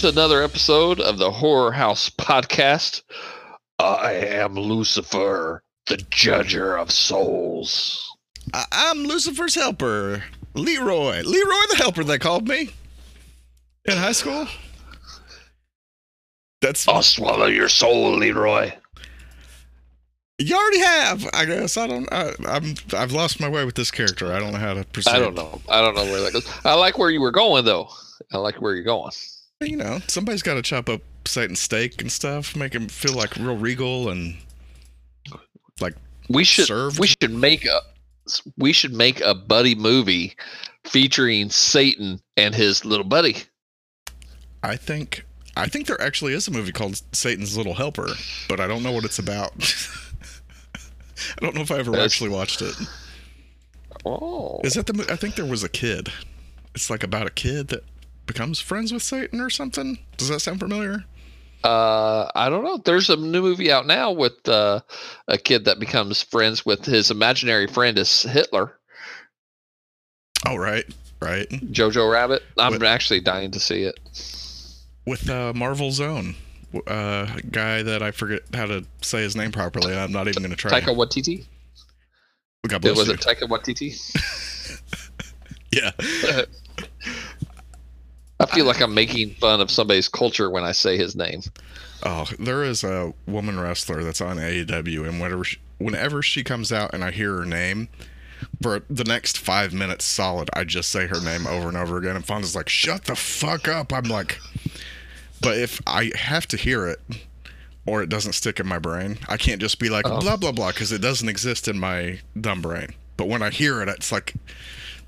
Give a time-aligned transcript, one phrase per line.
[0.00, 3.02] Hello and welcome to another episode of the Horror House Podcast.
[3.80, 8.08] I am Lucifer, the Judger of Souls.
[8.54, 10.22] I- I'm Lucifer's helper,
[10.54, 11.22] Leroy.
[11.22, 12.70] Leroy the helper, they called me
[13.86, 14.46] in high school.
[16.60, 18.72] That's I'll swallow your soul, Leroy.
[20.38, 21.28] you already have.
[21.32, 22.08] I guess I don't.
[22.12, 22.74] I, I'm.
[22.96, 24.32] I've lost my way with this character.
[24.32, 25.10] I don't know how to proceed.
[25.14, 25.60] I don't know.
[25.68, 26.48] I don't know where that goes.
[26.64, 27.88] I like where you were going though.
[28.32, 29.12] I like where you're going.
[29.60, 33.34] You know, somebody's got to chop up Satan's steak and stuff, make him feel like
[33.36, 34.36] real regal and
[35.80, 35.94] like
[36.28, 37.00] We should Served?
[37.00, 37.80] we should make a
[38.56, 40.36] we should make a buddy movie
[40.84, 43.36] featuring Satan and his little buddy.
[44.62, 45.24] I think.
[45.56, 48.10] I think there actually is a movie called Satan's Little Helper,
[48.48, 49.52] but I don't know what it's about.
[50.76, 52.76] I don't know if I ever That's- actually watched it.
[54.06, 55.04] Oh, Is that the?
[55.10, 56.12] I think there was a kid.
[56.76, 57.82] It's like about a kid that
[58.28, 59.98] becomes friends with Satan or something.
[60.16, 61.04] Does that sound familiar?
[61.64, 62.76] Uh, I don't know.
[62.84, 64.80] There's a new movie out now with uh,
[65.26, 68.74] a kid that becomes friends with his imaginary friend is Hitler,
[70.46, 70.84] Oh, right,
[71.20, 71.48] right.
[71.48, 72.44] Jojo Rabbit.
[72.56, 73.98] I'm What- actually dying to see it.
[75.04, 76.36] With uh, Marvel Zone,
[76.86, 79.96] uh, a guy that I forget how to say his name properly.
[79.96, 80.80] I'm not even going to try.
[80.80, 81.44] Taika Waititi.
[82.68, 83.14] God It bless was you.
[83.14, 83.96] it Taika Waititi?
[85.72, 85.90] yeah.
[88.40, 91.42] I feel like I'm making fun of somebody's culture when I say his name.
[92.04, 96.72] Oh, there is a woman wrestler that's on AEW, and whenever she, whenever she comes
[96.72, 97.88] out and I hear her name,
[98.62, 102.14] for the next five minutes solid, I just say her name over and over again.
[102.14, 104.38] And Fonda's like, "Shut the fuck up!" I'm like,
[105.40, 107.00] but if I have to hear it,
[107.84, 110.20] or it doesn't stick in my brain, I can't just be like Oh.
[110.20, 112.90] blah blah blah because it doesn't exist in my dumb brain.
[113.16, 114.34] But when I hear it, it's like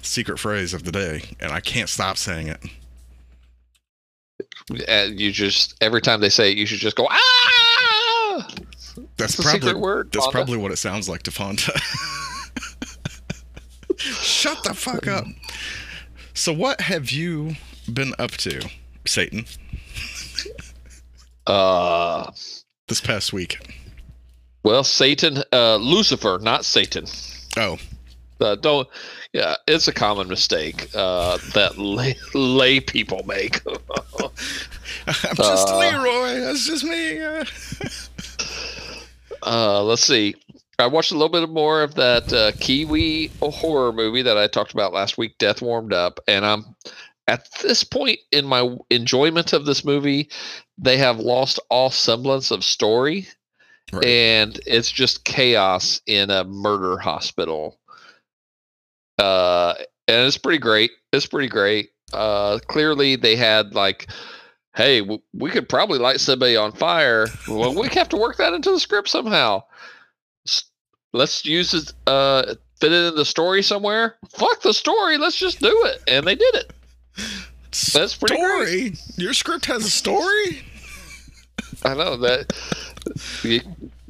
[0.01, 2.59] the secret phrase of the day, and I can't stop saying it.
[4.89, 8.49] Uh, you just every time they say it, you should just go ah.
[9.17, 10.37] That's It's probably word, That's Fonda.
[10.39, 11.73] probably what it sounds like to Fonda.
[13.97, 15.25] Shut the fuck up.
[16.35, 17.57] So, what have you
[17.93, 18.67] been up to,
[19.07, 19.45] Satan,
[21.47, 22.31] Uh,
[22.89, 23.59] this past week?
[24.63, 27.07] well, Satan, uh, Lucifer, not Satan.
[27.57, 27.79] Oh,
[28.41, 28.89] Uh, don't.
[29.33, 33.61] Yeah, it's a common mistake uh, that lay, lay people make.
[35.07, 36.41] I'm just Uh, Leroy.
[36.41, 37.21] That's just me.
[37.23, 37.45] Uh,
[39.43, 40.35] Uh, let's see.
[40.79, 44.73] I watched a little bit more of that uh, Kiwi horror movie that I talked
[44.75, 46.77] about last week, Death Warmed Up, and I'm
[47.27, 50.29] at this point in my enjoyment of this movie,
[50.77, 53.29] they have lost all semblance of story,
[53.93, 54.05] Right.
[54.05, 57.80] and it's just chaos in a murder hospital.
[59.21, 59.75] Uh,
[60.09, 60.91] and it's pretty great.
[61.13, 61.91] It's pretty great.
[62.13, 64.09] Uh, clearly they had like
[64.77, 67.27] hey, w- we could probably light somebody on fire.
[67.49, 69.65] Well, we have to work that into the script somehow.
[71.13, 74.17] Let's use it, uh, fit it in the story somewhere.
[74.31, 75.19] Fuck the story.
[75.19, 76.03] Let's just do it.
[76.07, 76.73] And they did it.
[77.93, 78.93] That's pretty story.
[79.17, 80.63] Your script has a story.
[81.85, 82.53] I know that.
[83.43, 83.61] you-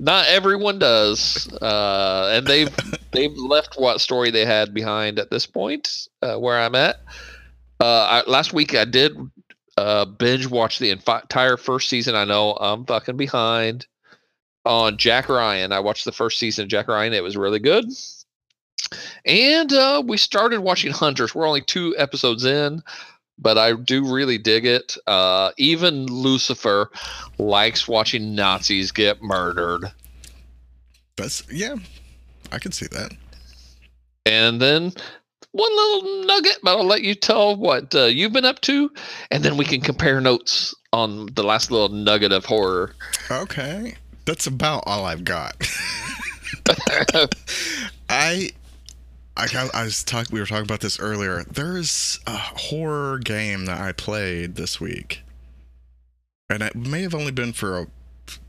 [0.00, 2.75] Not everyone does, uh, and they've
[3.12, 6.97] they've left what story they had behind at this point, uh, where I'm at.
[7.78, 9.12] Uh, I, last week I did
[9.77, 12.15] uh, binge watch the entire first season.
[12.15, 13.87] I know I'm fucking behind
[14.65, 15.71] on Jack Ryan.
[15.71, 17.12] I watched the first season of Jack Ryan.
[17.12, 17.84] It was really good.
[19.27, 21.34] And uh, we started watching Hunters.
[21.34, 22.82] We're only two episodes in,
[23.40, 24.96] but I do really dig it.
[25.06, 26.90] Uh, even Lucifer
[27.38, 29.90] likes watching Nazis get murdered.
[31.16, 31.76] That's yeah.
[32.52, 33.12] I can see that.
[34.26, 34.92] And then
[35.52, 38.90] one little nugget, but I'll let you tell what uh, you've been up to,
[39.31, 42.94] and then we can compare notes on the last little nugget of horror.
[43.31, 43.94] Okay,
[44.26, 45.56] that's about all I've got.
[48.08, 48.50] I,
[49.40, 50.34] I, I was talking.
[50.34, 51.44] We were talking about this earlier.
[51.44, 55.22] There's a horror game that I played this week,
[56.48, 57.87] and it may have only been for a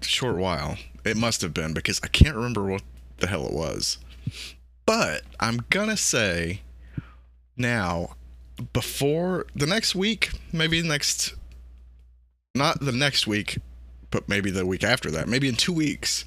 [0.02, 0.78] short while.
[1.06, 2.84] It must have been because I can't remember what
[3.18, 3.98] the hell it was.
[4.86, 6.62] But I'm gonna say
[7.56, 8.16] now,
[8.74, 11.36] before the next week, maybe next,
[12.56, 13.60] not the next week,
[14.10, 16.26] but maybe the week after that, maybe in two weeks,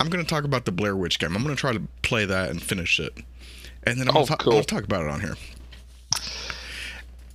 [0.00, 1.36] I'm going to talk about the Blair Witch game.
[1.36, 3.18] I'm going to try to play that and finish it.
[3.84, 4.60] And then I'm Oh, cool.
[4.60, 5.36] to talk about it on here.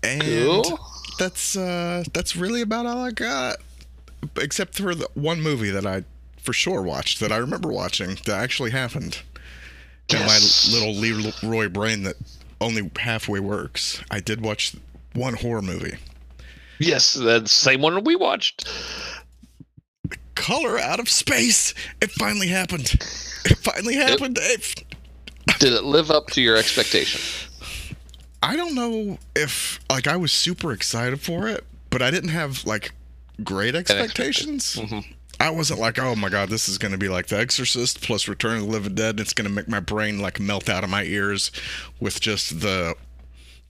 [0.03, 0.79] And Cool.
[1.17, 3.57] that's uh that's really about all I got.
[4.37, 6.03] Except for the one movie that I
[6.41, 9.21] for sure watched that I remember watching that actually happened.
[10.09, 10.67] Yes.
[10.67, 11.01] In my little
[11.41, 12.15] Leroy brain that
[12.59, 14.01] only halfway works.
[14.11, 14.75] I did watch
[15.13, 15.95] one horror movie.
[16.79, 18.67] Yes, the same one we watched.
[20.35, 21.73] Color out of space.
[22.01, 22.93] It finally happened.
[23.45, 24.37] It finally happened.
[24.41, 24.83] It,
[25.59, 27.21] Did it live up to your expectation?
[28.41, 32.65] I don't know if like I was super excited for it, but I didn't have
[32.65, 32.91] like
[33.43, 34.75] great expectations.
[34.75, 35.05] Mhm.
[35.39, 38.27] I wasn't like, oh my god, this is going to be like The Exorcist plus
[38.27, 39.11] Return of the Living Dead.
[39.11, 41.51] And it's going to make my brain like melt out of my ears
[41.99, 42.95] with just the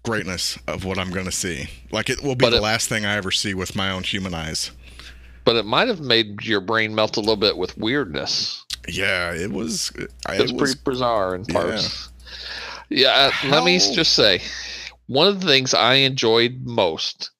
[0.03, 1.67] greatness of what I'm going to see.
[1.91, 4.03] Like it will be But the it- last thing I ever see with my own
[4.03, 4.71] human eyes.
[5.45, 8.63] But it might have made your brain melt a little bit with weirdness.
[8.88, 9.91] Yeah, it was.
[10.27, 12.09] I, It was it pretty bizarre in parts.
[12.89, 14.41] Yeah, uh, let me just say,
[15.07, 17.31] one of the things I enjoyed most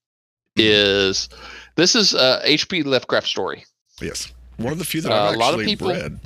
[0.58, 0.70] Mm-hmm.
[0.70, 1.30] is
[1.76, 2.84] this is a H.P.
[2.84, 3.66] Lovecraft story.
[4.00, 6.20] yes, one of the few that Uh, I've a lot of people- read.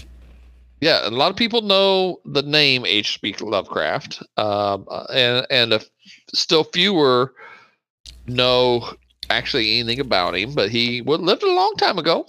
[0.81, 3.35] Yeah, a lot of people know the name H.P.
[3.39, 5.81] Lovecraft, um, uh, and and a,
[6.35, 7.33] still fewer
[8.27, 8.87] know
[9.29, 10.53] actually anything about him.
[10.53, 12.25] But he lived a long time ago,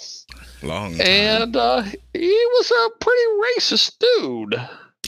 [0.62, 1.06] Long time.
[1.06, 3.22] and uh, he was a pretty
[3.58, 4.54] racist dude.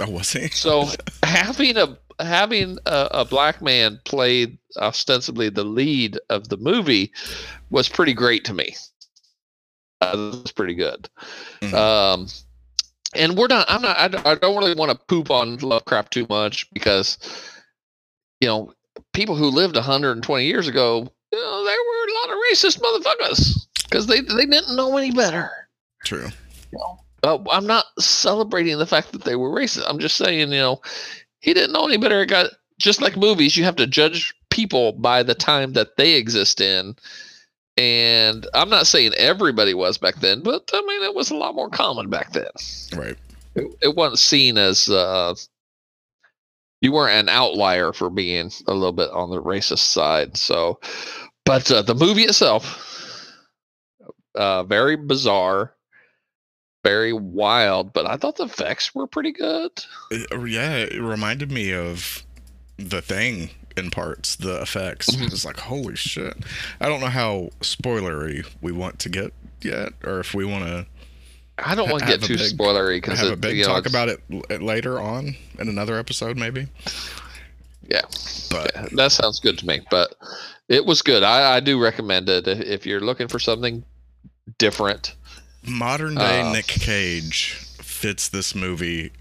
[0.01, 0.49] oh, was he?
[0.49, 0.89] So
[1.23, 7.13] having a having a, a black man play ostensibly the lead of the movie
[7.71, 8.77] was pretty great to me.
[10.03, 11.09] Uh, that was pretty good.
[11.63, 11.75] Mhm.
[11.75, 12.27] Um,
[13.15, 13.67] and we're not.
[13.69, 13.99] I'm not.
[13.99, 17.19] I, don't- I don't really want to poop on Lovecraft too much because,
[18.41, 18.73] you know,
[19.13, 20.99] people who lived 120 years ago,
[21.33, 25.13] you know, there were a lot of racist motherfuckers because they they didn't know any
[25.13, 25.51] better.
[26.05, 26.29] True.
[26.73, 29.85] You know, uh, I'm not celebrating the fact that they were racist.
[29.87, 30.81] I'm just saying, you know,
[31.41, 32.23] he didn't know any better.
[32.23, 36.15] It got just like movies, you have to judge people by the time that they
[36.15, 36.97] exist in.
[37.77, 41.55] And I'm not saying everybody was back then, but I mean, it was a lot
[41.55, 42.51] more common back then.
[42.95, 43.17] Right.
[43.55, 45.35] It, it wasn't seen as uh,
[46.81, 50.37] you weren't an outlier for being a little bit on the racist side.
[50.37, 50.81] So,
[51.51, 52.81] but uh, the movie itself,
[54.37, 55.75] uh, very bizarre,
[56.85, 59.73] very wild, but I thought the effects were pretty good.
[60.13, 62.23] It- uh, yeah, it reminded me of
[62.77, 65.09] the thing in parts, the effects.
[65.13, 66.35] It was like, holy shit.
[66.81, 70.87] I don't know how spoilery we want to get yet, or if we want to
[71.59, 73.71] I don't want to get too big- spoilery because we have a big you know,
[73.71, 76.69] talk it's- about it later on in another episode, maybe.
[77.89, 78.03] Yeah.
[78.53, 79.81] But Yeah, that sounds good to me.
[79.91, 80.15] But
[80.71, 81.23] it was good.
[81.23, 83.85] I, I do recommend it if, you're looking for something
[84.57, 85.15] different.
[85.67, 87.53] modern day Uh, Nick Cage
[87.83, 89.13] fits this movie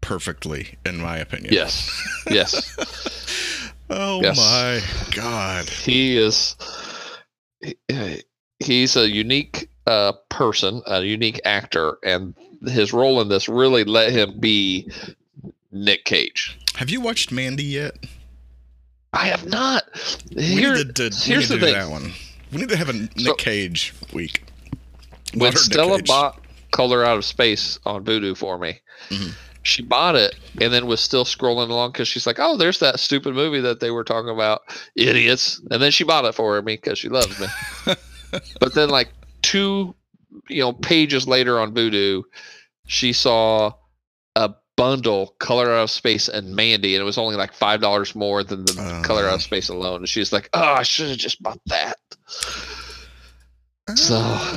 [0.00, 1.52] perfectly, in my opinion.
[1.54, 1.88] Yes.
[2.28, 2.76] Yes.
[3.92, 4.36] Oh Yes.
[4.36, 4.80] my
[5.16, 5.68] god.
[5.68, 6.54] he is
[7.60, 8.22] he-
[8.60, 12.34] he's a unique uh, person, a unique actor, and
[12.68, 14.88] his role in this really let him be
[15.72, 16.56] Nick Cage.
[16.76, 17.96] Have you watched Mandy yet?
[19.12, 19.84] I have not.
[20.34, 21.74] We need to, do- we here's need the do thing.
[21.74, 22.12] that one.
[22.52, 24.42] We need to have a Nick So- Cage week.
[25.34, 26.06] when Modern Stella Cage.
[26.06, 26.40] bought
[26.72, 29.32] Color Out of Space on Vudu for me, Mhm.
[29.62, 33.00] she bought it and then was still scrolling along because she's like, "Oh, there's that
[33.00, 34.62] stupid movie that they were talking about,
[34.96, 37.46] idiots." And then she bought it for me because she loves me.
[38.60, 39.08] but then, like
[39.42, 39.94] two,
[40.48, 42.22] you know, pages later on Vudu,
[42.86, 43.72] she saw
[44.80, 48.42] bundle Color Out of Space and Mandy, and it was only like five dollars more
[48.42, 49.34] than the Color Out Uh.
[49.36, 49.96] of Space alone.
[49.98, 51.98] And she's like, "Oh, I should have just bought that."
[53.94, 54.16] So.
[54.18, 54.56] Uh,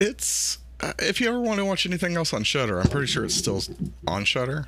[0.00, 3.24] it's uh, if you ever want to watch anything else on Shudder, I'm pretty sure
[3.24, 3.62] it's still
[4.06, 4.66] on Shudder.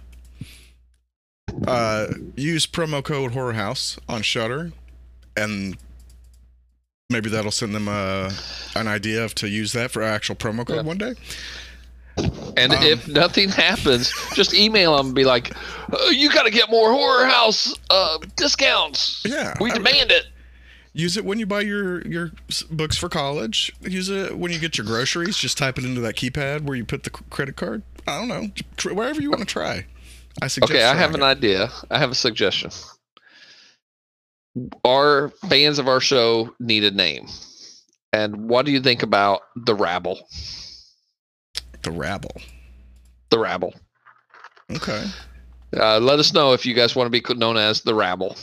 [1.67, 2.07] Uh,
[2.37, 4.73] use promo code Horror House on Shudder,
[5.37, 5.77] and
[7.11, 8.33] maybe that'll send them uh,
[8.77, 10.83] an idea of to use that for actual promo code Yeah.
[10.83, 11.15] one day.
[12.57, 15.53] And Um, if nothing happens, just email them and be like,
[15.93, 19.23] oh, "You got to get more horror house uh, discounts.
[19.25, 20.27] Yeah, we I- demand it."
[20.97, 22.31] Use it when you buy your your
[22.71, 23.73] books for college.
[23.81, 25.37] Use it when you get your groceries.
[25.37, 27.83] Just type it into that keypad where you put the credit card.
[28.07, 29.87] I don't know, wherever you want to try.
[30.41, 30.73] I suggest.
[30.73, 31.71] Okay, I have trying an idea.
[31.91, 32.71] I have a suggestion.
[34.85, 37.27] Our fans of our show need a name,
[38.13, 40.29] and what do you think about the rabble?
[41.85, 42.35] The rabble.
[43.31, 43.75] The rabble.
[44.71, 45.05] Okay,
[45.77, 48.37] Uh, let us know if you guys want to be known as the rabble.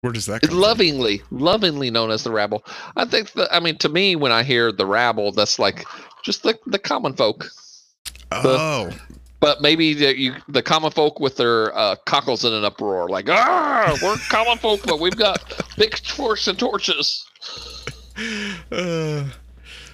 [0.00, 0.58] where does that come from?
[0.58, 2.64] lovingly, lovingly known as the rabble.
[2.96, 3.30] I think.
[3.50, 5.86] I mean, to me, when I hear the rabble, that's like
[6.24, 7.48] just the the common folk.
[8.32, 8.90] Oh,
[9.38, 13.28] but maybe the, you, the common folk with their uh, cockles in an uproar, like,
[13.28, 15.38] ah, we're common folk, but we've got
[15.76, 17.24] pitchforks and torches.
[18.72, 19.24] uh,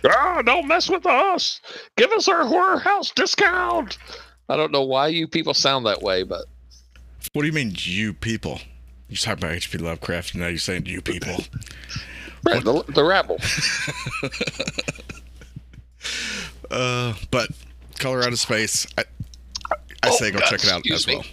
[0.09, 1.61] Ah, don't mess with us.
[1.97, 3.99] Give us our horror house discount.
[4.49, 6.47] I don't know why you people sound that way, but
[7.33, 8.61] what do you mean, you people?
[9.09, 9.79] You talk about H.P.
[9.79, 11.37] Lovecraft, and now you're saying you people.
[12.45, 13.39] Right, the, the rabble.
[16.71, 17.51] Uh, but
[17.99, 19.03] Color Out of Space, I,
[20.05, 21.17] I Oh, say go God, check it out as me.
[21.17, 21.25] well.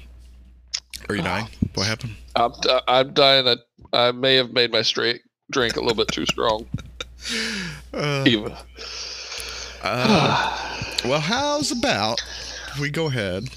[1.10, 1.48] Are you dying?
[1.76, 2.16] What happened?
[2.36, 3.48] I'm, d- I'm dying.
[3.48, 3.56] I,
[3.94, 5.22] I may have made my straight
[5.52, 6.66] drink a little bit too strong.
[7.94, 8.26] Uh,
[9.84, 10.58] uh,
[11.06, 12.22] well, how's about
[12.80, 13.50] we go ahead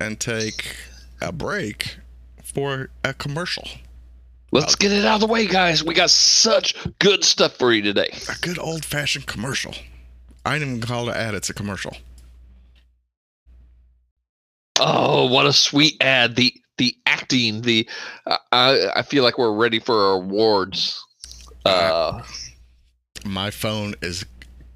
[0.00, 0.76] and take
[1.20, 1.98] a break
[2.42, 3.68] for a commercial?
[4.50, 5.84] Let's get it out of the way, guys.
[5.84, 8.10] We got such good stuff for you today.
[8.28, 9.74] A good old fashioned commercial.
[10.44, 11.96] I didn't even call it an ad, it's a commercial.
[14.80, 16.36] Oh, what a sweet ad!
[16.36, 17.88] The the acting, the
[18.52, 21.04] I I feel like we're ready for our awards.
[21.66, 22.22] Uh,
[23.24, 24.24] My phone is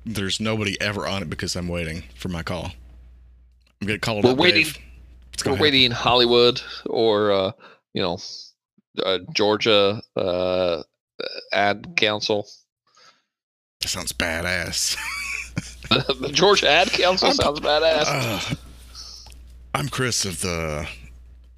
[0.04, 2.72] there's nobody ever on it because I'm waiting for my call.
[3.80, 4.78] I'm getting called We're up, waiting- Dave.
[5.32, 5.62] Let's go we're ahead.
[5.62, 7.52] waiting in Hollywood or uh,
[7.94, 8.18] you know
[9.04, 10.82] uh, Georgia uh,
[11.52, 12.46] ad council.
[13.80, 14.96] That sounds badass.
[15.88, 18.04] the Georgia ad council I'm- sounds badass.
[18.06, 18.54] Uh,
[19.74, 20.86] I'm Chris of the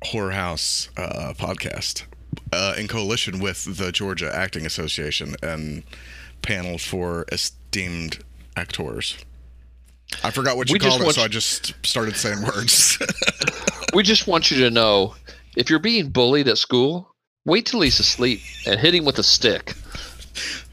[0.04, 2.04] Horror House uh, podcast,
[2.52, 5.82] uh, in coalition with the Georgia Acting Association and
[6.44, 8.18] panel for esteemed
[8.56, 9.16] actors.
[10.22, 12.98] I forgot what you We called it, so I just started saying words.
[13.94, 15.14] we just want you to know
[15.56, 19.22] if you're being bullied at school, wait till he's asleep and hit him with a
[19.22, 19.74] stick.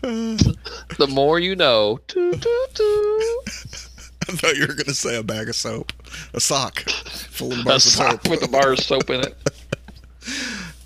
[0.02, 2.00] The more you know.
[2.08, 3.88] Toot, toot, toot.
[4.30, 5.92] I thought you were going to say a bag of soap,
[6.34, 8.32] a sock full of A bars of sock soap.
[8.32, 9.38] with a bar of soap in it.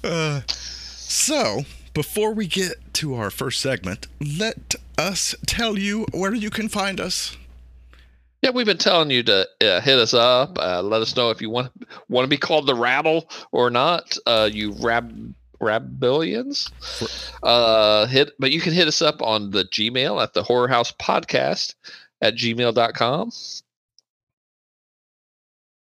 [0.03, 1.63] Uh, so,
[1.95, 6.99] before we get to our first segment, let us tell you where you can find
[6.99, 7.35] us.
[8.43, 10.59] Yeah, we've been telling you to uh, hit us up.
[10.59, 11.71] Uh, let us know if you want
[12.09, 14.15] want to be called the Rabble or not.
[14.27, 16.69] Uh, you rab rabillions.
[17.41, 20.91] Uh, hit, but you can hit us up on the Gmail at the Horror House
[20.91, 21.75] Podcast
[22.21, 23.31] at gmail.com.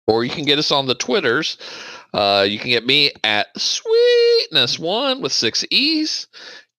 [0.07, 1.57] Or you can get us on the Twitters.
[2.13, 6.27] Uh, you can get me at Sweetness One with six E's.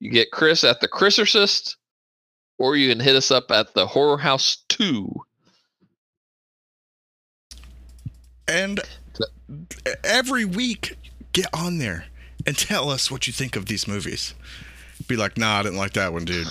[0.01, 1.77] You get Chris at the Chrisercist,
[2.59, 5.09] or you can hit us up at the Horror House Two.
[8.49, 8.81] And
[10.03, 10.97] every week,
[11.33, 12.07] get on there
[12.47, 14.35] and tell us what you think of these movies.
[15.07, 16.49] Be like, nah, I didn't like that one, dude.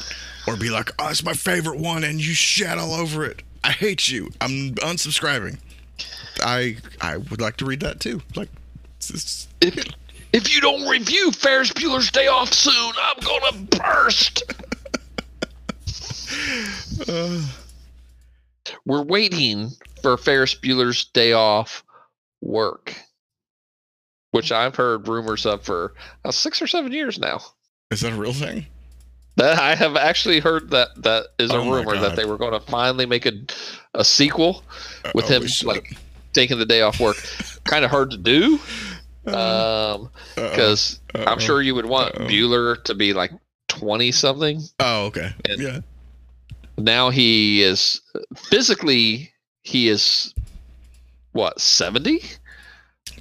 [0.48, 3.44] Or be like, oh, it's my favorite one, and you shat all over it.
[3.64, 4.30] I hate you.
[4.40, 5.60] I'm unsubscribing.
[6.42, 8.22] I I would like to read that too.
[8.36, 8.50] Like,
[9.10, 9.94] it's- it's- If
[10.32, 14.44] if you don't review Ferris Bueller's Day Off soon, I'm gonna burst.
[17.08, 17.42] uh,
[18.86, 21.84] We're waiting for Ferris Bueller's Day Off
[22.42, 22.96] work,
[24.32, 27.42] which I've heard rumors of for uh, six or seven years now.
[27.92, 28.66] is that a real thing?
[29.38, 32.52] That I have actually heard that that is a Oh rumor that they were going
[32.54, 33.32] to finally make a
[33.96, 34.64] a sequel
[35.16, 35.98] with Holy him like
[36.34, 37.18] taking the day off work.
[37.64, 38.99] kind of hard to do Uh,
[39.36, 42.28] um because I'm sure you would want Uh-oh.
[42.28, 43.32] Bueller to be like
[43.70, 44.62] 20 something.
[44.80, 45.34] Oh, okay.
[45.48, 45.80] and- yeah.
[46.78, 48.00] Now he is
[48.38, 49.32] physically
[49.64, 50.34] he is
[51.34, 52.24] what 70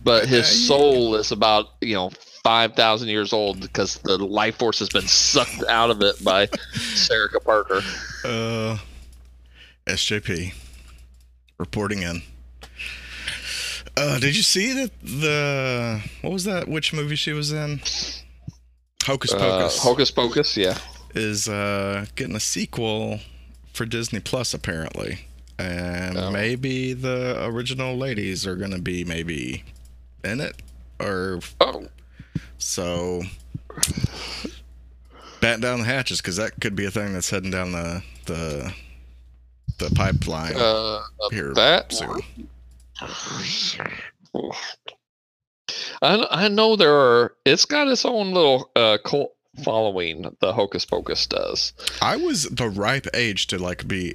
[0.05, 0.67] but his Yeah, yeah.
[0.69, 2.11] soul is about you know
[2.45, 6.47] 5000 years old because the life force has been sucked out of it by
[6.95, 7.83] Sarah Parker.
[8.25, 8.79] Uh,
[9.87, 10.55] SJP
[11.59, 12.23] reporting in.
[14.01, 16.69] Uh, did you see that the what was that?
[16.69, 17.81] Which movie she was in?
[19.05, 20.79] Hocus Uh, Pocus Hocus Pocus, yeah.
[21.15, 23.21] is uh, getting a sequel
[23.73, 25.27] for Disney Plus apparently,
[25.59, 26.31] and Oh.
[26.31, 29.65] maybe the original ladies are gonna be maybe
[30.23, 30.55] in it,
[31.01, 31.89] or Oh,
[32.59, 33.23] so.
[35.41, 38.73] Batten down the hatches because that could be a thing that's heading down the the
[39.79, 41.01] the pipeline uh,
[41.31, 42.21] here that soon.
[46.03, 47.35] I I know there are.
[47.45, 50.37] It's got its own little uh, cult following.
[50.41, 51.73] The Hocus Pocus does.
[52.03, 54.15] I was the ripe age to like be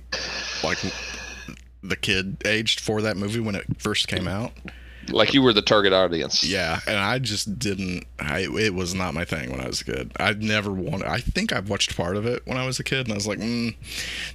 [0.63, 0.79] like
[1.81, 4.51] the kid aged for that movie when it first came out.
[5.09, 6.43] Like you were the target audience.
[6.45, 8.05] Yeah, and I just didn't.
[8.19, 10.11] I it was not my thing when I was a kid.
[10.17, 11.07] I never wanted.
[11.07, 13.27] I think I've watched part of it when I was a kid, and I was
[13.27, 13.75] like, mm,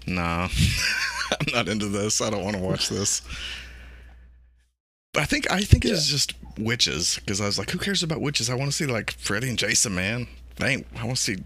[0.07, 0.49] nah,
[1.41, 2.21] I'm not into this.
[2.21, 3.23] I don't want to watch this.
[5.17, 8.51] I think I think it's just witches because I was like, who cares about witches?
[8.51, 10.27] I want to see like Freddy and Jason, man.
[10.61, 11.37] I ain't, I want to see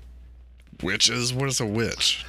[0.83, 1.33] witches.
[1.33, 2.25] What is a witch?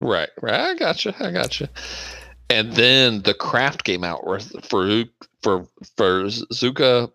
[0.00, 0.54] Right, right.
[0.54, 1.14] I gotcha.
[1.18, 1.68] I gotcha.
[2.48, 4.22] And then the craft came out
[4.68, 5.04] for
[5.42, 5.66] for
[5.96, 7.10] for Zuka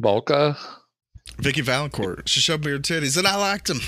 [0.00, 0.56] Balka
[1.38, 2.28] Vicky Valancourt.
[2.28, 3.80] She showed me her titties, and I liked them.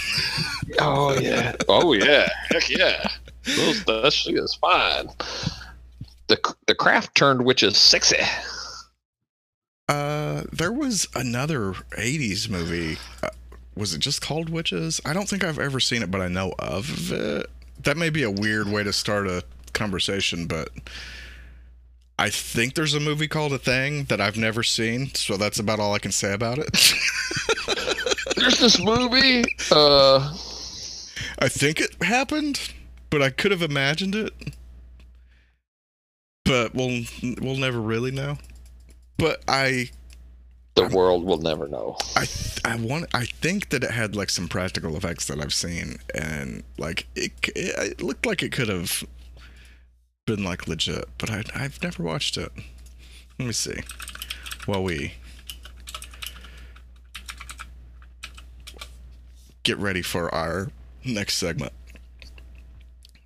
[0.80, 1.54] Oh yeah.
[1.68, 2.28] Oh yeah.
[2.50, 3.06] Heck yeah.
[3.44, 5.08] Those, that shit is fine.
[6.28, 8.16] The the craft turned witches sexy.
[9.88, 12.98] Uh, there was another '80s movie.
[13.22, 13.28] Uh,
[13.74, 15.00] was it just called Witches?
[15.04, 17.46] I don't think I've ever seen it, but I know of it.
[17.82, 20.68] That may be a weird way to start a conversation, but
[22.18, 25.80] I think there's a movie called A Thing that I've never seen, so that's about
[25.80, 26.70] all I can say about it.
[28.36, 29.44] There's this movie.
[29.70, 30.32] Uh,
[31.38, 32.72] I think it happened,
[33.10, 34.32] but I could have imagined it.
[36.52, 37.04] But we'll
[37.40, 38.36] we'll never really know.
[39.16, 39.88] But I
[40.74, 41.96] the world will never know.
[42.14, 42.26] I
[42.62, 46.62] I want I think that it had like some practical effects that I've seen and
[46.76, 49.02] like it it, it looked like it could have
[50.26, 52.52] been like legit, but I I've never watched it.
[53.38, 53.80] Let me see.
[54.66, 55.14] While we
[59.62, 60.70] get ready for our
[61.02, 61.72] next segment.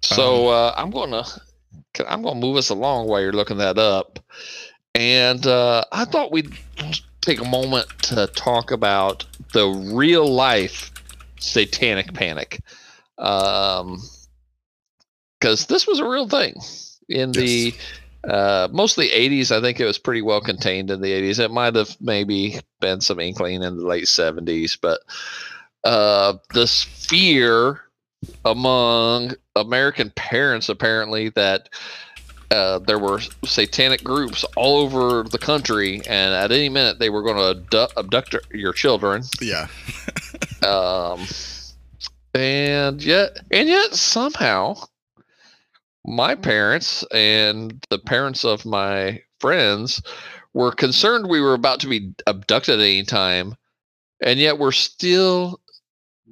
[0.00, 1.25] So uh, I'm gonna
[2.09, 4.19] I'm gonna move us along while you're looking that up,
[4.95, 6.53] and uh, I thought we'd
[7.21, 10.93] take a moment to talk about the real life
[11.38, 12.61] satanic panic,
[13.19, 14.00] um,
[15.38, 16.55] because this was a real thing
[17.09, 17.75] in the.
[18.25, 19.53] Uh, mostly 80s.
[19.53, 21.38] I think it was pretty well contained in the 80s.
[21.38, 24.99] It might have maybe been some inkling in the late 70s, but
[25.85, 27.86] uh, this fear
[28.45, 31.68] among American parents apparently that
[32.50, 37.22] uh, there were satanic groups all over the country, and at any minute they were
[37.22, 39.22] going to abduct, abduct your children.
[39.40, 39.66] Yeah.
[40.66, 41.27] um,
[42.35, 44.77] and yet, and yet somehow,
[46.05, 50.01] my parents and the parents of my friends
[50.55, 53.57] were concerned we were about to be abducted at any time,
[54.22, 55.61] and yet we're still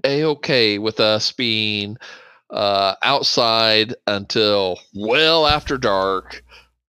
[0.03, 1.97] a okay with us being
[2.51, 6.43] uh, outside until well after dark,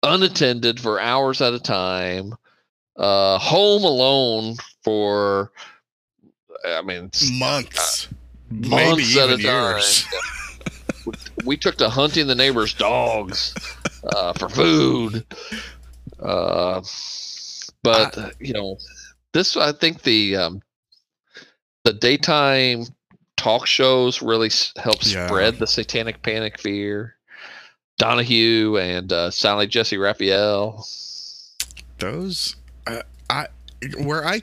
[0.04, 2.34] unattended for hours at a time,
[2.98, 5.52] uh, home alone for,
[6.65, 9.84] I mean, months, uh, months at a time.
[11.46, 13.54] we took to hunting the neighbors' dogs
[14.15, 15.26] uh, for food.
[16.20, 16.82] Uh,
[17.84, 18.78] but I, you know,
[19.34, 20.62] this I think the um,
[21.84, 22.86] the daytime
[23.45, 25.27] talk shows really help yeah.
[25.27, 27.15] spread the satanic panic fear.
[27.99, 30.86] Donahue and uh, Sally Jessy Raphael.
[31.99, 32.55] Those,
[32.88, 33.47] uh, I
[33.99, 34.41] where I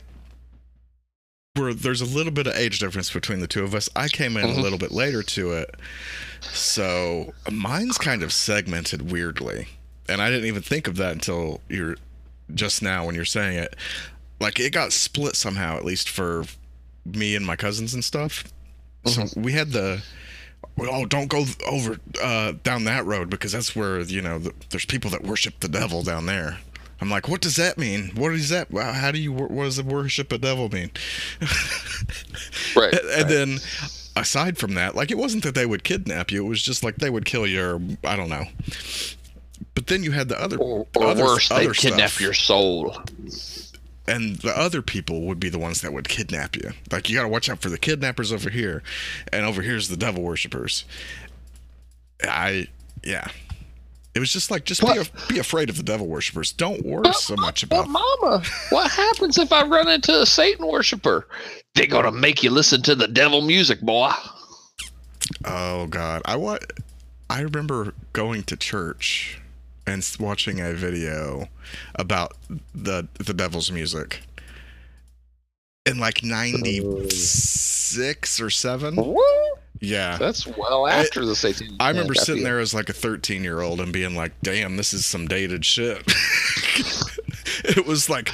[1.57, 3.91] where there's a little bit of age difference between the two of us.
[3.97, 4.59] I came in mm-hmm.
[4.59, 5.75] a little bit later to it,
[6.41, 9.67] so mine's kind of segmented weirdly,
[10.09, 11.97] and I didn't even think of that until you're
[12.55, 13.75] just now when you're saying it.
[14.41, 16.45] Like it got split somehow, at least for
[17.05, 18.45] me and my cousins and stuff.
[19.05, 19.27] Mm-hmm.
[19.27, 20.03] So we had the
[20.79, 24.85] oh don't go over uh, down that road because that's where you know the, there's
[24.85, 26.59] people that worship the devil down there.
[27.01, 28.13] I'm like, what does that mean?
[28.15, 28.69] What is that?
[28.73, 29.33] How do you?
[29.33, 30.93] What does the worship a devil mean?
[32.77, 32.93] right.
[32.95, 33.29] and, right.
[33.29, 33.59] then,
[34.15, 36.47] aside from that, like it wasn't that they would kidnap you.
[36.47, 38.45] It was just like they would kill you, or I don't know.
[39.75, 42.97] But then you had the other, or, or other, worse, they kidnap your soul
[44.07, 46.73] and the other people would be the ones that would kidnap you.
[46.91, 48.83] Like you got to watch out for the kidnappers over here,
[49.33, 50.85] and over here's the devil worshippers.
[52.25, 52.69] I
[53.03, 53.29] yeah.
[54.15, 56.53] It was just like just be, be afraid of the devil worshippers.
[56.53, 57.87] Don't worry but, so much about.
[57.87, 61.27] But mama, what happens if I run into a Satan worshiper?
[61.75, 64.13] They're gonna make you listen to the devil music, boy.
[65.47, 66.73] Oh God, I what?
[67.31, 69.41] I remember going to church
[69.87, 71.49] and watching a video
[71.95, 72.33] about
[72.75, 74.23] the the devil's music.
[75.85, 79.59] In like 96 or 7 what?
[79.81, 80.17] yeah.
[80.17, 83.63] That's well after I, the Satan i remember sitting there as like a 13 year
[83.63, 86.01] old and being like damn this is some dated shit.
[87.65, 88.33] It was like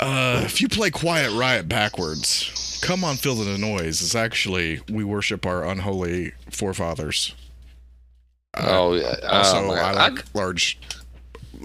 [0.00, 5.04] uh, if you play quiet riot backwards come on feel the noise is actually we
[5.04, 7.34] worship our unholy forefathers
[8.56, 9.16] oh yeah.
[9.28, 10.22] Also, oh, I like I...
[10.34, 10.78] large,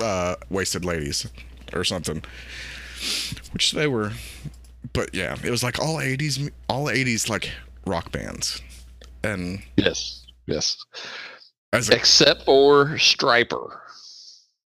[0.01, 1.27] uh, waisted ladies,
[1.73, 2.23] or something.
[3.51, 4.11] Which they were,
[4.93, 7.51] but yeah, it was like all '80s, all '80s like
[7.85, 8.61] rock bands,
[9.23, 10.77] and yes, yes.
[11.73, 11.77] A...
[11.77, 13.79] Except for Stryper.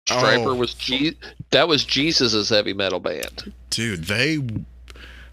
[0.08, 0.56] Stryper oh.
[0.56, 1.17] was G-
[1.52, 3.54] that was Jesus's heavy metal band.
[3.69, 4.39] Dude, they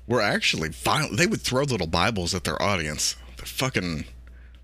[0.07, 1.17] were actually violent.
[1.17, 3.17] They would throw little Bibles at their audience.
[3.37, 4.05] The fucking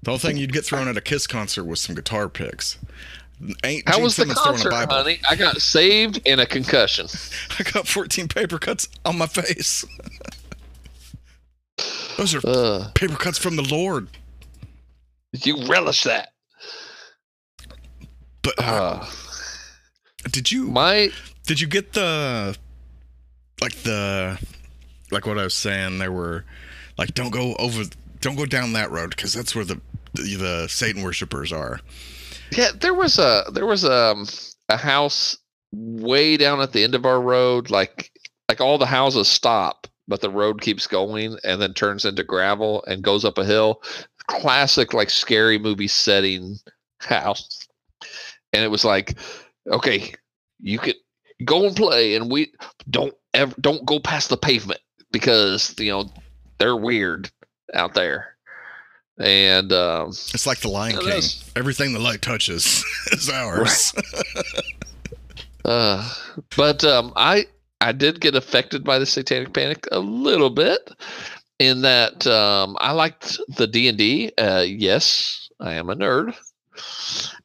[0.06, 2.78] the whole thing you'd get thrown at a Kiss concert with some guitar picks.
[3.64, 5.18] Ain't How Gene was Simmons the concert, honey?
[5.28, 7.08] I got saved in a concussion.
[7.58, 9.84] I got 14 paper cuts on my face.
[12.16, 14.06] Those are Uh, paper cuts from the Lord.
[15.32, 16.28] you relish that.
[18.42, 18.62] But uh,
[19.02, 19.06] Uh,
[20.30, 21.10] did you my
[21.46, 22.56] did you get the
[23.60, 24.38] like the
[25.10, 25.98] like what I was saying?
[25.98, 26.44] There were
[26.96, 27.82] like don't go over,
[28.26, 29.80] don't go down that road because that's where the,
[30.14, 31.78] the the Satan worshippers are.
[32.50, 34.26] yeah, there was a there was um
[34.68, 35.38] a house
[35.72, 38.10] way down at the end of our road, like
[38.48, 42.82] like all the houses stop, but the road keeps going and then turns into gravel
[42.88, 43.80] and goes up a hill.
[44.26, 46.56] Classic like scary movie setting
[46.98, 47.68] house.
[48.52, 49.16] And it was like,
[49.70, 50.12] okay,
[50.58, 50.96] you could
[51.44, 52.52] go and play and we
[52.90, 54.80] don't ever don't go past the pavement
[55.12, 56.10] because you know
[56.58, 57.30] they're weird
[57.74, 58.36] out there.
[59.18, 61.06] And um It's like the Lion King.
[61.06, 63.92] that's- Everything the light touches is ours.
[65.64, 66.08] Uh,
[66.56, 67.46] but um, I
[67.80, 70.90] I did get affected by the Satanic Panic a little bit,
[71.58, 74.32] in that um, I liked the D and D.
[74.38, 76.34] Uh, yes, I am a nerd,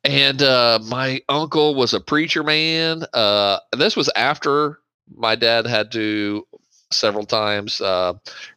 [0.03, 3.03] and uh, my uncle was a preacher man.
[3.13, 4.79] Uh, this was after
[5.15, 6.45] my dad had to
[6.93, 8.13] several times uh,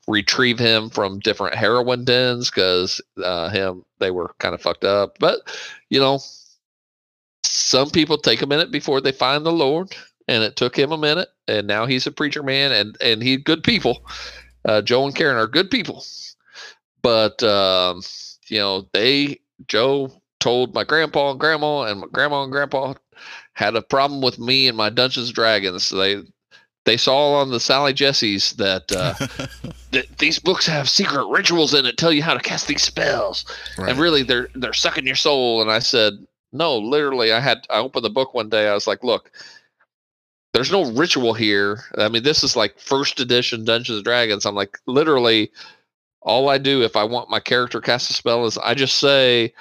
[0.09, 5.19] retrieve him from different heroin dens because uh, him they were kind of fucked up.
[5.19, 5.41] But
[5.91, 6.21] you know,
[7.45, 9.95] some people take a minute before they find the Lord,
[10.29, 13.37] and it took him a minute, and now he's a preacher man, and and he
[13.37, 14.07] good people.
[14.65, 16.05] Uh, Joe and Karen are good people,
[17.03, 18.03] but um,
[18.49, 22.95] you know they Joe told my grandpa and grandma, and my grandma and grandpa
[23.55, 25.85] had a problem with me and my Dungeons and Dragons.
[25.85, 26.23] So they
[26.85, 29.15] they saw on the Sally Jessy's that uh,
[29.93, 33.45] th- these books have secret rituals in it, tell you how to cast these spells.
[33.79, 33.91] Right.
[33.91, 35.63] and really they're they're sucking your soul.
[35.63, 36.15] And i said
[36.53, 38.69] no literally i had i opened the book one day.
[38.69, 39.31] I was like look
[40.53, 41.81] there's no ritual here.
[41.99, 44.47] I mean this is like first edition dungeons and dragons.
[44.47, 45.51] I'm like literally
[46.25, 49.53] all i do if i want my character cast a spell is i just say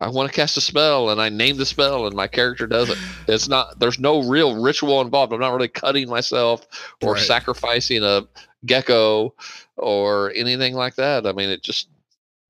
[0.00, 2.88] i want to cast a spell and i name the spell and my character does
[2.90, 2.98] it.
[3.26, 5.32] It's not there's no real ritual involved.
[5.32, 6.66] I'm not really cutting myself
[7.02, 7.22] or Right.
[7.22, 8.26] sacrificing a
[8.64, 9.34] gecko
[9.76, 11.26] or anything like that.
[11.26, 11.88] I mean it just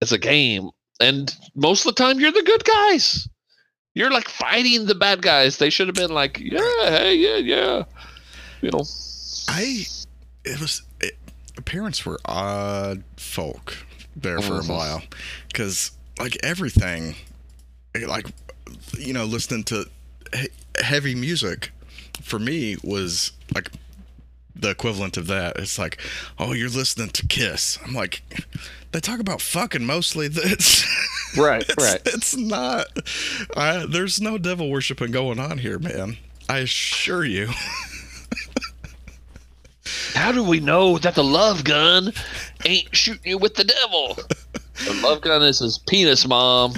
[0.00, 0.70] it's a game.
[1.00, 3.28] And most of the time you're the good guys.
[3.94, 5.56] You're like fighting the bad guys.
[5.58, 7.84] They should have been like yeah hey yeah yeah
[8.60, 8.84] you know?
[9.48, 9.86] I
[10.44, 11.16] it was it,
[11.64, 13.76] parents were odd folk
[14.14, 14.68] there for Mhm.
[14.68, 15.02] a while.
[15.48, 17.14] Because like everything
[18.06, 18.26] like
[18.98, 19.86] you know listening to
[20.34, 20.48] he-
[20.80, 21.70] heavy music
[22.22, 23.70] for me was like
[24.54, 25.56] the equivalent of that.
[25.56, 26.00] It's like
[26.38, 27.78] oh you're listening to kiss.
[27.84, 28.22] I'm like
[28.92, 30.84] they talk about fucking mostly that's
[31.36, 32.86] right it's, it's not
[33.56, 36.16] I, there's no devil worshiping going on here man.
[36.48, 37.50] I assure you.
[40.14, 42.12] How do we know that the love gun
[42.64, 44.18] ain't shooting you with the devil?
[44.84, 46.74] The love gun is his penis mom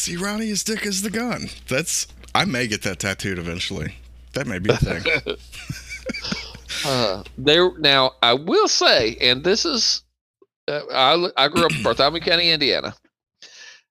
[0.00, 1.50] See, Ronnie, his dick is the gun.
[1.68, 2.06] That's.
[2.34, 3.96] I may get that tattooed eventually.
[4.32, 5.36] That may be a thing.
[6.84, 10.02] Uh, there now, I will say, and this is,
[10.66, 12.94] uh, I I grew up in Bartholomew County, Indiana,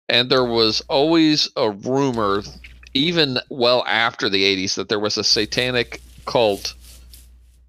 [0.08, 2.41] and there was always a rumor,
[2.95, 6.74] even well after the '80s, that there was a satanic cult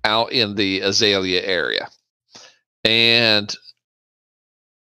[0.04, 1.88] out in the Azalia area,
[2.82, 3.54] and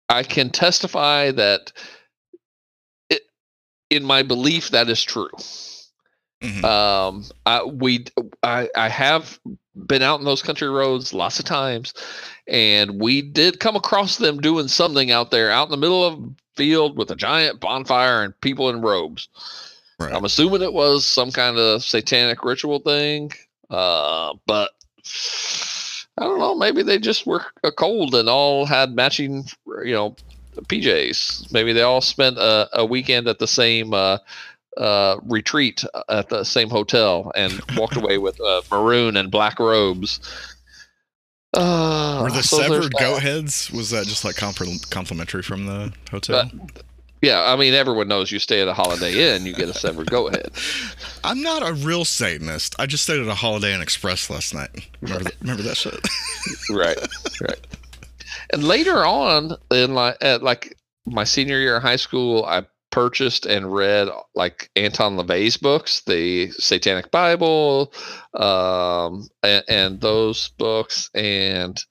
[0.09, 1.73] I can testify that, it,
[3.90, 5.31] in my belief, that is true.
[6.42, 6.64] Mhm.
[6.64, 8.07] Um, I, we,
[8.42, 9.38] I, I have
[9.87, 11.92] been out in those country roads lots of times,
[12.48, 16.18] and we did come across them doing something out there, out in the middle of
[16.18, 19.29] a field with a giant bonfire and people in robes.
[19.98, 20.14] Right.
[20.14, 23.33] I'm assuming it was some kind of satanic ritual thing,
[23.68, 24.70] uh, but
[26.16, 26.55] I don't know.
[26.55, 29.44] Maybe they just were uh, cold and all had matching,
[29.85, 30.16] you know,
[30.68, 31.53] PJs.
[31.53, 34.18] Maybe they all spent a, a weekend at the same uh,
[34.77, 40.20] uh, retreat at the same hotel and walked away with uh, maroon and black robes.
[41.53, 43.70] Uh, Were the so severed goat heads?
[43.73, 46.49] Was that just like compl- complimentary from the hotel?
[47.23, 50.11] Yeah, I mean, everyone knows you stay at a Holiday Inn, you get a severed
[50.11, 50.51] goat head.
[51.25, 52.75] I'm not a real Satanist.
[52.79, 54.88] I just stayed at a Holiday Inn Express last night.
[55.03, 56.01] Remember, that, remember that shit?
[56.70, 56.96] right
[57.42, 57.66] right
[58.53, 63.47] and later on in like at like my senior year of high school i purchased
[63.47, 67.93] and read like anton lavey's books the satanic bible
[68.35, 71.85] um and, and those books and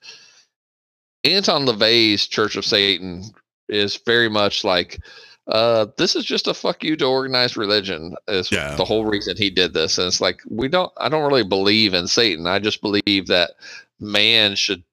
[1.24, 3.24] anton lavey's church of satan
[3.70, 5.00] is very much like
[5.48, 8.16] uh, this is just a fuck you to organized religion.
[8.28, 8.76] Is Yeah.
[8.76, 10.92] the whole reason he did this, and it's like we don't.
[10.98, 12.46] I don't really believe in Satan.
[12.46, 13.54] I just believe that
[14.00, 14.84] man should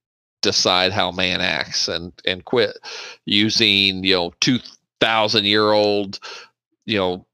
[0.47, 2.79] decide how man acts and and quit
[3.25, 4.59] using you know two
[5.01, 6.19] thousand year old
[6.85, 7.27] you know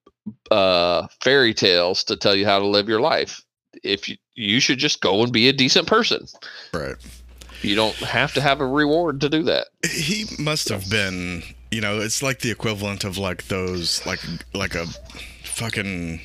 [0.51, 3.43] uh fairy tales to tell you how to live your life.
[3.83, 6.27] If you you should just go and be a decent person.
[6.73, 6.97] Right.
[7.63, 9.69] you don't have to have a reward to do that.
[9.89, 14.21] He must have been, you know, it's like the equivalent of like those, like,
[14.55, 14.87] like a
[15.45, 16.21] fucking,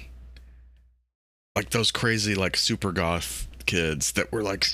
[1.55, 4.65] like those crazy, like super goth kids that were like,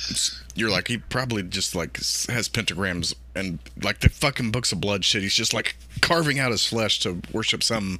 [0.55, 5.03] you're like, he probably just like has pentagrams and like the fucking books of blood
[5.03, 5.23] shit.
[5.23, 7.97] He's just like carving out his flesh to worship some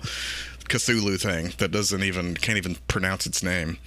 [0.70, 3.78] Cthulhu thing that doesn't even, can't even pronounce its name.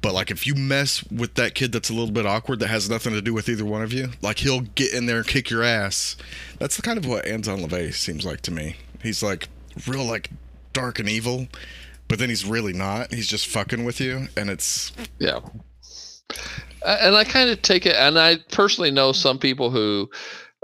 [0.00, 2.90] But like if you mess with that kid that's a little bit awkward that has
[2.90, 5.48] nothing to do with either one of you, like he'll get in there and kick
[5.48, 6.16] your ass.
[6.58, 8.76] That's the kind of what Anton LaVey seems like to me.
[9.02, 9.48] He's like
[9.86, 10.28] real like
[10.74, 11.46] dark and evil,
[12.06, 13.14] but then he's really not.
[13.14, 15.40] He's just fucking with you and it's Yeah.
[16.86, 20.10] And I kind of take it, and I personally know some people who,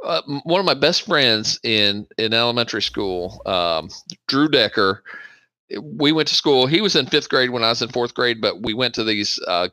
[0.04, 3.88] uh, one of my best friends in in elementary school, um,
[4.28, 5.02] Drew Decker.
[5.82, 6.66] We went to school.
[6.66, 9.04] He was in fifth grade when I was in fourth grade, but we went to
[9.04, 9.68] these uh,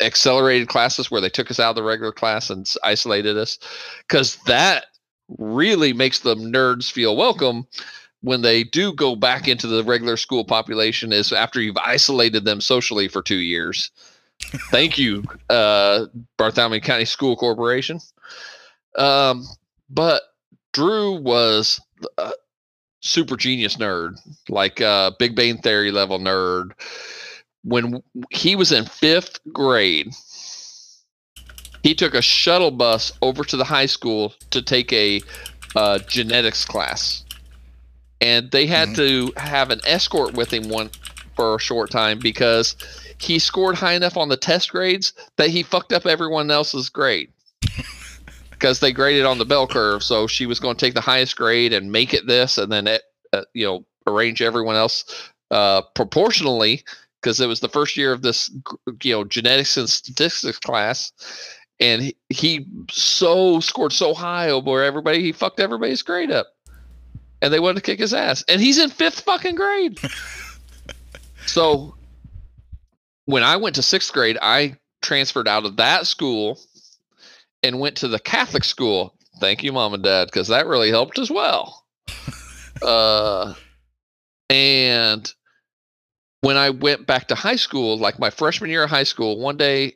[0.00, 3.58] accelerated classes where they took us out of the regular class and isolated us,
[4.08, 4.86] because that
[5.38, 7.66] really makes the nerds feel welcome
[8.22, 11.12] when they do go back into the regular school population.
[11.12, 13.92] Is after you've isolated them socially for two years.
[14.70, 18.00] Thank you, uh, Bartholomew County School Corporation.
[18.96, 19.44] Um,
[19.90, 20.22] but
[20.72, 21.80] Drew was
[22.16, 22.32] a
[23.00, 24.16] super genius nerd,
[24.48, 26.72] like uh, Big Bang Theory level nerd.
[27.64, 30.12] When he was in fifth grade,
[31.82, 35.20] he took a shuttle bus over to the high school to take a
[35.76, 37.24] uh, genetics class,
[38.20, 38.96] and they had Mhm.
[38.96, 40.90] to have an escort with him one
[41.36, 42.76] for a short time because
[43.18, 47.30] he scored high enough on the test grades that he fucked up everyone else's grade
[48.50, 50.02] because they graded on the bell curve.
[50.02, 52.86] So she was going to take the highest grade and make it this, and then
[52.86, 53.02] it,
[53.32, 56.84] uh, you know, arrange everyone else uh, proportionally
[57.20, 58.50] because it was the first year of this,
[59.02, 61.12] you know, genetics and statistics class.
[61.80, 66.48] And he, he so scored so high over everybody, he fucked everybody's grade up.
[67.40, 68.44] And they wanted to kick his ass.
[68.48, 69.98] And he's in fifth fucking grade.
[71.46, 71.94] so
[73.28, 76.58] when I went to sixth grade, I transferred out of that school
[77.62, 79.14] and went to the Catholic school.
[79.38, 81.84] Thank you, mom and dad, because that really helped as well.
[82.82, 83.52] uh,
[84.48, 85.30] and
[86.40, 89.58] when I went back to high school, like my freshman year of high school, one
[89.58, 89.92] day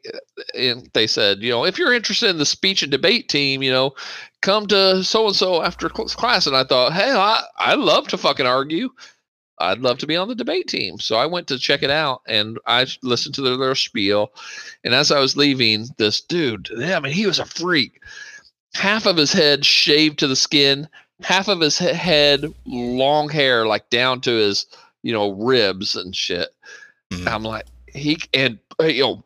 [0.55, 3.73] and they said, you know, if you're interested in the speech and debate team, you
[3.73, 3.95] know,
[4.43, 6.47] come to so and so after class.
[6.47, 8.91] And I thought, hey, I, I love to fucking argue.
[9.59, 10.99] I'd love to be on the debate team.
[10.99, 14.33] So I went to check it out and I listened to their little spiel.
[14.85, 18.01] And as I was leaving, this dude, I mean, he was a freak.
[18.75, 20.89] Half of his head shaved to the skin,
[21.21, 24.67] half of his head long hair, like down to his,
[25.03, 26.49] you know, ribs and shit.
[27.13, 27.29] Mhm.
[27.29, 29.25] I'm like, he and uh, you know,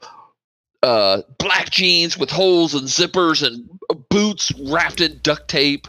[0.83, 3.69] uh, black jeans with holes and zippers and
[4.09, 5.87] boots wrapped in duct tape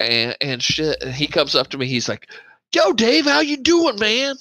[0.00, 1.00] and and shit.
[1.00, 1.86] And he comes up to me.
[1.86, 2.28] He's like,
[2.74, 4.36] "Yo, Dave, how you doing, man?"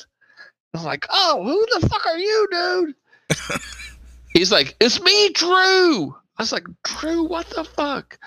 [0.74, 2.96] I'm like, "Oh, who the fuck are you, dude?"
[4.34, 8.20] He's like, "It's me, Drew." I was like, "Drew, what the fuck?"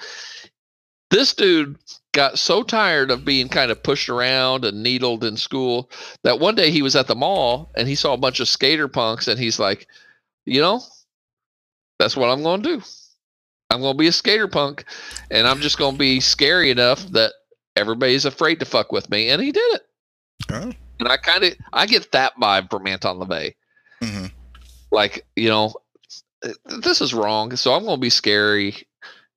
[1.11, 1.79] This dude
[2.13, 5.91] got so tired of being kind of pushed around and needled in school
[6.25, 8.89] that one day he was at the mall and he saw a bunch of skater
[8.89, 9.87] punks and he's like,
[10.45, 10.83] you know,
[11.99, 12.83] that's what I'm going to do.
[13.71, 14.85] I'm going to be a skater punk
[15.31, 17.33] and I'm just going to be scary enough that
[17.77, 19.31] everybody's afraid to fuck with me.
[19.31, 19.83] And he did it.
[20.51, 20.73] Oh.
[21.01, 23.55] And I kind of, I get that vibe from Anton LaVey.
[24.03, 24.27] hmm
[24.91, 25.75] Like, you know,
[26.83, 27.55] this is wrong.
[27.57, 28.87] So I'm going to be scary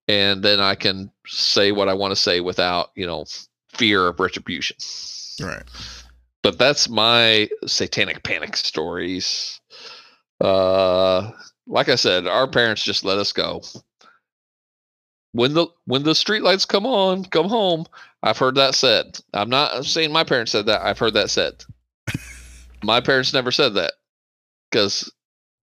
[0.08, 3.26] and then I can say what I want to say without, you know,
[3.70, 4.78] fear of retribution.
[5.42, 5.64] Right.
[6.44, 9.60] But that's my satanic panic stories.
[10.40, 11.32] Uh
[11.68, 13.62] like I said, our parents just let us go.
[15.34, 17.86] When the when the street lights come on, come home.
[18.24, 19.20] I've heard that said.
[19.34, 20.82] I'm not saying my parents said that.
[20.86, 21.64] I've heard that said.
[22.84, 23.94] my parents never said that
[24.70, 25.12] because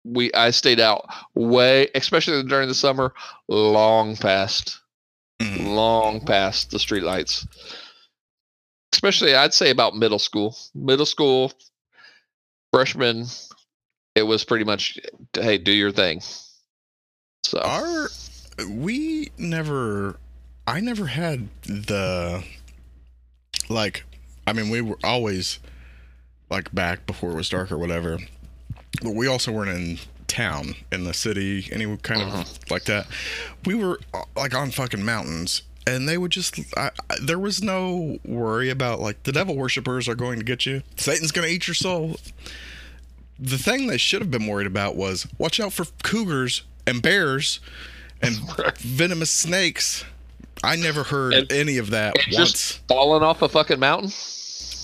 [0.04, 3.14] we I stayed out way, especially during the summer,
[3.48, 4.80] long past
[5.40, 5.74] Mhm.
[5.74, 7.46] long past the streetlights.
[8.92, 10.56] Especially, I'd say about middle school.
[10.74, 11.52] Middle school,
[12.72, 13.26] freshman,
[14.16, 14.98] it was pretty much,
[15.34, 16.22] hey, do your thing.
[17.44, 18.08] So, Our
[18.66, 20.18] we never
[20.68, 22.44] I never had the
[23.70, 24.04] like
[24.46, 25.60] I mean we were always
[26.50, 28.18] like back before it was dark or whatever.
[29.02, 33.06] But we also weren't in town in the city, any kind of like that.
[33.64, 36.60] We were uh, like on fucking mountains, and they would just.
[36.76, 40.66] I, I, there was no worry about like the devil worshippers are going to get
[40.66, 40.82] you.
[40.96, 42.16] Satan's going to eat your soul.
[43.38, 47.60] The thing they should have been worried about was watch out for cougars and bears
[48.20, 48.36] and
[48.78, 50.04] venomous snakes.
[50.64, 52.36] I never heard And- any of that once.
[52.36, 54.10] just falling off a fucking mountain.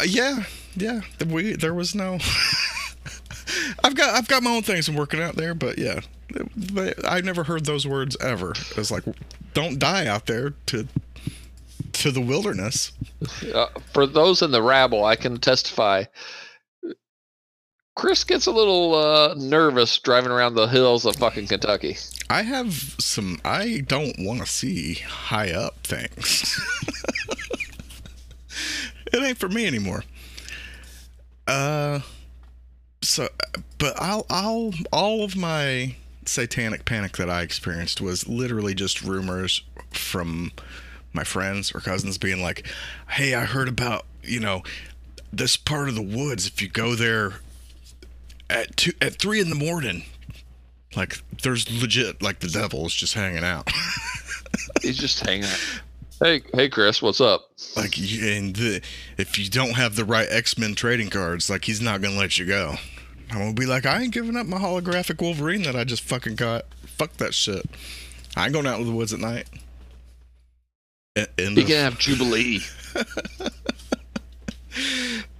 [0.00, 0.44] Uh, yeah,
[0.76, 1.00] yeah.
[1.26, 2.18] We there was no.
[3.84, 6.00] I've got I've got my own things I'm working out there, but yeah,
[6.56, 8.52] they, I never heard those words ever.
[8.76, 9.04] It's like,
[9.52, 10.86] don't die out there to
[11.92, 12.92] to the wilderness.
[13.54, 16.04] Uh, for those in the rabble, I can testify.
[17.94, 21.96] Chris gets a little uh, nervous driving around the hills of fucking Kentucky.
[22.28, 23.40] I have some.
[23.44, 26.60] I don't want to see high up things.
[29.12, 30.02] it ain't for me anymore.
[31.46, 32.00] Uh,
[33.00, 33.28] so,
[33.78, 35.94] but I'll, I'll, all of my
[36.26, 40.50] satanic panic that I experienced was literally just rumors from
[41.12, 42.66] my friends or cousins being like,
[43.10, 44.64] "Hey, I heard about you know
[45.32, 46.48] this part of the woods.
[46.48, 47.34] If you go there
[48.50, 50.04] at two, at three in the morning,
[50.96, 53.70] like there's legit like the devil is just hanging out."
[54.82, 55.80] He's just hanging out.
[56.22, 57.50] Hey, hey, Chris, what's up?
[57.76, 58.80] like you- and the,
[59.18, 62.46] if you don't have the right x-men trading cards like he's not gonna let you
[62.46, 62.74] go
[63.30, 66.36] i'm gonna be like i ain't giving up my holographic wolverine that i just fucking
[66.36, 67.64] got fuck that shit
[68.36, 69.48] i ain't going out in the woods at night
[71.16, 72.60] in, in You the, can have Jubilee.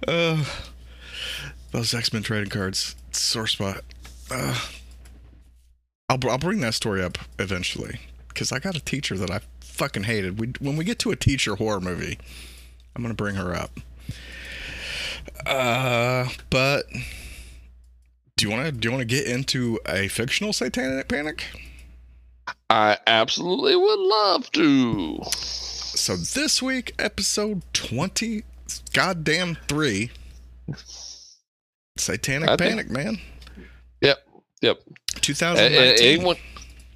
[0.07, 0.43] uh,
[1.75, 3.83] those x-men trading cards sore spot.
[4.31, 4.57] Uh,
[6.07, 10.03] I'll, I'll bring that story up eventually because i got a teacher that i fucking
[10.03, 10.39] hated.
[10.39, 12.17] We, when we get to a teacher horror movie
[12.95, 13.71] i'm gonna bring her up.
[15.45, 16.85] Uh but
[18.37, 21.45] do you want to do you want to get into a fictional satanic panic?
[22.69, 25.19] I absolutely would love to.
[25.31, 28.43] so this week episode 20
[28.93, 30.09] goddamn 3
[31.97, 33.17] satanic I think- panic man
[34.01, 34.17] Yep,
[34.61, 34.77] yep.
[34.85, 36.35] A- a- 2019 anyone,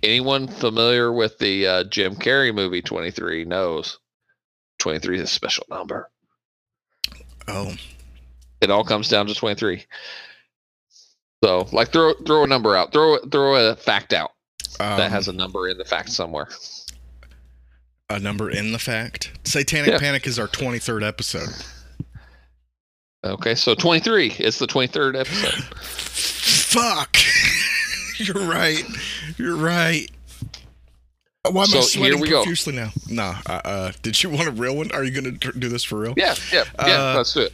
[0.03, 3.97] anyone familiar with the uh, Jim Carrey movie Twenty Three knows.
[4.77, 6.09] Twenty three is a special number.
[7.47, 7.73] oh
[8.62, 9.85] It all comes down to twenty three.
[11.43, 12.91] So, like, throw throw a number out.
[12.91, 14.31] Throw throw a fact out
[14.77, 16.49] that um, has a number in the fact somewhere.
[18.09, 19.99] a number in the fact satanic Yeah.
[19.99, 21.49] panic is our 23rd episode
[23.23, 24.34] Okay, so twenty three.
[24.39, 25.63] It's the twenty third episode.
[26.69, 27.17] fuck
[28.17, 28.84] you're right
[29.38, 30.08] you're right
[31.49, 32.43] why am So, I here sweating we go.
[32.43, 32.91] profusely now?
[33.10, 34.91] Nah, uh, uh, did you want a real one?
[34.91, 36.13] Are you gonna tr- do this for real?
[36.15, 37.12] Yeah, yeah, yeah.
[37.12, 37.53] Uh, let's do it.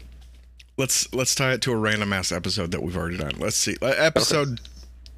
[0.77, 3.33] let's let's tie it to a random ass episode that we've already done.
[3.39, 3.75] Let's see.
[3.81, 4.59] Uh, Episode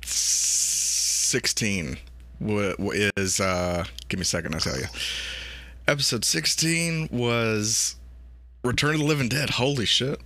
[0.03, 1.97] sixteen
[2.39, 4.85] wa- wa- is uh give me a second, I'll tell you.
[5.87, 7.95] Episode sixteen was
[8.63, 9.49] Return of the Living Dead.
[9.51, 10.19] Holy shit.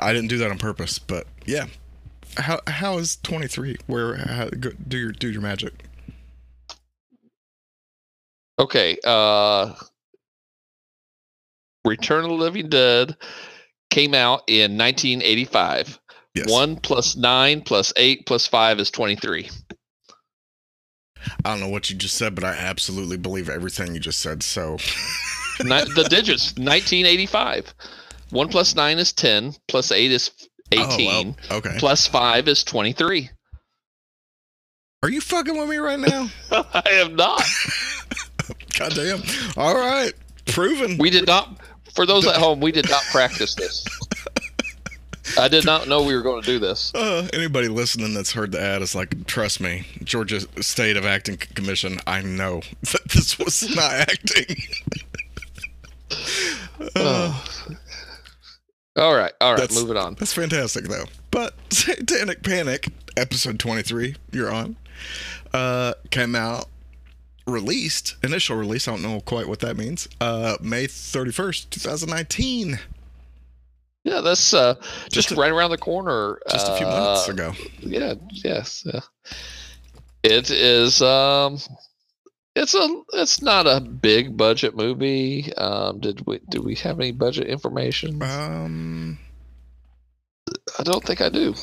[0.00, 1.66] I didn't do that on purpose, but yeah.
[2.36, 3.76] How how is twenty three?
[3.86, 5.84] Where how, go, do your do your magic?
[8.58, 8.98] Okay.
[9.04, 9.74] Uh
[11.84, 13.16] Return of the Living Dead
[13.90, 16.00] came out in 1985.
[16.34, 16.50] Yes.
[16.50, 19.48] One plus nine plus eight plus five is 23.
[21.44, 24.42] I don't know what you just said, but I absolutely believe everything you just said.
[24.42, 24.76] So
[25.58, 27.74] the digits 1985.
[28.30, 29.54] One plus nine is 10.
[29.68, 30.30] Plus eight is
[30.76, 31.06] Oh, 18.
[31.48, 31.76] well, okay.
[31.78, 33.30] Plus five is 23.
[35.02, 36.28] Are you fucking with me right now?
[36.50, 37.40] I am not.
[38.78, 39.22] Goddamn.
[39.56, 40.12] All right.
[40.46, 40.98] Proven.
[40.98, 41.60] We did not.
[41.94, 43.86] For those at home, we did not practice this.
[45.38, 46.92] I did not know we were going to do this.
[46.94, 51.36] Uh, anybody listening that's heard the ad is like, trust me, Georgia State of Acting
[51.36, 54.56] Commission, I know that this was not acting.
[56.94, 57.44] Uh,
[58.96, 60.14] All right, all right, That's- moving on.
[60.14, 61.04] that's fantastic, though.
[61.30, 64.76] But Satanic Panic, episode 23, you're on,
[65.52, 66.66] uh, came out,
[67.46, 72.78] released, initial release, I don't know quite what that means, uh, May 31st, 2019.
[74.04, 74.74] Yeah, that's uh,
[75.10, 76.38] Just just, a- right around the corner.
[76.50, 77.52] Just a few uh, months ago.
[77.80, 79.00] Yeah, yes, yeah.
[80.22, 81.02] It is.
[81.02, 81.58] Um,
[82.56, 83.02] it's a.
[83.12, 85.54] It's not a big budget movie.
[85.56, 86.40] Um, did we?
[86.48, 88.22] Do we have any budget information?
[88.22, 89.18] Um,
[90.78, 91.54] I don't think I do.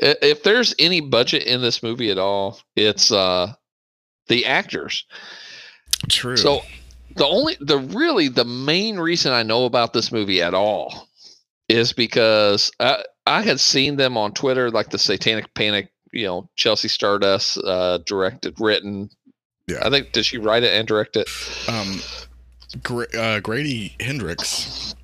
[0.00, 3.52] If there's any budget in this movie at all, it's uh
[4.28, 5.04] the actors.
[6.08, 6.36] true.
[6.36, 6.62] So
[7.16, 11.08] the only the really the main reason I know about this movie at all
[11.68, 16.48] is because I I had seen them on Twitter, like the Satanic Panic, you know,
[16.56, 19.10] Chelsea Stardust, uh, directed, written.
[19.66, 19.82] Yeah.
[19.82, 21.28] I think did she write it and direct it?
[21.68, 22.00] Um,
[22.82, 24.94] Gra- uh, Grady Hendrix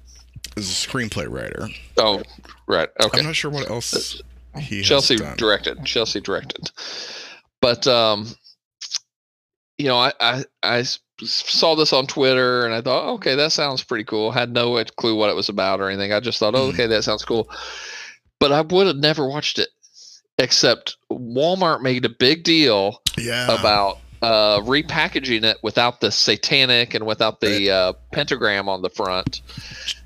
[0.57, 1.68] is a screenplay writer.
[1.98, 2.22] Oh,
[2.66, 2.88] right.
[3.02, 3.18] Okay.
[3.18, 4.22] I'm not sure what else
[4.59, 5.84] he has Chelsea directed.
[5.84, 6.70] Chelsea directed.
[7.61, 8.28] But um,
[9.78, 10.84] you know, I, I I
[11.22, 14.30] saw this on Twitter and I thought, okay, that sounds pretty cool.
[14.30, 16.12] Had no clue what it was about or anything.
[16.12, 17.48] I just thought, oh, okay, that sounds cool.
[18.40, 19.68] But I would have never watched it,
[20.39, 23.57] except Walmart made a big deal Yeah.
[23.59, 29.43] about uh, repackaging it without the satanic and without the uh, pentagram on the front,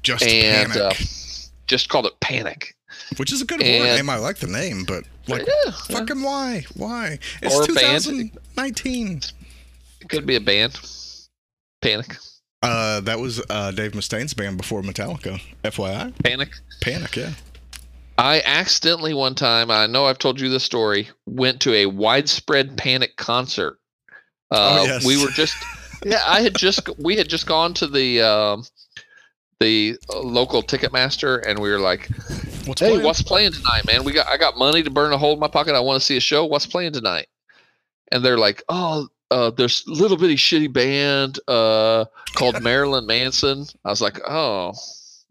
[0.03, 1.05] just and panic, uh,
[1.69, 2.75] just called it Panic.
[3.17, 4.11] which is a good and- name.
[4.11, 5.53] I like the name, but like, yeah,
[5.89, 5.99] yeah.
[5.99, 6.65] fucking why?
[6.75, 7.19] Why?
[7.43, 9.21] It's Or 2019.
[10.01, 10.79] It could be a band.
[11.81, 12.17] Panic.
[12.61, 15.41] Uh, that was uh, Dave Mustaine's band before Metallica.
[15.63, 16.51] FYI, Panic.
[16.81, 17.15] Panic.
[17.15, 17.31] Yeah.
[18.19, 22.77] I accidentally one time, I know I've told you this story, went to a widespread
[22.77, 23.79] panic concert.
[24.51, 25.05] Uh, Oh, yes.
[25.05, 25.55] We were just,
[26.05, 28.65] yeah, I had just, we had just gone to the, um,
[29.61, 32.09] the uh, local Ticketmaster and we were like,
[32.67, 33.05] What's hey, playing?
[33.05, 34.03] what's playing tonight, man?
[34.05, 35.75] We got, I got money to burn a hole in my pocket.
[35.75, 36.45] I want to see a show.
[36.45, 37.29] What's playing tonight?
[38.11, 43.67] And they're like, oh, uh, there's a little bitty shitty band uh, called Marilyn Manson.
[43.85, 44.73] I was like, oh,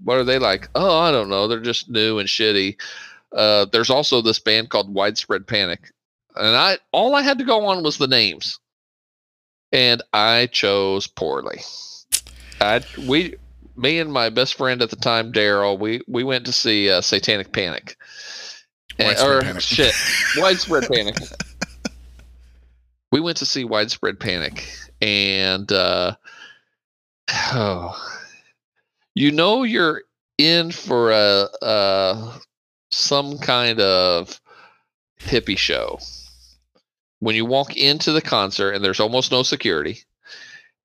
[0.04, 0.70] what are they like?
[0.76, 1.48] Oh, I don't know.
[1.48, 2.80] They're just new and shitty.
[3.36, 5.91] Uh, there's also this band called Widespread Panic,
[6.36, 8.60] and I all I had to go on was the names,
[9.72, 11.60] and I chose poorly.
[12.62, 13.36] I we
[13.76, 17.02] me and my best friend at the time, Daryl, we we went to see uh,
[17.02, 17.98] Satanic Panic,
[18.98, 19.62] And- or Panic.
[19.62, 19.93] shit,
[20.38, 21.16] Widespread Panic.
[23.12, 24.68] We went to see Widespread Panic,
[25.02, 26.16] and uh,
[27.54, 28.16] oh,
[29.18, 30.03] you know you're
[30.38, 32.39] in for a, a
[32.91, 34.39] some kind of
[35.20, 35.99] hippie show.
[37.20, 40.03] When you walk into the concert and there's almost no security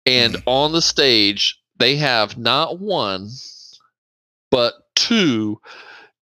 [0.06, 0.48] and mm-hmm.
[0.48, 3.28] on the stage they have not one
[4.50, 5.60] but two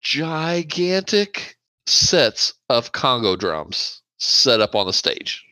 [0.00, 5.44] gigantic sets of congo drums set up on the stage.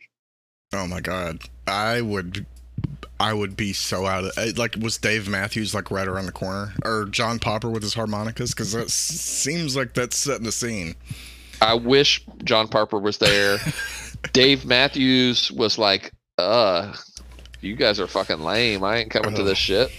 [0.73, 2.45] Oh my god, I would,
[3.19, 4.75] I would be so out of eh, like.
[4.79, 8.51] Was Dave Matthews like right around the corner, or John Popper with his harmonicas?
[8.51, 10.95] Because that seems like that's setting the scene.
[11.61, 13.57] i wish john Popper was there
[14.33, 16.93] dave matthews was like uh
[17.61, 19.89] you guys are fucking lame i ain't coming to this shit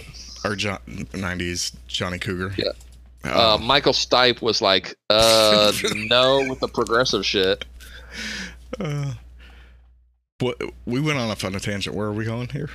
[0.45, 2.53] Or John '90s Johnny Cougar.
[2.57, 2.71] Yeah.
[3.25, 7.65] Oh, uh, Michael Stipe was like, uh, no, with the progressive shit.
[10.39, 11.95] What we went on a fun tangent.
[11.95, 12.69] Where are we going here?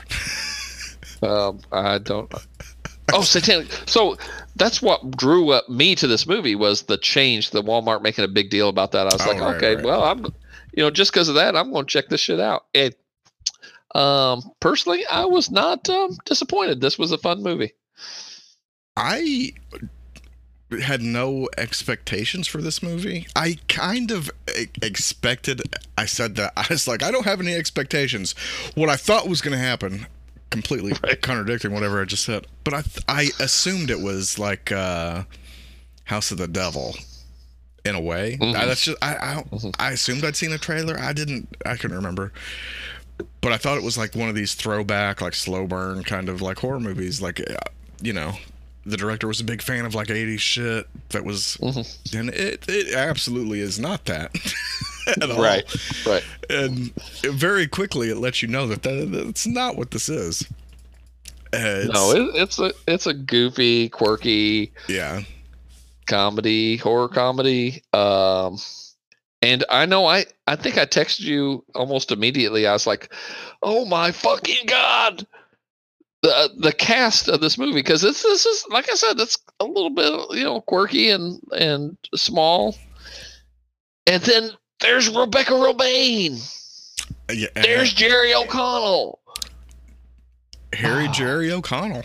[1.23, 2.33] Um, I don't.
[3.13, 3.67] Oh, satanic.
[3.87, 4.17] So
[4.57, 8.29] that's what drew up me to this movie was the change, the Walmart making a
[8.29, 9.07] big deal about that.
[9.07, 9.85] I was Oh, like, right, okay, right.
[9.85, 10.25] well, I'm,
[10.73, 12.65] you know, just because of that, I'm going to check this shit out.
[12.75, 12.99] It,
[13.95, 16.81] um, personally, I was not um, disappointed.
[16.81, 17.73] This was a fun movie.
[18.97, 19.53] I
[20.83, 23.27] had no expectations for this movie.
[23.37, 24.31] I kind of
[24.83, 25.63] expected.
[25.97, 28.35] I said that I was like, I don't have any expectations.
[28.75, 30.07] What I thought was going to happen,
[30.51, 30.93] completely
[31.23, 32.47] contradicting whatever I just said.
[32.65, 35.25] But I I assumed it was like uh,
[36.05, 36.95] House of the Devil.
[37.87, 38.57] In a way, Mhm.
[38.57, 39.75] I, that's just I I, Mhm.
[39.79, 40.99] I assumed I'd seen a trailer.
[40.99, 41.55] I didn't.
[41.67, 42.33] I couldn't remember.
[43.43, 46.41] But I thought it was like one of these throwback, like slow burn kind of
[46.41, 47.21] like horror movies.
[47.21, 47.55] Like, uh,
[48.01, 48.33] you know,
[48.87, 52.15] the director was a big fan of like 80s shit that was Mhm.
[52.19, 54.35] and it it absolutely is not that
[55.07, 55.43] at all.
[55.43, 55.65] Right,
[56.07, 56.25] right.
[56.51, 60.43] and very quickly it lets you know that, that that's not what this is
[61.53, 65.21] Uh, it's, No, it, it's a it's a goofy, quirky yeah
[66.07, 67.83] comedy, horror comedy.
[67.95, 68.59] Um,
[69.41, 72.67] and I know I I think I texted you almost immediately.
[72.67, 73.13] I was like,
[73.63, 75.27] "Oh my fucking god!"
[76.25, 79.65] The the cast of this movie because this this is like I said, it's a
[79.67, 82.75] little bit you know quirky and and small.
[84.07, 84.51] And then
[84.81, 86.41] there's Rebecca Romijn.
[87.31, 89.19] yeah There's Jerry O'Connell.
[90.73, 91.13] harry Ah.
[91.13, 92.03] jerry o'connell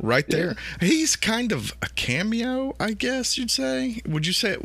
[0.00, 0.36] right Yeah.
[0.36, 4.56] there he's kind of a cameo i guess you'd say would you say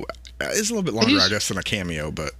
[0.41, 2.33] it's a little bit longer i guess than a cameo but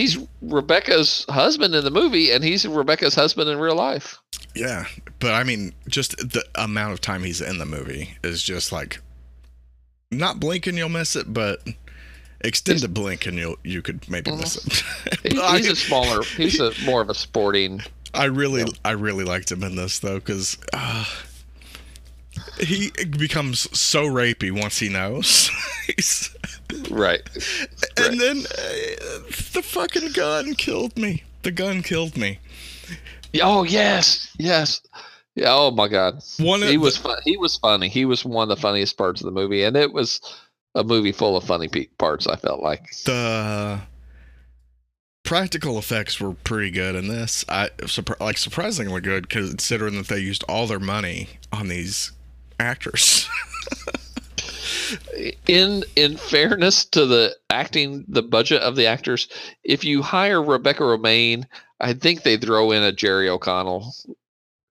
[0.00, 4.18] He's Rebecca's husband in the movie, and he's Rebecca's husband in real life.
[4.54, 4.86] Yeah,
[5.18, 9.02] but I mean, just the amount of time he's in the movie is just like
[10.10, 11.60] not blinking you'll miss it, but
[12.40, 14.82] extended blink and you'll you could maybe miss it.
[15.34, 16.22] He's a smaller.
[16.22, 17.82] He's a more of a sporting.
[18.14, 21.04] I really I really liked him in this though because uh,
[22.58, 25.50] he becomes so rapey once he knows.
[26.88, 27.20] Right.
[27.96, 29.18] And then uh,
[29.52, 31.24] the fucking gun killed me.
[31.42, 32.38] The gun killed me.
[33.42, 34.80] Oh yes, yes.
[35.34, 35.48] Yeah.
[35.50, 36.22] Oh my God.
[36.38, 37.18] One He the- was fun.
[37.24, 37.88] He was funny.
[37.88, 40.20] He was one of the funniest parts of the movie, and it was
[40.76, 41.68] a movie full of funny
[41.98, 42.28] parts.
[42.28, 42.88] I felt like.
[43.04, 43.80] the
[45.24, 47.44] practical effects were pretty good in this.
[47.48, 47.70] I
[48.20, 52.12] like surprisingly good considering that they used all their money on these
[52.60, 53.28] actors.
[55.46, 59.28] in in fairness to the acting the budget of the actors
[59.62, 61.44] if you hire rebecca romijn
[61.80, 63.94] i think they throw in a jerry o'connell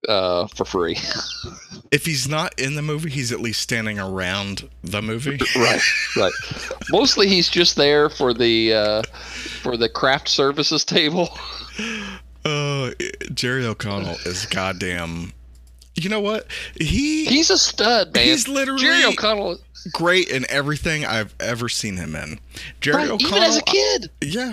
[0.08, 0.96] uh for free
[1.90, 5.38] if he's not in the movie, he's at least standing around the movie.
[5.56, 5.80] right
[6.16, 6.32] right
[6.90, 9.02] mostly he's just there for the uh
[9.62, 11.30] for the craft services table
[12.42, 12.92] Uh,
[13.34, 15.34] Jerry O'Connell is goddamn.
[16.02, 16.46] You know what?
[16.78, 19.58] He he's a stud man he's literally jerry o'connell
[19.92, 22.38] great in everything I've ever seen him in.
[22.80, 24.52] Jerry right, O'Connell, even as a kid yeah.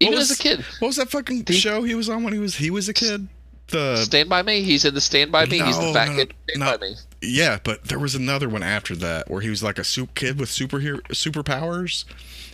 [0.00, 2.32] even was- as a kid What was that fucking The- show he was on when
[2.32, 3.28] he was he was a kid?
[3.70, 6.16] The stand by me he's in the stand by me he's the No, fat no,
[6.16, 6.78] kid stand no.
[6.78, 9.84] by me yeah, but there was another one after that where he was like a
[9.84, 12.04] soup kid with superhero superpowers.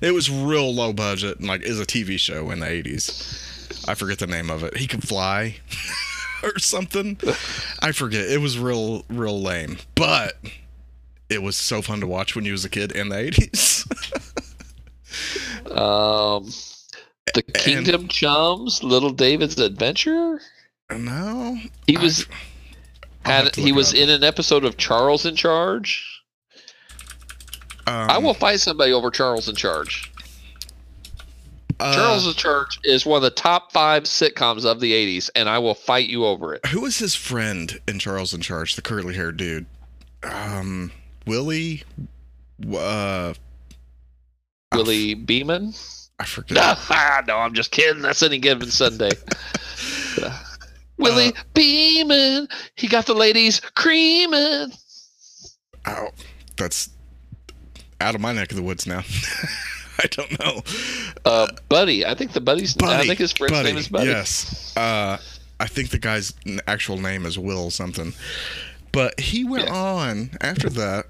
[0.01, 3.39] It was real low budget and like is a TV show in the eighties.
[3.87, 4.77] I forget the name of it.
[4.79, 5.57] He could fly
[6.55, 7.19] or something.
[7.81, 8.27] I forget.
[8.31, 10.37] It was real real lame, but
[11.29, 13.87] it was so fun to watch when you was a kid in the eighties.
[15.71, 16.51] Um,
[17.35, 20.41] the Kingdom Chums, Little David's Adventure.
[20.91, 22.27] no, He was
[23.25, 26.23] had he was in an episode of Charles in Charge.
[27.87, 30.11] Um, I will fight somebody over Charles in Charge.
[31.81, 35.49] Uh, Charles in Charge is one of the top five sitcoms of the '80s, and
[35.49, 36.65] I will fight you over it.
[36.67, 38.77] Who was his friend in Charles in Charge?
[38.77, 39.67] The curly haired dude.
[40.23, 40.93] Um,
[41.27, 41.83] Willie.
[42.75, 43.35] Uh,
[44.73, 45.75] Willie Beamen.
[46.21, 46.79] I forget.
[47.27, 48.03] no, I'm just kidding.
[48.03, 49.11] That's any given Sunday.
[50.97, 52.49] Willie Uh, Beamen.
[52.77, 54.73] He got the ladies creaming.
[55.87, 56.11] Ow,
[56.57, 56.89] that's
[58.01, 59.03] out of my neck of the woods now.
[60.03, 60.63] I don't know.
[61.25, 62.05] Uh, Buddy.
[62.07, 62.77] I think the buddy's.
[62.83, 64.07] I think his friend's name is Buddy.
[64.11, 64.77] Yes.
[64.77, 65.19] Uh,
[65.61, 66.35] I think the guy's
[66.67, 68.13] actual name is Will something.
[68.93, 69.75] But he went Yeah.
[69.75, 71.07] on after that.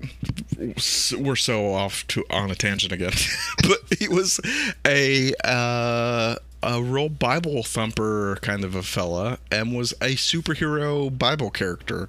[1.19, 3.13] We're so off to on a tangent again.
[3.63, 4.41] but he was
[4.87, 11.51] a uh, a real Bible thumper kind of a fella, and was a superhero Bible
[11.51, 12.09] character.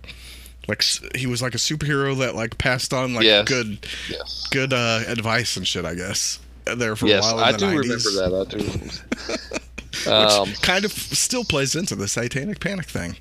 [0.67, 0.84] Like
[1.15, 3.47] he was like a superhero that like passed on like Yes.
[3.47, 4.47] good Yes.
[4.51, 5.84] good uh, advice and shit.
[5.86, 6.39] I guess
[6.78, 7.47] there for Yes, a while.
[7.49, 8.05] in I do 90s.
[8.05, 8.47] remember that.
[8.47, 8.57] I do.
[8.57, 9.59] Remember.
[10.05, 13.16] which um, kind of still plays into the satanic panic thing.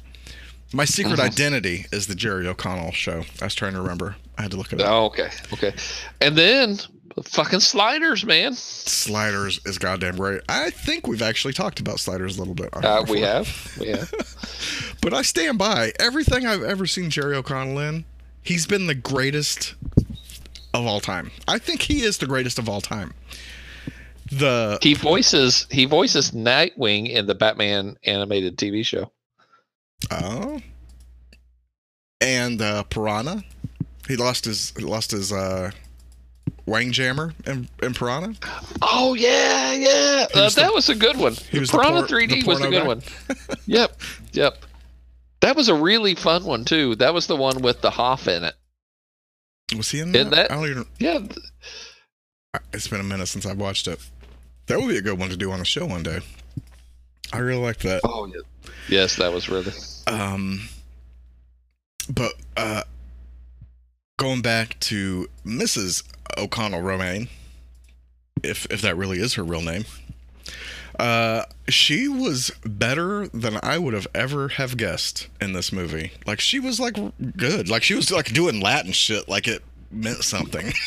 [0.73, 1.25] My secret Mhm.
[1.25, 3.25] identity is the Jerry O'Connell show.
[3.41, 4.17] I was trying to remember.
[4.37, 4.89] I had to look it up.
[4.91, 5.73] oh, okay, okay,
[6.21, 6.81] and then
[7.23, 8.55] fucking sliders, man.
[8.55, 10.41] Sliders is goddamn great.
[10.49, 12.71] I think we've actually talked about sliders a little bit.
[12.73, 14.13] Uh, we have, we have.
[15.01, 18.05] But I stand by everything I've ever seen Jerry O'Connell in.
[18.43, 19.75] He's been the greatest
[20.75, 21.31] of all time.
[21.49, 23.15] I think he is the greatest of all time.
[24.31, 29.11] The He voices he voices Nightwing in the Batman animated TV show.
[30.11, 30.61] oh,
[32.21, 33.43] and uh, Piranha.
[34.09, 35.71] He lost his he lost his uh,
[36.67, 38.35] wang jammer in, in Piranha.
[38.83, 41.35] Oh yeah, yeah, uh, was the- that was a good one.
[41.51, 42.87] he was Piranha por- 3D was a good guy?
[42.87, 43.03] one.
[43.67, 43.97] yep,
[44.33, 44.59] yep.
[45.41, 46.95] That was a really fun one too.
[46.97, 48.55] That was the one with the Hoff in it.
[49.77, 50.19] Was he in that?
[50.19, 50.87] Isn't that- I don't even.
[50.99, 51.19] Yeah,
[52.73, 53.99] It's been a minute since I've watched it.
[54.67, 56.21] That would be a good one to do on a show one day.
[57.33, 58.01] I really like that.
[58.05, 58.41] Oh yeah.
[58.89, 59.73] Yes, that was really.
[60.07, 60.69] Um,
[62.09, 62.83] but uh,
[64.19, 66.05] going back to Mrs.
[66.39, 67.29] O'Connell Romijn,
[68.43, 69.85] if if that really is her real name,
[70.99, 76.13] uh, she was better than I would have ever have guessed in this movie.
[76.27, 76.97] Like she was like
[77.37, 77.69] good.
[77.69, 80.73] Like she was like doing Latin shit like it meant something.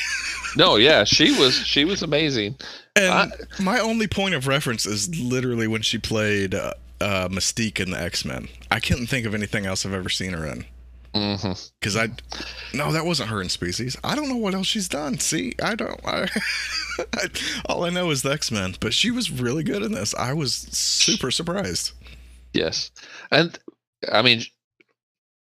[0.56, 2.56] No, yeah, she was she was amazing.
[2.96, 3.30] And I-
[3.62, 8.00] my only point of reference is literally when she played uh, uh, Mystique in the
[8.02, 8.48] X Men.
[8.72, 10.66] I can't think of anything else I've ever seen her in.
[11.18, 11.54] Mm-hmm.
[11.80, 12.10] Because I,
[12.74, 13.98] no, that wasn't her in Species.
[14.04, 15.18] I don't know what else she's done.
[15.20, 16.00] See, I don't.
[16.06, 16.28] I,
[17.66, 18.76] all I know is the X Men.
[18.80, 20.14] But she was really good in this.
[20.16, 21.92] I was super surprised.
[22.54, 22.92] Yes,
[23.32, 23.58] and
[24.12, 24.44] I mean,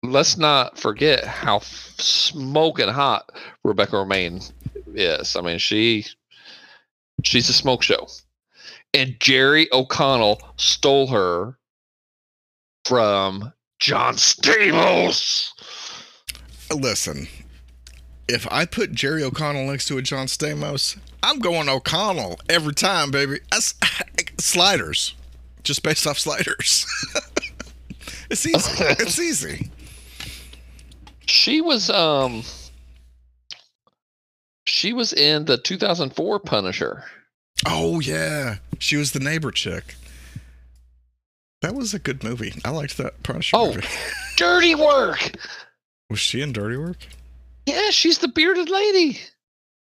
[0.02, 3.30] let's not forget how f- smoking hot
[3.64, 4.52] Rebecca Romijn
[4.94, 5.36] is.
[5.36, 6.06] I mean, she
[7.22, 8.08] she's a smoke show,
[8.92, 11.56] and Jerry O'Connell stole her
[12.84, 15.52] from John Stamos.
[16.70, 17.26] Listen,
[18.28, 23.10] if I put Jerry O'Connell next to a John Stamos, I'm going O'Connell every time,
[23.10, 23.40] baby.
[23.50, 23.74] That's,
[24.38, 25.14] sliders,
[25.64, 26.86] just based off sliders.
[28.30, 28.84] it's easy.
[29.00, 29.70] it's easy.
[31.26, 32.42] She was um
[34.66, 37.04] she was in the 2004 Punisher.
[37.66, 39.94] Oh yeah, she was the neighbor chick.
[41.62, 42.54] That was a good movie.
[42.64, 43.74] I liked that Punisher Oh.
[43.74, 43.86] movie.
[44.36, 45.32] Dirty Work.
[46.08, 47.06] Was she in Dirty Work?
[47.66, 49.20] Yeah, she's the bearded lady.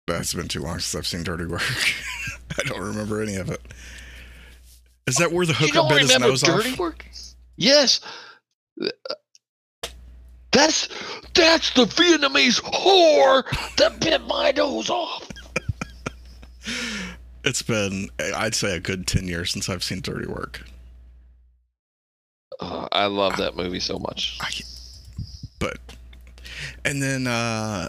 [0.06, 1.62] That's been too long since I've seen Dirty Work.
[2.58, 3.60] I don't remember any of it.
[5.06, 6.78] Is that where the hooker bit his nose Dirty off?
[6.78, 7.06] Work?
[7.56, 8.00] Yes.
[10.52, 10.88] That's
[11.34, 13.42] that's the Vietnamese whore
[13.76, 15.28] that bit my nose off.
[17.44, 20.62] It's been, I'd say, a good 10 years since I've seen Dirty Work.
[22.64, 24.38] Oh, I love that movie so much.
[24.40, 24.50] I,
[25.58, 25.78] but,
[26.84, 27.88] and then, uh,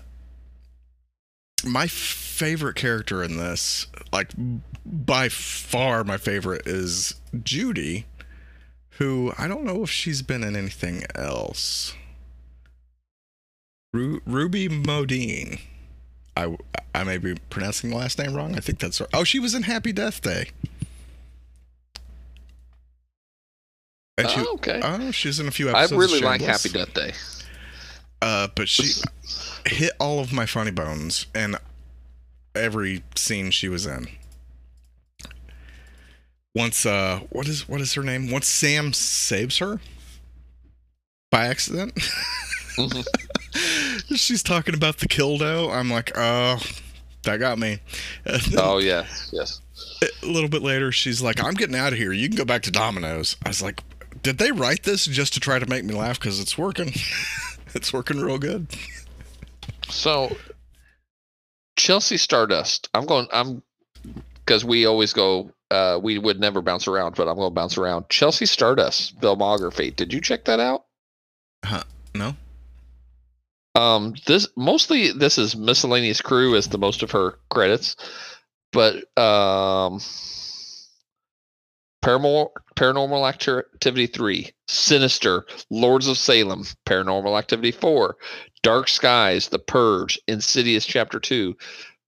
[1.64, 4.32] my favorite character in this, like,
[4.86, 8.06] by far my favorite is Judy,
[8.98, 11.94] who I don't know if she's been in anything else.
[13.94, 15.62] Ru- Ruby Modine.
[16.36, 16.58] I,
[16.96, 18.56] I may be pronouncing the last name wrong.
[18.56, 19.10] I think that's right.
[19.14, 20.50] Oh, she was in Happy Death Day.
[24.18, 24.80] And she, Oh, okay.
[24.84, 25.92] oh, she's in a few I episodes.
[25.92, 27.14] of really like Happy Death Day.
[28.22, 29.02] Uh, but she
[29.66, 31.56] hit all of my funny bones in
[32.56, 34.08] every scene she was in.
[36.56, 38.30] Once, uh, what is what is her name?
[38.30, 39.80] Once Sam saves her
[41.32, 41.96] by accident,
[42.78, 43.04] Mhm.
[44.16, 45.74] she's talking about the kildo.
[45.76, 46.60] I'm like, oh,
[47.24, 47.80] that got me.
[48.24, 49.60] Then Oh yeah, yes.
[50.22, 52.14] a little bit later, she's like, I'm getting out of here.
[52.14, 53.36] You can go back to Domino's.
[53.44, 53.82] I was like,
[54.24, 56.20] did they write this just to try to make me laugh?
[56.20, 56.94] Because it's working.
[57.76, 58.68] it's working real good.
[59.90, 60.36] So
[61.76, 62.90] Chelsea Stardust.
[62.94, 63.28] I'm going.
[63.32, 63.62] I'm
[64.36, 65.52] because we always go.
[65.70, 68.08] Uh, we would never bounce around, but I'm going to bounce around.
[68.10, 69.96] Chelsea Stardust filmography.
[69.96, 70.86] Did you check that out?
[71.66, 71.84] Huh?
[72.14, 72.36] No?
[73.76, 77.96] Um, this mostly this is miscellaneous crew is the most of her credits,
[78.72, 80.00] but um,
[82.04, 88.18] paranormal paranormal activity three, Sinister, Lords of Salem, Paranormal Activity four,
[88.62, 91.56] Dark Skies, The Purge, Insidious Chapter two,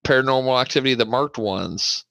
[0.03, 2.05] Paranormal Activity the marked ones,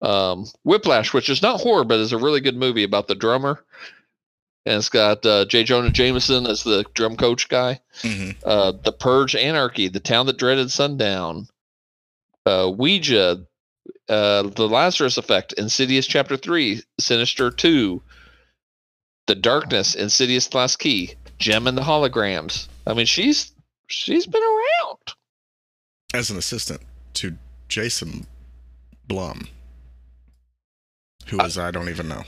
[0.00, 3.64] um, Whiplash, which is not horror but is a really good movie about the drummer.
[4.66, 5.64] And it's got uh, J.
[5.64, 10.38] Jonah Jameson as the drum coach guy hmm uh, The Purge Anarchy, The Town That
[10.38, 11.48] Dreaded Sundown,
[12.46, 13.46] uh, Ouija,
[14.08, 18.02] uh, The Lazarus Effect, Insidious Chapter 3, Sinister 2,
[19.26, 22.68] The Darkness, Insidious Last Key, Jem and the Holograms.
[22.86, 23.52] I mean, she's
[23.86, 25.14] she's been around.
[26.14, 26.80] As an assistant
[27.14, 27.36] to
[27.68, 28.26] Jason
[29.06, 29.48] Blum,
[31.26, 32.22] who is I don't even know.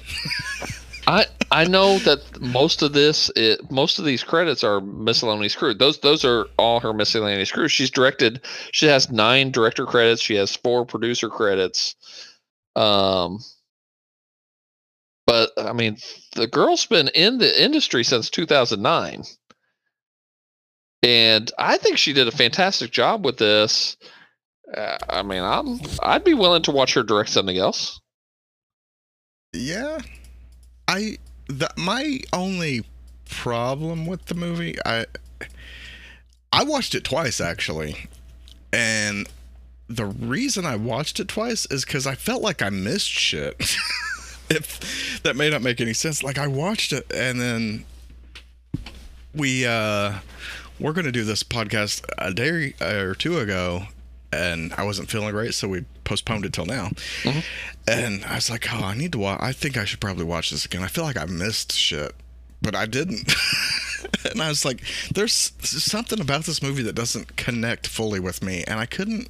[1.11, 5.75] I I know that most of this, it, most of these credits are miscellaneous crew.
[5.75, 7.67] Those those are all her miscellaneous crew.
[7.67, 8.43] She's directed.
[8.71, 10.23] She has nine director credits.
[10.23, 11.97] She has four producer credits.
[12.77, 13.41] Um,
[15.27, 15.97] but I mean,
[16.37, 19.25] the girl's been in the industry since 2009,
[21.03, 23.97] and I think she did a fantastic job with this.
[24.73, 28.01] Uh, I mean, I'm I'd be willing to watch her direct something else.
[29.53, 29.99] Yeah,
[30.91, 32.85] I the, my only
[33.29, 35.07] problem with the movie, I
[36.53, 38.09] I watched it twice actually,
[38.73, 39.29] and
[39.89, 43.55] the reason I watched it twice is because I felt like I missed shit.
[44.51, 47.85] if that may not make any sense, like I watched it and then
[49.33, 50.15] we uh
[50.81, 53.85] we're gonna do this podcast a day or two ago.
[54.33, 56.91] And I wasn't feeling great, so we postponed it till now.
[57.25, 57.43] Mhm.
[57.89, 59.41] And I was like, oh, I need to watch.
[59.43, 60.83] I think I should probably watch this again.
[60.83, 62.15] I feel like I missed shit,
[62.63, 63.33] but I didn't.
[64.31, 68.63] and I was like, there's something about this movie that doesn't connect fully with me,
[68.69, 69.29] and I couldn't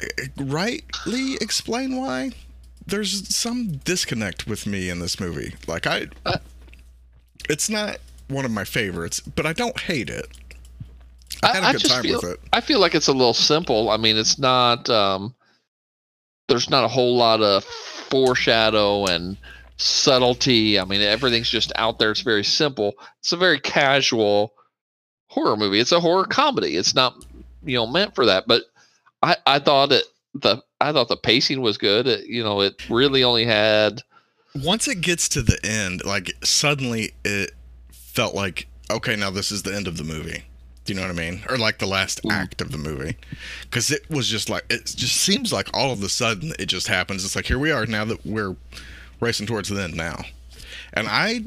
[0.00, 2.30] eh, rightly explain why.
[2.86, 5.54] There's some disconnect with me in this movie.
[5.66, 6.38] Like I, Uh.
[7.50, 7.98] it's not
[8.28, 10.28] one of my favorites, but I don't hate it.
[11.42, 12.40] I had a I good just time feel- with it.
[12.52, 13.90] I feel like it's a little simple.
[13.90, 14.88] I mean, it's not.
[14.90, 15.34] Um,
[16.48, 19.36] there's not a whole lot of foreshadow and
[19.76, 20.78] subtlety.
[20.78, 22.10] I mean, everything's just out there.
[22.12, 22.94] It's very simple.
[23.20, 24.52] It's a very casual
[25.28, 25.80] horror movie.
[25.80, 26.76] It's a horror comedy.
[26.76, 27.24] It's not,
[27.64, 28.46] you know, meant for that.
[28.46, 28.62] But
[29.22, 32.06] I, I thought it the I thought the pacing was good.
[32.06, 34.02] It, you know, it really only had.
[34.54, 37.52] Once it gets to the end, like suddenly it
[37.90, 40.44] felt like okay, now this is the end of the movie.
[40.86, 41.42] Do you know what I mean?
[41.50, 42.32] Or like the last Mm.
[42.32, 43.16] act of the movie,
[43.62, 46.86] because it was just like it just seems like all of a sudden it just
[46.88, 47.24] happens.
[47.24, 48.56] It's like here we are now that we're
[49.20, 50.24] racing towards the end now,
[50.94, 51.44] and I,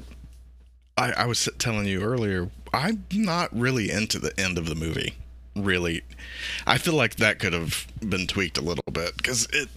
[0.97, 5.13] I, I was telling you earlier, I'm not really into the end of the movie.
[5.55, 6.03] Really,
[6.67, 9.67] I feel like that could have been tweaked a little bit because it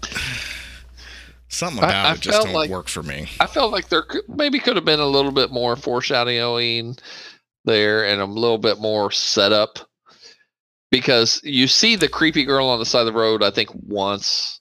[1.48, 3.28] something I- about I it just don't like- work for me.
[3.40, 6.96] I felt like there could, maybe could have been a little bit more foreshadowing
[7.64, 9.78] there and I'm a little bit more setup
[10.90, 14.60] because you see the creepy girl on the side of the road I think once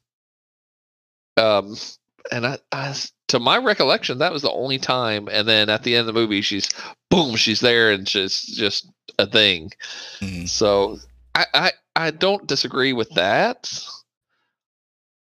[1.38, 1.76] um
[2.32, 2.96] and I, I
[3.30, 6.20] to my recollection that was the only time and then at the end of the
[6.20, 6.70] movie she's
[7.10, 8.88] boom she's there and she's just
[9.18, 9.72] a thing
[10.20, 10.48] Mhm.
[10.48, 10.98] so
[11.34, 13.72] I, I I don't disagree with that,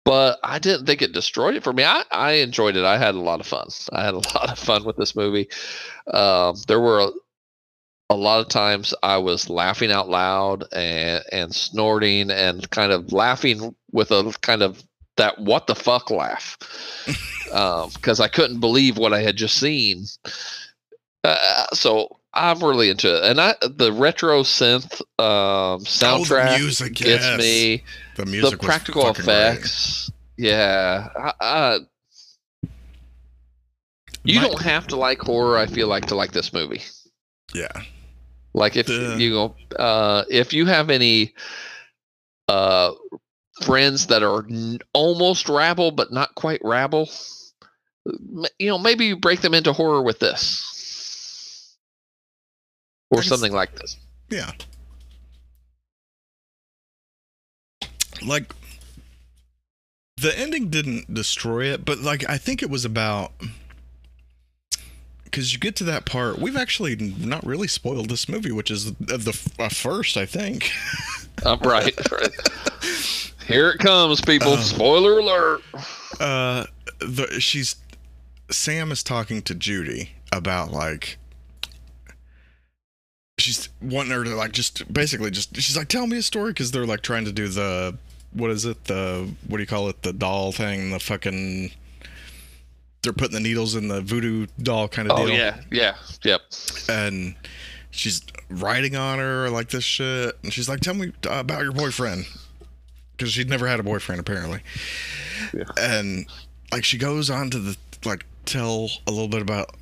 [0.05, 1.85] but I didn't think it destroyed it for me.
[1.85, 2.85] I, I enjoyed it.
[2.85, 3.69] I had a lot of fun.
[3.93, 5.49] I had a lot of fun with this movie.
[6.13, 7.11] Um, there were a,
[8.11, 13.13] a lot of times I was laughing out loud and and snorting and kind of
[13.13, 14.83] laughing with a kind of
[15.17, 16.59] that what the fuck laugh
[17.45, 20.05] because I couldn't believe what I had just seen.
[21.23, 26.59] Uh, so I'm really into it, and I the retro synth um, soundtrack oh, the
[26.59, 27.39] music, gets yes.
[27.39, 27.85] me.
[28.17, 29.19] The music, The was practical great.
[29.19, 31.09] effects, yeah.
[31.17, 31.79] I, I,
[34.25, 35.59] you My- don't have to like horror.
[35.59, 36.83] I feel like to like this movie.
[37.53, 37.83] Yeah,
[38.55, 41.35] Like if you go, uh, if you have any
[42.49, 42.93] uh,
[43.63, 47.09] friends that are n- almost rabble but not quite rabble,
[48.07, 51.77] m- you know, maybe you break them into horror with this
[53.11, 53.97] or something like this.
[54.31, 54.51] yeah.
[58.27, 58.53] Like
[60.19, 63.33] the ending didn't destroy it, but like I think it was about
[65.31, 66.39] because you get to that part.
[66.39, 70.71] We've actually not really spoiled this movie, which is the, uh, first, I think.
[71.45, 71.95] I'm right.
[72.11, 72.31] right.
[73.47, 74.53] Here it comes, people.
[74.53, 74.57] Oh.
[74.57, 75.63] Spoiler alert.
[76.21, 76.65] uh
[77.01, 77.77] the she's
[78.51, 81.19] Sam is talking to Judy about like
[83.39, 86.71] she's wanting her to like just basically just she's like tell me a story because
[86.73, 87.97] they're like trying to do the
[88.33, 91.73] what is it the what do you call it the doll thing the fucking
[93.03, 95.37] they're putting the needles in the voodoo doll kind of Oh deal.
[95.37, 95.95] yeah, yeah,
[96.25, 96.43] yep.
[96.89, 97.35] and
[97.91, 100.37] she's writing on her like this shit.
[100.43, 102.27] And she's like tell me about your boyfriend.
[103.17, 104.61] Because she'd never had a boyfriend apparently.
[105.55, 105.65] Yeah.
[105.79, 106.27] and
[106.73, 109.75] like she goes on to the like tell a little bit about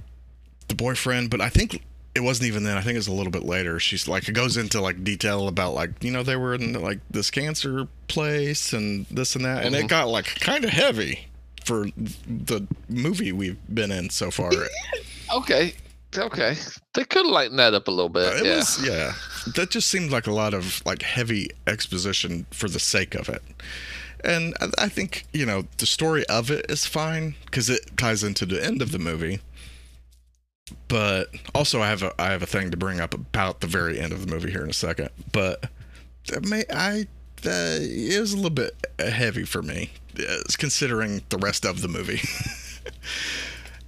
[0.69, 1.83] the boyfriend but i think
[2.15, 2.77] it wasn't even then.
[2.77, 3.79] I think it was a little bit later.
[3.79, 6.99] She's like it goes into like detail about like you know they were in like
[7.09, 9.65] this cancer place and this and that.
[9.65, 9.89] And it Mhm.
[9.89, 11.28] got like kind of heavy
[11.69, 11.85] for
[12.27, 14.51] the movie we've been in so far
[15.35, 15.75] Okay,
[16.17, 16.57] okay.
[16.95, 18.39] They could lighten that up a little bit.
[18.39, 18.57] it yeah.
[18.57, 19.13] was yeah
[19.55, 23.43] that just seemed like a lot of like heavy exposition for the sake of it
[24.25, 28.25] and I, I think you know the story of it is fine because it ties
[28.25, 29.41] into the end of the movie
[30.89, 34.01] but also i have a i have a thing to bring up about the very
[34.01, 35.71] end of the movie here in a second but
[36.29, 37.07] that may i
[37.47, 41.89] uh, it was a little bit heavy for me uh, considering the rest of the
[41.89, 42.21] movie.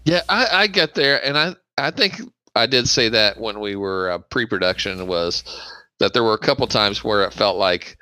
[0.04, 2.14] Yeah, I, I get there, and I I think
[2.56, 5.44] I did say that when we were uh, pre-production was
[5.98, 7.98] that there were a couple times where it felt like,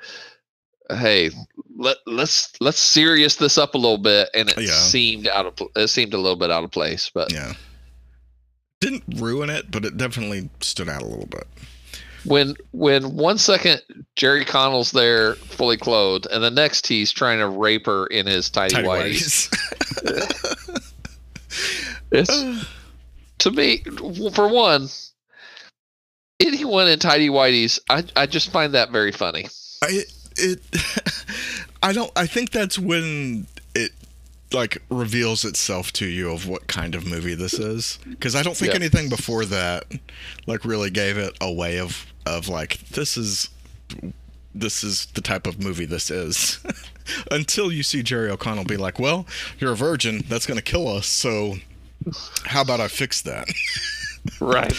[0.89, 1.29] hey,
[1.77, 4.71] let let's let's serious this up a little bit, and it Yeah.
[4.71, 7.53] seemed out of it seemed a little bit out of place, but yeah.
[8.79, 11.45] Didn't ruin it but it definitely stood out a little bit
[12.25, 13.81] when when one second
[14.15, 18.49] Jerry Connell's there fully clothed, and the next he's trying to rape her in his
[18.49, 19.55] tidy, Tidy whities.
[22.11, 22.65] It's
[23.39, 23.83] to me,
[24.33, 24.87] for one,
[26.39, 29.47] anyone in tidy whities, I I just find that very funny.
[29.83, 30.03] I
[30.37, 30.59] it
[31.83, 33.47] I don't I think that's when
[34.51, 38.57] like reveals itself to you of what kind of movie this is because I don't
[38.57, 38.77] think Yeah.
[38.79, 39.85] anything before that
[40.47, 43.49] like really gave it a way of of like this is
[44.55, 46.59] this is the type of movie this is
[47.31, 49.25] until you see Jerry O'Connell be like well
[49.59, 51.55] you're a virgin that's going to kill us so
[52.45, 53.47] how about I fix that
[54.39, 54.73] Right.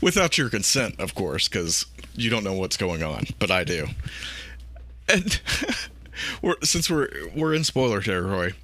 [0.00, 3.86] without your consent, of course, because you don't know what's going on, but I do.
[5.08, 5.40] And
[6.42, 8.54] we're, since we're we're in spoiler territory,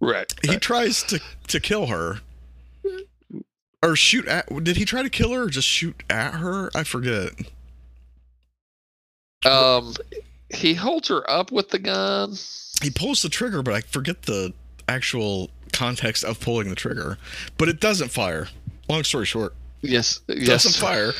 [0.00, 0.32] Right.
[0.44, 2.20] he tries to to kill her
[3.82, 4.46] or shoot at.
[4.64, 6.70] Did he try to kill her or just shoot at her?
[6.74, 7.32] I forget.
[9.44, 9.94] Um,
[10.50, 12.34] he holds her up with the gun.
[12.82, 14.52] He pulls the trigger, but I forget the
[14.88, 17.18] actual context of pulling the trigger.
[17.56, 18.48] But it doesn't fire.
[18.88, 20.20] Long story short, Yes.
[20.28, 20.64] it Yes.
[20.64, 21.12] doesn't fire.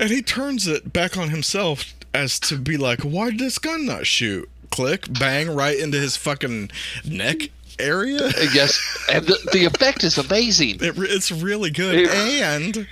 [0.00, 3.86] and he turns it back on himself as to be like, why did this gun
[3.86, 4.48] not shoot?
[4.70, 6.70] Click, bang, right into his fucking
[7.04, 8.30] neck area.
[8.54, 8.78] yes,
[9.10, 10.76] and the, the effect is amazing.
[10.80, 12.08] It, it's really good.
[12.08, 12.86] And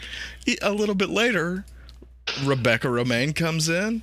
[0.62, 1.64] a little bit later,
[2.44, 4.02] Rebecca Romijn comes in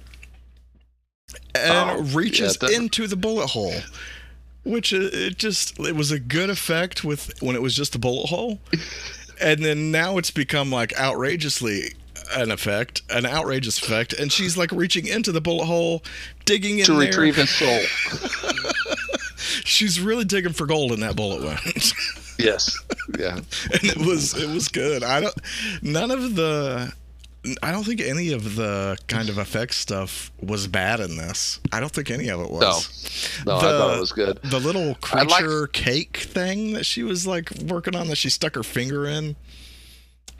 [1.54, 3.76] and Oh, reaches yeah, that- into the bullet hole.
[4.64, 8.00] Which uh, it just it was a good effect with when it was just a
[8.00, 8.60] bullet hole,
[9.42, 11.94] and then now it's become like outrageously
[12.36, 16.02] an effect, an outrageous effect, and she's like reaching into the bullet hole,
[16.46, 17.02] digging in To there.
[17.02, 17.80] retrieve his soul.
[19.64, 21.60] She's really digging for gold in that bullet wound.
[22.38, 22.78] Yes.
[23.18, 23.36] Yeah.
[23.38, 25.04] and it was it was good.
[25.06, 25.34] I don't
[25.82, 26.92] none of the
[27.64, 31.62] I don't think any of the kind of effects stuff was bad in this.
[31.72, 33.42] I don't think any of it was.
[33.46, 34.40] No, No, I The- thought it was good.
[34.44, 38.30] The little I like- creature cake thing that she was like working on that she
[38.30, 39.38] stuck her finger in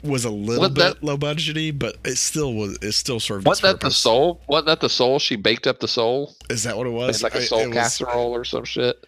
[0.06, 3.46] was a little Wasn't bit that- low budgety, but it still was it still served
[3.46, 4.40] Wasn't that the soul?
[4.48, 5.18] Wasn't that the soul?
[5.18, 6.34] She baked up the soul.
[6.50, 7.16] Is that what it was?
[7.16, 9.04] It's like a soul was- casserole or some shit.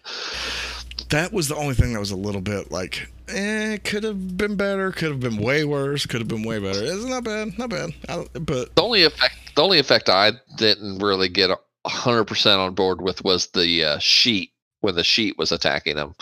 [1.09, 4.55] that was the only thing that was a little bit like eh, could have been
[4.55, 6.83] better, could have been way worse, could have been way better.
[6.83, 7.91] It's not bad, not bad.
[8.07, 11.49] I, but The only effect, the only effect I didn't really get
[11.87, 16.15] hundred percent on board with was the uh, sheet when the sheet was attacking him.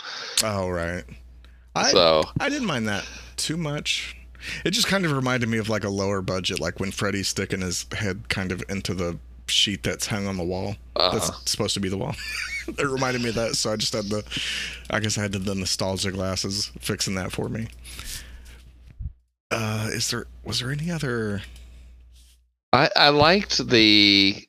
[0.44, 1.04] oh right,
[1.74, 3.04] I so I didn't mind that
[3.36, 4.16] too much.
[4.64, 7.60] It just kind of reminded me of like a lower budget, like when Freddy's sticking
[7.60, 10.76] his head kind of into the sheet that's hung on the wall.
[10.96, 12.14] uh, That's supposed to be the wall.
[12.68, 14.22] it reminded me of that, so I just had the,
[14.90, 17.68] I guess I had the nostalgia glasses fixing that for me.
[19.50, 21.42] Uh, is there was there any other?
[22.74, 24.46] I, I liked the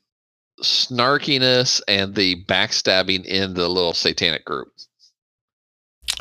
[0.61, 4.73] snarkiness and the backstabbing in the little satanic group.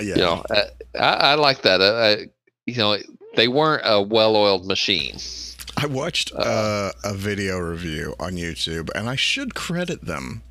[0.00, 0.62] Yeah, You know, I,
[0.96, 1.82] I, I like that.
[1.82, 2.26] I, I,
[2.66, 2.96] you know,
[3.36, 5.18] they weren't a well-oiled machine.
[5.76, 10.42] I watched Uh, a video review on YouTube, and I should credit them.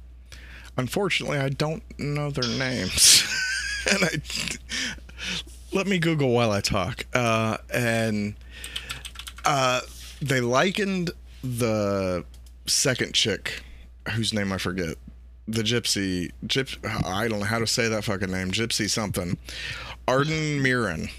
[0.78, 3.24] Unfortunately, I don't know their names,
[3.92, 4.22] and I
[5.74, 7.06] let me Google while I talk.
[7.14, 8.36] Uh, and
[9.44, 9.82] uh,
[10.22, 11.12] they likened
[11.44, 12.24] the
[12.68, 13.64] second chick,
[14.12, 14.96] whose name I forget,
[15.48, 19.38] the gypsy, gyp, I don't know how to say that fucking name, gypsy something,
[20.08, 21.10] Arden Myrin.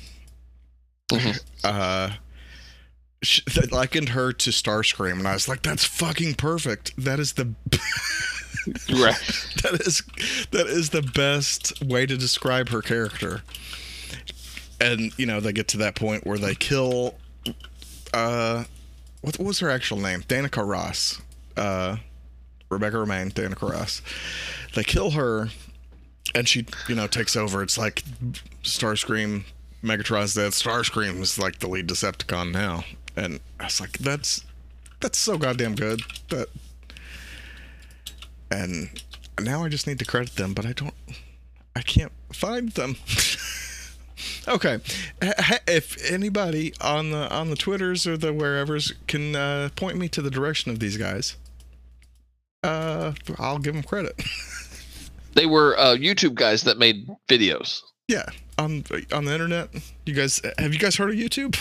[1.09, 1.41] Mhm.
[1.65, 2.11] Uh,
[3.23, 6.93] sh- they likened her to Starscream, and I was like, "That's fucking perfect.
[7.03, 7.55] That is the
[8.91, 9.17] Right.
[9.63, 10.03] that is
[10.51, 13.43] that is the best way to describe her character."
[14.81, 17.15] And you know, they get to that point where they kill.
[18.13, 18.65] Uh,
[19.23, 20.23] what, what was her actual name?
[20.23, 21.21] Danica Ross.
[21.57, 21.97] Uh,
[22.71, 24.03] Rebecca Romijn, Danica Ross.
[24.75, 25.49] They kill her,
[26.35, 27.63] and she, you know, takes over.
[27.63, 28.05] It's like
[28.63, 29.45] Starscream,
[29.83, 30.53] Megatron's dead.
[30.53, 32.85] Starscream is like the lead Decepticon now,
[33.16, 34.45] and I was like, that's
[35.01, 36.03] that's so goddamn good.
[36.31, 36.49] That,
[38.51, 39.03] and
[39.41, 40.95] now I just need to credit them, but I don't,
[41.76, 42.97] I can't find them.
[44.49, 44.81] okay,
[45.20, 50.22] if anybody on the on the twitters or the wherevers can uh, point me to
[50.22, 51.37] the direction of these guys,
[52.64, 54.20] uh, I'll give them credit.
[55.35, 57.83] They were uh, YouTube guys that made videos.
[58.09, 58.29] Yeah,
[58.59, 59.71] on on the internet.
[60.05, 61.57] You guys have you guys heard of YouTube?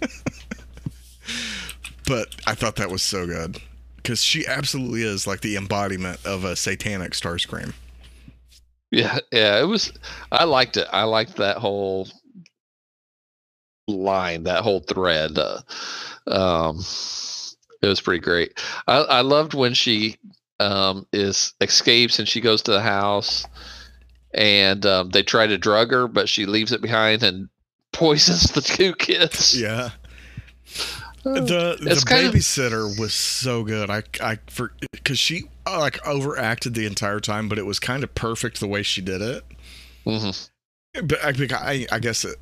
[2.06, 3.60] but I thought that was so good
[3.96, 7.72] because she absolutely is like the embodiment of a satanic Starscream.
[8.90, 9.92] Yeah, yeah, it was.
[10.30, 10.86] I liked it.
[10.92, 12.08] I liked that whole
[13.88, 15.38] line, that whole thread.
[15.38, 15.60] Uh,
[16.26, 16.78] um,
[17.80, 18.60] it was pretty great.
[18.86, 20.18] I, I loved when she
[20.60, 23.46] um, is escapes and she goes to the house,
[24.34, 27.48] and um, they try to drug her, but she leaves it behind and
[27.92, 29.60] poisons the two kids.
[29.60, 29.90] Yeah.
[31.24, 33.90] The the It's kind of- babysitter was so good.
[33.90, 38.02] I I for because she uh, like overacted the entire time, but it was kind
[38.02, 39.44] of perfect the way she did it.
[40.04, 40.48] Mhm.
[41.04, 42.36] But I, think I, I guess it,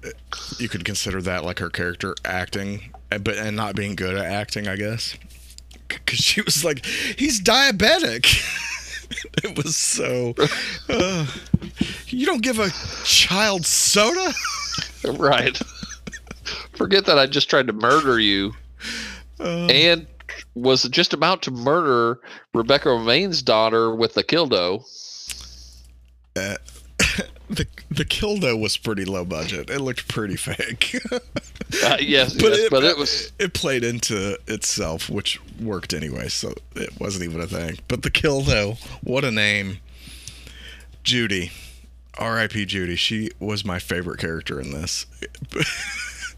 [0.58, 4.24] you could consider that like her character acting, uh, but and not being good at
[4.24, 4.66] acting.
[4.66, 5.14] I guess
[5.88, 8.26] because she was like, he's diabetic.
[9.42, 10.34] it was so.
[10.88, 11.26] Uh,
[12.08, 12.70] you don't give a
[13.04, 14.32] child soda.
[15.04, 15.58] Right.
[16.74, 18.52] Forget that I just tried to murder you
[19.38, 20.06] Uh, and
[20.54, 22.20] was just about to murder
[22.52, 24.84] Rebecca Romijn's daughter with a kildo.
[26.36, 26.56] Uh,
[27.50, 29.70] the the kildo was pretty low budget.
[29.70, 30.96] It looked pretty fake.
[31.84, 36.98] Uh, yes, yes, but it was it played into itself, which worked anyway, so it
[36.98, 37.78] wasn't even a thing.
[37.86, 39.78] But the kildo, what a name,
[41.04, 41.52] Judy,
[42.18, 42.66] R.I.P.
[42.66, 42.96] Judy.
[42.96, 45.06] She was my favorite character in this.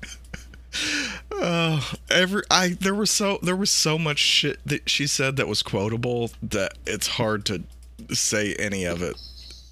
[1.40, 5.48] Uh, every I there was so there was so much shit that she said that
[5.48, 7.62] was quotable that it's hard to
[8.10, 9.16] say any of it.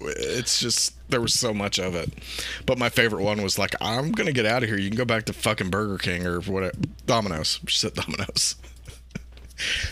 [0.05, 2.11] It's just there was so much of it.
[2.65, 4.77] But my favorite one was like, "I'm gonna get out of here.
[4.77, 6.75] You can go back to fucking Burger King or whatever,
[7.05, 8.55] Domino's." She said Domino's.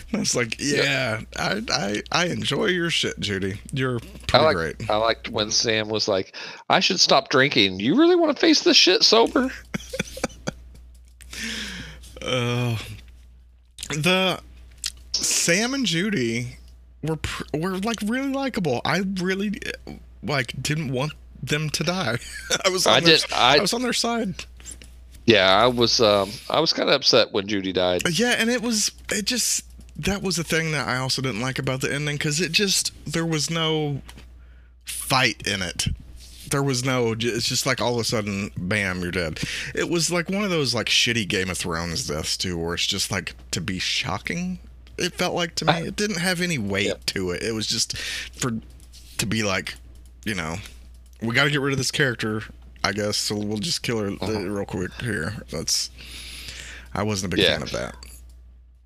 [0.08, 3.60] And I was like, "Yeah, I, I I enjoy your shit, Judy.
[3.72, 6.34] You're I pretty great." I liked when Sam was like,
[6.68, 7.80] "I should stop drinking.
[7.80, 9.50] You really want to face this shit sober?"
[12.22, 12.76] Uh,
[13.88, 14.38] the
[15.12, 16.58] Sam and Judy
[17.02, 18.80] were pr- were like really likable.
[18.84, 19.58] I really
[20.22, 22.18] like didn't want them to die.
[22.64, 23.32] I was on I their, did.
[23.32, 24.44] I I was on their side.
[25.26, 25.50] yeah.
[25.56, 26.00] I was.
[26.00, 26.30] Um.
[26.48, 28.02] I was kind of upset when Judy died.
[28.10, 29.64] Yeah, and it was it just
[29.96, 32.92] that was the thing that I also didn't like about the ending because it just
[33.06, 34.02] there was no
[34.84, 35.86] fight in it.
[36.50, 37.14] There was no.
[37.16, 39.38] It's just like all of a sudden, bam, you're dead.
[39.74, 42.86] It was like one of those like shitty Game of Thrones deaths too, where it's
[42.86, 44.58] just like to be shocking.
[44.98, 46.94] It felt like to me, it didn't have any weight Yeah.
[47.06, 47.42] to it.
[47.42, 48.52] It was just for
[49.18, 49.74] to be like,
[50.24, 50.56] you know,
[51.22, 52.42] we got to get rid of this character,
[52.84, 53.16] I guess.
[53.16, 54.40] So we'll just kill her uh, Uh-huh.
[54.40, 55.42] real quick here.
[55.50, 55.90] That's.
[56.92, 57.52] I wasn't a big Yeah.
[57.54, 57.94] fan of that.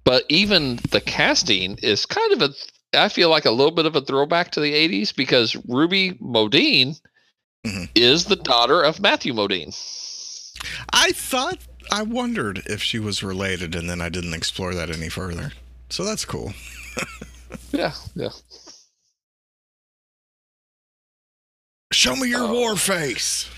[0.04, 2.54] But even the casting is kind of a.
[2.96, 7.00] I feel like a little bit of a throwback to the '80s because Ruby Modine
[7.66, 7.88] Mhm.
[7.94, 9.74] is the daughter of Matthew Modine.
[10.92, 11.58] I thought
[11.90, 15.52] I wondered if she was related, and then I didn't explore that any further.
[15.90, 16.52] So that's cool.
[17.72, 17.92] Yeah.
[18.14, 18.30] Yeah.
[21.92, 22.52] Show me your Oh.
[22.52, 23.48] war face.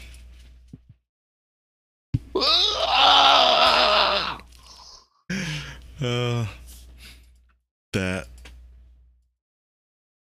[5.98, 6.44] Uh,
[7.94, 8.26] that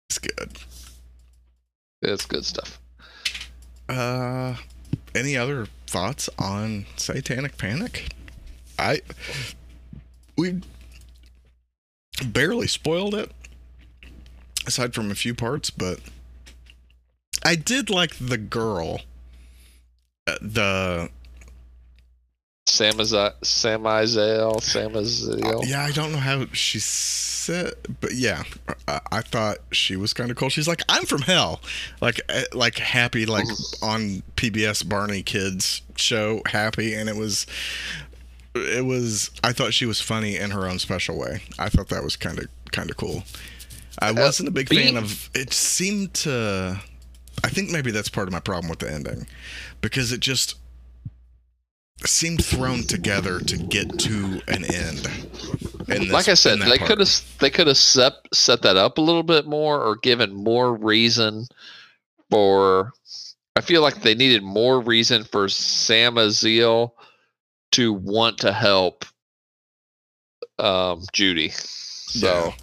[0.09, 0.51] is good.
[2.01, 2.81] It's good stuff.
[3.87, 4.55] Uh,
[5.15, 8.09] any other thoughts on Satanic Panic?
[8.77, 9.01] I
[10.37, 10.59] we
[12.25, 13.31] barely spoiled it,
[14.67, 15.99] aside from a few parts, but
[17.43, 19.01] I did like the girl.
[20.25, 21.09] Uh, the
[22.65, 25.67] Samiza- Samizel, Samaziel.
[25.67, 28.43] yeah, I don't know how she said, but yeah,
[28.87, 30.47] I, I thought she was kind of cool.
[30.49, 31.59] She's like, "I'm from hell,"
[32.01, 33.47] like uh, like happy, like
[33.83, 37.45] on PBS Barney Kids show, happy, and it was,
[38.55, 39.31] it was.
[39.43, 41.41] I thought she was funny in her own special way.
[41.57, 43.23] I thought that was kind of kind of cool.
[43.99, 45.29] I uh, wasn't a big fan of.
[45.33, 46.81] It seemed to.
[47.43, 49.27] I think maybe that's part of my problem with the ending,
[49.81, 50.55] because it just
[52.05, 54.99] seemed thrown together to get to an end.
[55.87, 59.01] this- like I said, they could have they could have set set that up a
[59.01, 61.47] little bit more or given more reason
[62.29, 62.93] for.
[63.55, 66.93] I feel like they needed more reason for Sam Aziel
[67.73, 69.05] to want to help
[70.59, 71.49] um, Judy.
[71.49, 72.53] So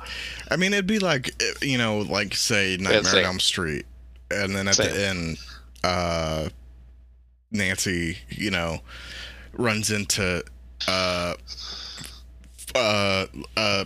[0.51, 3.87] I mean, it'd be like eh, you know, like say Nightmare on Elm Street,
[4.31, 4.93] and then at Same.
[4.93, 5.39] the end,
[5.85, 6.49] uh,
[7.51, 8.79] Nancy, you know,
[9.53, 10.45] runs into
[10.89, 11.35] uh,
[12.75, 13.85] uh, uh,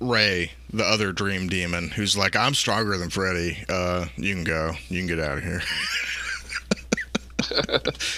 [0.00, 3.64] Ray, the other dream demon, who's like, "I'm stronger than Freddy.
[3.68, 4.72] Uh, you can go.
[4.88, 5.62] You can get out of here."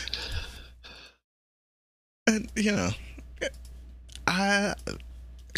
[2.26, 2.90] and you know,
[4.26, 4.74] I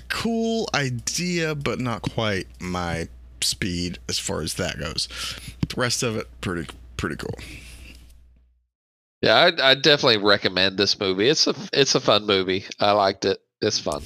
[0.08, 3.08] cool idea, but not quite my
[3.40, 5.08] speed as far as that goes.
[5.68, 7.34] The rest of it, pretty pretty cool.
[9.22, 11.28] yeah, I, I definitely recommend this movie.
[11.28, 12.64] It's a it's a fun movie.
[12.80, 13.40] I liked it.
[13.60, 14.02] It's fun.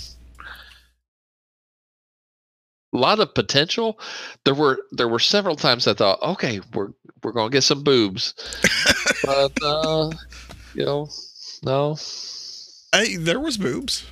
[2.92, 4.00] A lot of potential.
[4.44, 6.92] There were there were several times I thought, okay, we're
[7.22, 8.34] we're gonna get some boobs,
[9.24, 10.11] but uh,
[10.74, 11.08] you know,
[11.62, 11.96] no.
[12.93, 14.07] Hey, there was boobs.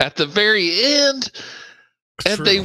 [0.00, 1.30] At the very end,
[2.26, 2.44] and True.
[2.44, 2.56] they,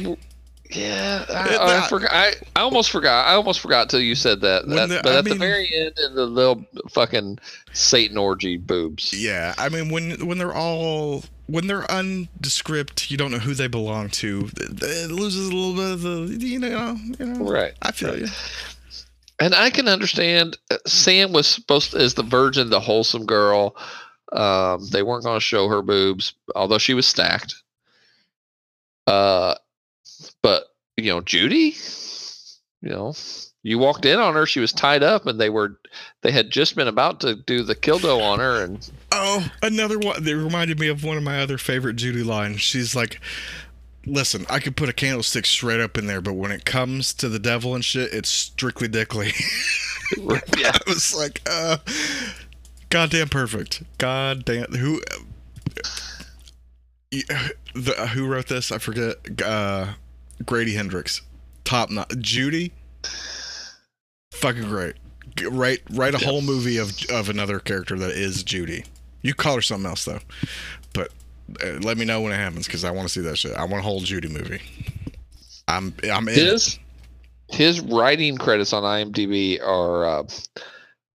[0.70, 2.10] yeah, I, Yeah, I forgot.
[2.12, 3.26] I, I almost forgot.
[3.28, 4.66] I almost forgot till you said that.
[4.68, 7.38] That- the- but I at the very end, in the little fucking
[7.72, 9.12] Satan orgy boobs.
[9.12, 13.68] Yeah, I mean when when they're all when they're undescript, you don't know who they
[13.68, 14.50] belong to.
[14.56, 17.48] It, it loses a little bit of the you know you know.
[17.48, 17.74] Right.
[17.82, 18.18] I feel right.
[18.22, 18.28] you.
[19.40, 20.58] And I can understand.
[20.72, 23.76] uh, Sam was supposed to, as the virgin, the wholesome girl.
[24.32, 27.54] Um, they weren't going to show her boobs, although she was stacked.
[29.06, 29.54] Uh,
[30.42, 30.64] but
[30.96, 31.76] you know, Judy,
[32.82, 33.14] you know,
[33.62, 35.78] you walked in on her; she was tied up, and they were,
[36.22, 40.22] they had just been about to do the kildo on her, and Oh, another one.
[40.22, 42.60] They reminded me of one of my other favorite Judy lines.
[42.60, 43.20] She's like,
[44.04, 47.28] "Listen, I could put a candlestick straight up in there, but when it comes to
[47.28, 49.32] the devil and shit, it's strictly dickly."
[50.18, 50.38] yeah,
[50.74, 51.78] I was like, uh,
[52.90, 53.82] goddamn perfect.
[53.98, 55.00] Goddamn who
[57.74, 58.70] the, who wrote this?
[58.72, 59.16] I forget.
[59.44, 59.94] Uh,
[60.44, 61.22] Grady Hendrix,
[61.64, 62.72] top not Judy.
[64.34, 64.94] Fucking great.
[65.50, 66.26] Write write a Yeah.
[66.26, 68.84] whole movie of of another character that is Judy.
[69.22, 70.20] You call her something else though,
[70.92, 71.12] but
[71.62, 73.54] uh, let me know when it happens because I want to see that shit.
[73.56, 74.60] I want a whole Judy movie.
[75.66, 76.34] I'm I'm in.
[76.34, 76.78] His
[77.48, 80.22] his writing credits on IMDb are uh,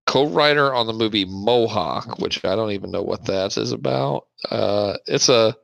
[0.06, 4.28] co-writer on the movie Mohawk, which I don't even know what that is about.
[4.50, 5.56] Uh, it's a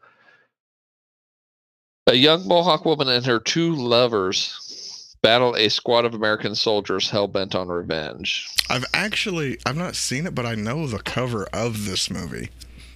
[2.08, 7.28] a young Mohawk woman and her two lovers battle a squad of American soldiers hell
[7.28, 8.48] bent on revenge.
[8.70, 12.50] I've actually I've not seen it, but I know the cover of this movie.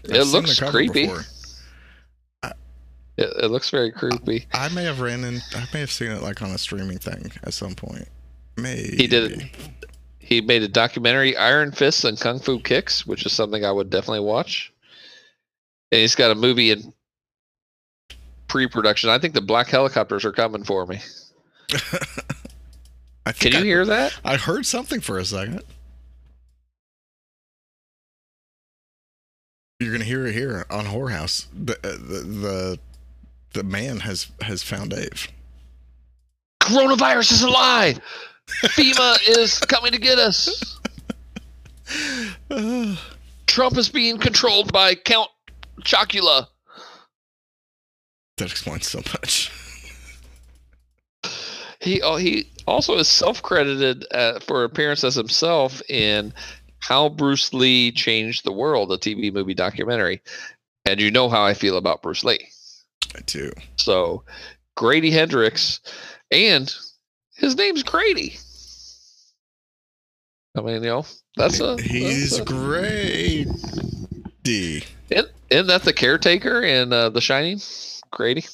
[0.05, 1.07] I've It looks creepy.
[1.07, 1.25] before.
[3.15, 4.47] It, it looks very creepy.
[4.53, 5.39] I may have ran in.
[5.55, 8.07] I may have seen it like on a streaming thing at some point.
[8.57, 9.43] Maybe He did it.
[10.24, 13.89] He made a documentary, Iron Fists and Kung Fu Kicks, which is something I would
[13.89, 14.71] definitely watch.
[15.91, 16.93] And he's got a movie in
[18.47, 19.09] pre-production.
[19.09, 21.01] I think the black helicopters are coming for me.
[23.39, 24.17] Can you I, hear that?
[24.24, 25.61] I heard something for a second.
[29.80, 31.47] You're gonna hear it here on Horror House.
[31.53, 32.80] The uh, the the,
[33.53, 35.28] the man has has found Dave.
[36.61, 37.95] Coronavirus is a lie.
[38.47, 40.79] FEMA is coming to get us.
[43.47, 45.29] Trump is being controlled by Count
[45.81, 46.47] Chocula.
[48.37, 49.51] that explains so much.
[51.81, 56.33] He oh, he also is self-credited uh, for appearance as himself in
[56.79, 60.21] How Bruce Lee Changed the World, a TV movie documentary.
[60.85, 62.47] And you know how I feel about Bruce Lee.
[63.15, 63.51] I do.
[63.77, 64.23] So
[64.75, 65.81] Grady Hendrix,
[66.31, 66.73] and
[67.36, 68.38] his name's Grady.
[70.57, 71.05] I mean, you know,
[71.36, 73.47] that's a He's that's a- great.
[74.43, 74.84] D.
[75.09, 77.59] Isn't, isn't that the caretaker in uh, The Shining?
[78.11, 78.45] Grady.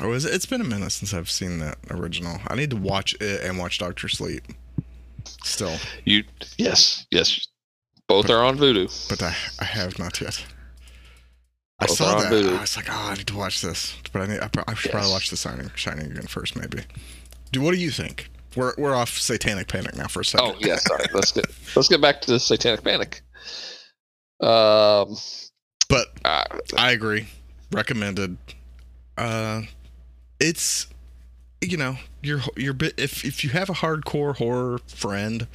[0.00, 0.34] Oh, is it?
[0.34, 2.38] It's been a minute since I've seen that original.
[2.48, 4.42] I need to watch it and watch Doctor Sleep.
[5.44, 6.24] Still, You
[6.58, 7.46] yes yes,
[8.08, 8.86] both are on Vudu.
[9.08, 10.44] but I I have not yet.
[11.78, 12.32] I saw that.
[12.32, 12.56] Vudu.
[12.56, 14.40] I was like, oh, I need to watch this, but I need.
[14.40, 16.82] I, I should probably watch the Shining, Shining again first, maybe.
[17.52, 18.30] Do what do you think?
[18.54, 20.46] We're we're off Satanic Panic now for a second.
[20.46, 21.04] Oh yeah, sorry.
[21.12, 21.44] Let's get
[21.74, 23.22] let's get back to the Satanic Panic.
[24.40, 25.16] Um,
[25.88, 26.44] but uh,
[26.76, 27.28] I agree.
[27.72, 28.38] Recommended.
[29.16, 29.62] Uh,
[30.40, 30.86] it's
[31.60, 35.46] you know you're you're bit if if you have a hardcore horror friend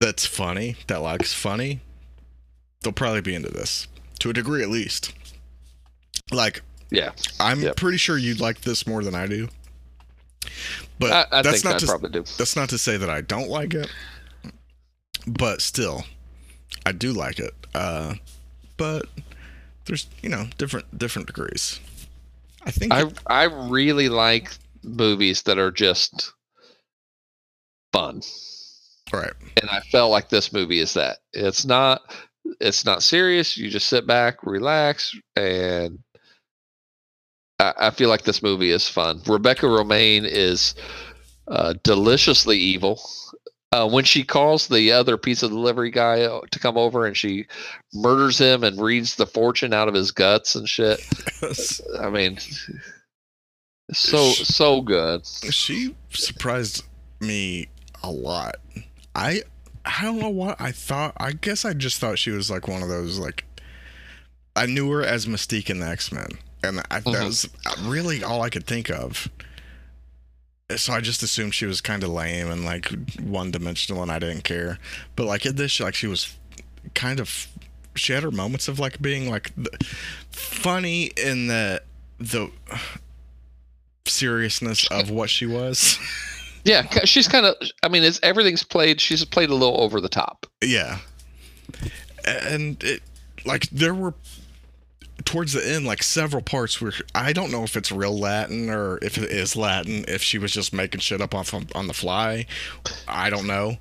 [0.00, 1.80] that's funny that likes funny,
[2.82, 3.86] they'll probably be into this
[4.18, 5.12] to a degree at least.
[6.32, 6.62] Like
[6.92, 7.76] yeah, I'm Yep.
[7.76, 9.48] pretty sure you'd like this more than I do.
[10.98, 12.24] But I, I that's not I to probably do.
[12.38, 13.90] that's not to say that I don't like it,
[15.26, 16.04] but still,
[16.86, 17.54] I do like it.
[17.74, 18.14] Uh,
[18.76, 19.06] but
[19.86, 21.80] there's you know different different degrees.
[22.64, 24.52] I think I I really like
[24.84, 26.32] movies that are just
[27.92, 28.22] fun.
[29.12, 29.32] right.
[29.60, 31.18] and I felt like this movie is that.
[31.32, 32.02] It's not
[32.60, 33.56] it's not serious.
[33.56, 35.98] You just sit back, relax, and
[37.58, 39.20] I, I feel like this movie is fun.
[39.26, 40.74] Rebecca Romijn is
[41.48, 43.00] uh, deliciously evil.
[43.72, 47.46] Uh, when she calls the other pizza delivery guy uh, to come over and she
[47.94, 51.00] murders him and reads the fortune out of his guts and shit.
[51.98, 52.38] I mean,
[53.92, 55.26] so so good.
[55.26, 56.84] she surprised
[57.20, 57.68] me
[58.02, 58.56] a lot.
[59.14, 59.42] I
[59.84, 61.14] I don't know what I thought.
[61.16, 63.44] I guess I just thought she was like one of those like
[64.54, 66.28] I knew her as Mystique in the X Men,
[66.62, 67.24] and I, that Mhm.
[67.24, 67.48] was
[67.82, 69.28] really all I could think of.
[70.76, 72.88] So I just assumed she was kind of lame and like
[73.20, 74.78] one dimensional, and I didn't care.
[75.16, 76.34] But like in this, like she was
[76.94, 77.46] kind of
[77.94, 79.70] she had her moments of like being like the,
[80.30, 81.82] funny in the
[82.18, 82.50] the
[84.06, 85.98] seriousness of what she was.
[86.64, 87.56] Yeah, she's kind of.
[87.82, 89.00] I mean, it's everything's played.
[89.00, 90.46] She's played a little over the top.
[90.62, 90.98] Yeah.
[92.24, 93.02] And it
[93.44, 94.14] like there were
[95.24, 98.98] towards the end like several parts where I don't know if it's real Latin or
[99.02, 101.94] if it is Latin, if she was just making shit up off on, on the
[101.94, 102.46] fly.
[103.08, 103.76] I don't know.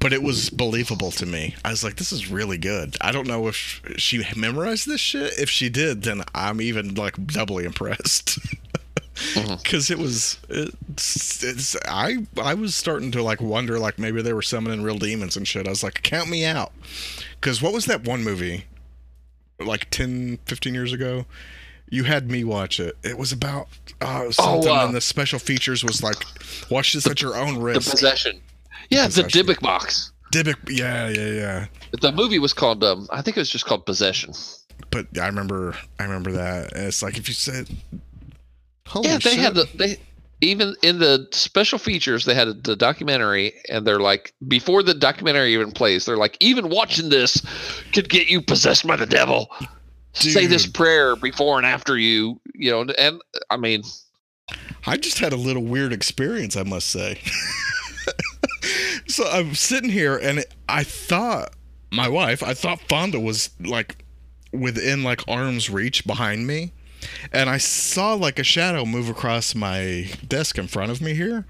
[0.00, 1.56] But it was believable to me.
[1.64, 2.96] I was like, this is really good.
[3.00, 5.36] I don't know if she memorized this shit.
[5.38, 8.38] If she did, then I'm even like doubly impressed.
[8.38, 8.54] Mm-hmm.
[9.56, 14.32] Because it was, it's, it's, I, I was starting to like wonder, like maybe they
[14.32, 15.66] were summoning real demons and shit.
[15.66, 16.72] I was like, count me out.
[17.40, 18.66] Because what was that one movie,
[19.60, 21.24] like 10, 15 years ago?
[21.90, 22.96] You had me watch it.
[23.02, 23.68] It was about
[24.00, 26.16] uh, something, uh, and the special features was like,
[26.70, 27.86] watch this at your own risk.
[27.86, 28.40] The possession.
[28.90, 29.46] Yeah, the Possession.
[29.46, 30.12] Dybbuk box.
[30.32, 31.66] Dybbuk, yeah, yeah, yeah.
[32.00, 32.84] The movie was called.
[32.84, 34.34] Um, I think it was just called Possession.
[34.90, 36.72] But I remember, I remember that.
[36.76, 37.68] And it's like if you said,
[38.86, 39.38] Holy yeah, they shit.
[39.38, 39.98] had the they
[40.40, 45.54] even in the special features they had the documentary, and they're like before the documentary
[45.54, 47.44] even plays, they're like even watching this
[47.92, 49.50] could get you possessed by the devil.
[50.12, 53.20] Say this prayer before and after you, you know, and
[53.50, 53.82] I mean,
[54.86, 57.20] I just had a little weird experience, I must say.
[59.06, 61.54] so I'm sitting here and I thought
[61.92, 64.04] my wife, I thought Fonda was like
[64.52, 66.72] within like arm's reach behind me.
[67.32, 71.46] And I saw like a shadow move across my desk in front of me here.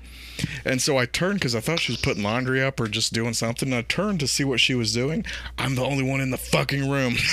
[0.65, 3.35] And so I turned because I thought she was putting laundry up or just doing
[3.35, 3.69] something.
[3.69, 5.25] And I turned to see what she was doing.
[5.59, 7.16] I'm the only one in the fucking room.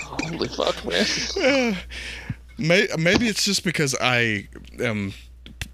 [0.00, 1.76] holy fuck, man.
[2.58, 4.48] May, maybe it's just because I
[4.78, 5.14] am,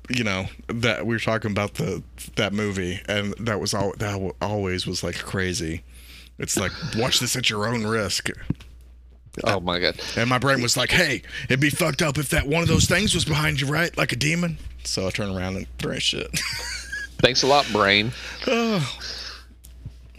[0.08, 2.02] you know, that we were talking about the
[2.36, 5.82] that movie, and that was all that always was like crazy.
[6.38, 8.30] It's like watch this at your own risk,
[9.44, 10.00] Oh my god.
[10.16, 12.86] and my brain was like, "Hey, it'd be fucked up if that one of those
[12.86, 13.96] things was behind you, right?
[13.96, 16.30] Like a demon." So I turned around and ain't shit.
[17.18, 18.12] Thanks a lot, brain.
[18.46, 18.98] oh.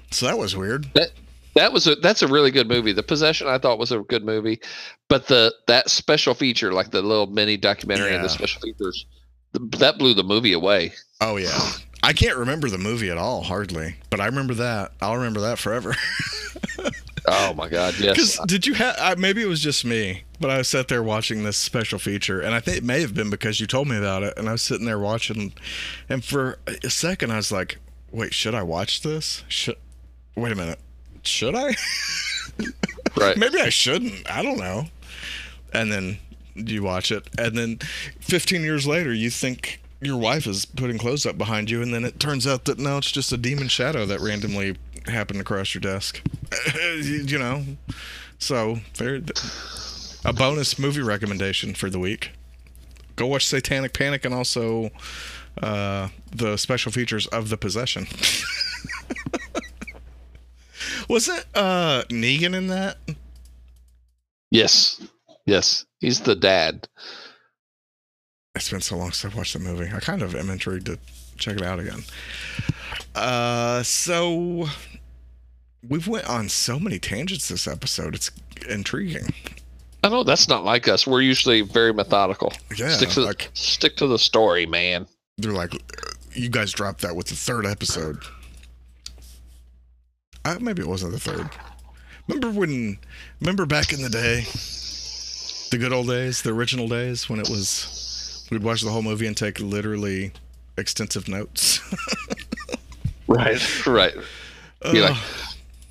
[0.09, 0.85] So that was weird.
[0.93, 1.09] That
[1.55, 2.93] that was a that's a really good movie.
[2.93, 4.61] The Possession I thought was a good movie,
[5.09, 9.05] but the that special feature, like the little mini documentary and the special features,
[9.53, 10.93] th- that blew the movie away.
[11.19, 11.71] Oh yeah.
[12.03, 14.93] I can't remember the movie at all, hardly, but I remember that.
[15.01, 15.93] I'll remember that forever.
[17.29, 18.13] Oh my god, yes.
[18.15, 19.19] Because did you have?
[19.19, 22.61] Maybe it was just me, but I sat there watching this special feature, and I
[22.61, 24.85] think it may have been because you told me about it, and I was sitting
[24.85, 25.53] there watching,
[26.07, 27.79] and for a second I was like,
[28.11, 29.43] "Wait, should I watch this?
[29.49, 29.75] Should?
[30.35, 30.79] Wait a minute,
[31.23, 31.75] should I?
[33.15, 33.37] Right.
[33.37, 34.29] maybe I shouldn't.
[34.31, 34.85] I don't know."
[35.73, 36.19] And then
[36.55, 37.79] you watch it, and then
[38.21, 42.05] 15 years later, you think your wife is putting clothes up behind you, and then
[42.05, 44.77] it turns out that no, it's just a demon shadow that randomly
[45.09, 46.21] happened across your desk.
[47.01, 47.63] you know,
[48.39, 49.21] so there.
[50.25, 52.31] A bonus movie recommendation for the week.
[53.15, 54.89] Go watch Satanic Panic and also
[55.61, 58.07] uh, the special features of The Possession.
[61.09, 62.97] Wasn't uh, Negan in that?
[64.51, 65.01] Yes.
[65.45, 65.85] Yes.
[65.99, 66.87] He's the dad.
[68.55, 69.89] It's been so long since I've watched the movie.
[69.93, 70.99] I kind of am intrigued to
[71.37, 72.03] check it out again.
[73.15, 74.67] Uh, so
[75.89, 78.15] we've went on so many tangents this episode.
[78.15, 78.31] It's
[78.69, 79.33] intriguing.
[80.03, 81.05] I know that's not like us.
[81.07, 82.53] We're usually very methodical.
[82.75, 85.07] Yeah, stick to like stick to the story, man.
[85.37, 85.73] they're like,
[86.33, 88.19] you guys dropped that with the third episode.
[90.45, 91.49] Uh, maybe it wasn't the third.
[92.27, 92.97] Remember when?
[93.41, 94.45] Remember back in the day,
[95.71, 99.27] the good old days, the original days when it was, we'd watch the whole movie
[99.27, 100.31] and take literally
[100.77, 101.79] extensive notes.
[103.29, 103.85] Right.
[103.85, 104.13] Right.
[104.89, 105.17] Be like, Ugh.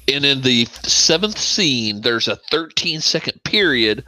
[0.09, 4.05] And in the seventh scene, there's a 13 second period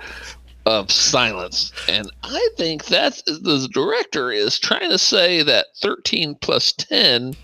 [0.67, 1.73] of silence.
[1.89, 7.35] And I think that the director is trying to say that 13 plus 10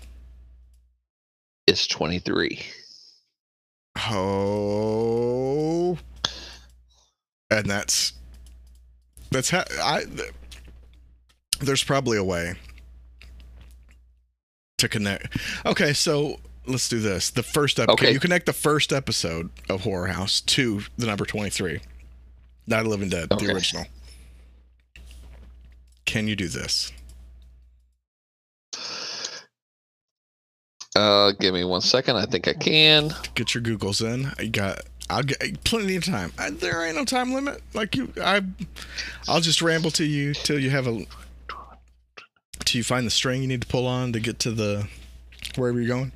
[1.67, 2.61] is 23.
[4.67, 5.97] Oh,
[7.49, 8.13] and that's
[9.31, 10.03] that's how I.
[10.03, 10.31] th-
[11.61, 12.55] There's probably a way
[14.77, 15.37] to connect.
[15.65, 17.29] Okay, so let's do this.
[17.29, 17.93] The first episode.
[17.93, 18.11] Okay.
[18.11, 21.79] You connect the first episode of Horror House to the number 23,
[22.67, 23.45] Night of the Living Dead, Okay.
[23.47, 23.85] the original.
[26.05, 26.91] Can you do this?
[30.95, 32.15] Uh, give me one second.
[32.15, 33.11] I think I can.
[33.35, 34.31] Get your Googles in.
[34.37, 34.81] I got.
[35.09, 36.31] I'll get plenty of time.
[36.39, 37.61] I, there ain't no time limit.
[37.73, 38.41] Like you, I,
[39.27, 41.05] I'll just ramble to you till you have a,
[42.63, 44.87] till you find the string you need to pull on to get to the,
[45.57, 46.11] wherever you're going.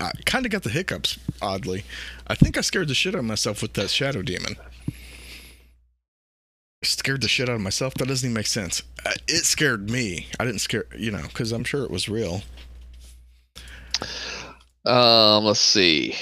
[0.00, 1.18] I kind of got the hiccups.
[1.40, 1.84] Oddly,
[2.26, 4.56] I think I scared the shit out of myself with that shadow demon.
[6.84, 7.94] Scared the shit out of myself.
[7.94, 8.82] That doesn't even make sense.
[9.06, 10.26] Uh, It scared me.
[10.40, 12.42] I didn't scare you know because I'm sure it was real.
[14.84, 16.16] Um, let's see.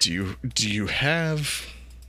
[0.00, 1.66] do you do you have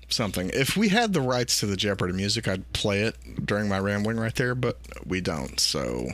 [0.10, 3.16] something if we had the rights to the jeopardy music i'd play it
[3.48, 4.78] during my rambling right there but
[5.08, 6.08] we don't so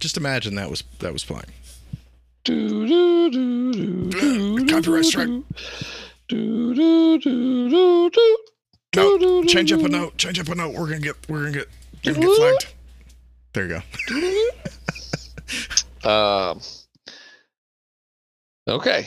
[0.00, 1.44] just imagine that was that was playing
[2.48, 5.28] Do, do, do, do, do, Copyright do, strike.
[6.28, 8.38] Do, do, do, do, do.
[8.96, 10.72] no Do, do, do, change up a note change up a note.
[10.72, 11.68] We're gonna get we're gonna get
[12.06, 12.74] we're gonna get flagged.
[13.52, 13.82] There you
[16.00, 16.08] go.
[16.08, 16.60] Um.
[18.66, 19.06] Okay.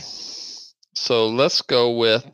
[0.94, 2.30] So let's go with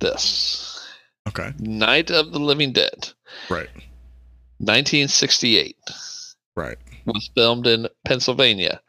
[0.00, 0.88] this.
[1.28, 1.52] Okay.
[1.60, 3.10] Night of the Living Dead,
[3.48, 3.68] right.
[4.58, 5.76] 1968.
[6.56, 6.78] right.
[7.06, 8.80] Was filmed in Pennsylvania,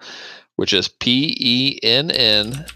[0.61, 2.67] which is P E N N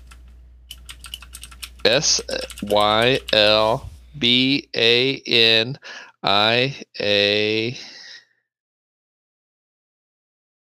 [1.85, 2.19] S
[2.63, 3.87] Y L
[4.17, 5.77] B A N
[6.23, 7.77] I A.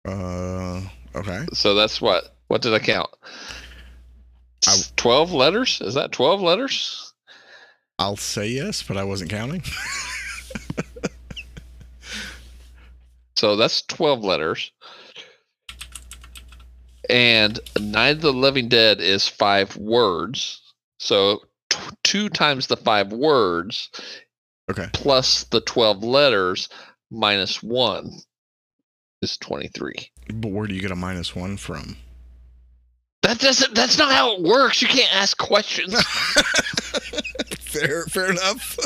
[0.07, 0.81] Uh,
[1.17, 1.45] okay.
[1.55, 2.37] So that's what?
[2.47, 3.11] What did I count?
[4.69, 5.81] I- 12 letters?
[5.81, 7.13] Is that 12 letters?
[7.99, 9.65] I'll say yes, but I wasn't counting.
[13.39, 14.73] So that's 12 letters.
[17.09, 20.61] And Night of the Living Dead is five words.
[20.99, 21.41] So
[21.71, 23.91] t- two times the five words
[24.71, 24.89] Okay.
[24.93, 26.69] plus the 12 letters
[27.11, 28.11] minus one
[29.23, 29.95] is 23.
[30.35, 31.97] But where do you get a minus one from?
[33.23, 34.81] That doesn't, that's not how it works.
[34.83, 36.01] You can't ask questions.
[37.61, 38.77] fair, fair enough.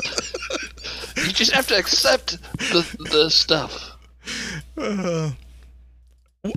[1.16, 3.96] you just have to accept the, the stuff.
[4.78, 5.32] Uh,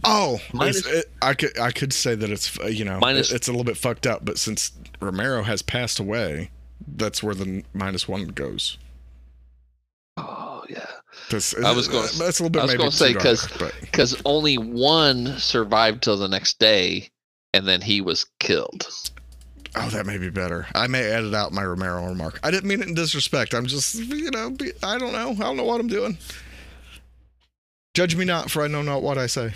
[0.04, 3.48] oh, Minus- it, I could I could say that it's uh, you know Minus- it's
[3.48, 6.50] a little bit fucked up, but since Romero has passed away,
[6.88, 8.78] that's where the minus one goes.
[10.18, 10.86] Oh, yeah.
[11.30, 12.62] That's, I was gonna- that's a little bit.
[12.62, 16.58] I was gonna say, too 'cause- dark, but Because only one survived till the next
[16.60, 17.10] day,
[17.54, 18.88] and then he was killed.
[19.76, 20.68] oh, that may be better.
[20.74, 22.40] I may edit out my Romero remark.
[22.44, 23.54] I didn't mean it in disrespect.
[23.54, 25.32] I'm just you know I don't know.
[25.32, 26.18] I don't know what I'm doing.
[27.94, 29.54] Judge me not, for I know not what I say.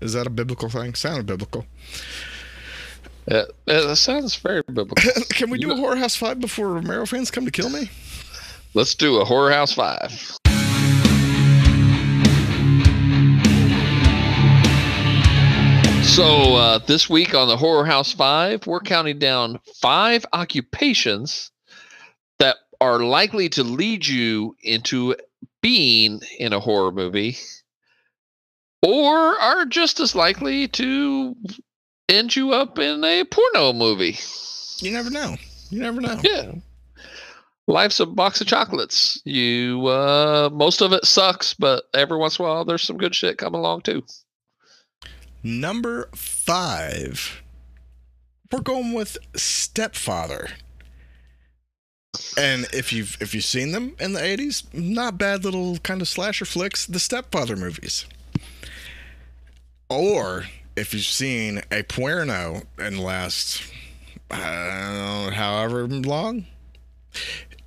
[0.00, 0.94] Is that a biblical thing?
[0.94, 1.66] Sounded biblical.
[3.30, 4.96] Uh, that sounds very biblical.
[5.28, 7.90] Can we do a horror house five before Romero fans come to kill me?
[8.74, 10.38] Let's do a Horror House 5.
[16.02, 21.50] So, uh, this week on the Horror House 5, we're counting down five occupations
[22.38, 25.16] that are likely to lead you into
[25.60, 27.36] being in a horror movie
[28.82, 31.36] or are just as likely to
[32.08, 34.18] end you up in a porno movie.
[34.78, 35.36] You never know.
[35.70, 36.20] You never know.
[36.22, 36.52] Yeah.
[37.68, 39.22] Life's a box of chocolates.
[39.24, 43.14] You uh most of it sucks, but every once in a while there's some good
[43.14, 44.02] shit coming along too.
[45.44, 47.42] Number five,
[48.50, 50.50] we're going with Stepfather.
[52.36, 56.08] And if you've if you've seen them in the '80s, not bad little kind of
[56.08, 58.06] slasher flicks, the Stepfather movies.
[59.92, 60.44] Or
[60.74, 63.62] if you've seen a Puerno in the last,
[64.30, 66.46] know, however long,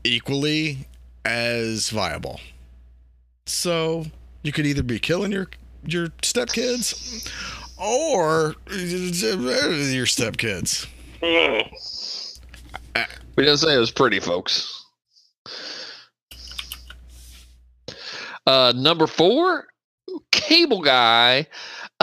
[0.03, 0.87] equally
[1.23, 2.39] as viable.
[3.45, 4.05] So
[4.41, 5.49] you could either be killing your
[5.85, 7.31] your stepkids
[7.77, 10.87] or your stepkids.
[13.35, 14.83] We didn't say it was pretty, folks.
[18.47, 19.67] Uh number four,
[20.31, 21.47] cable guy.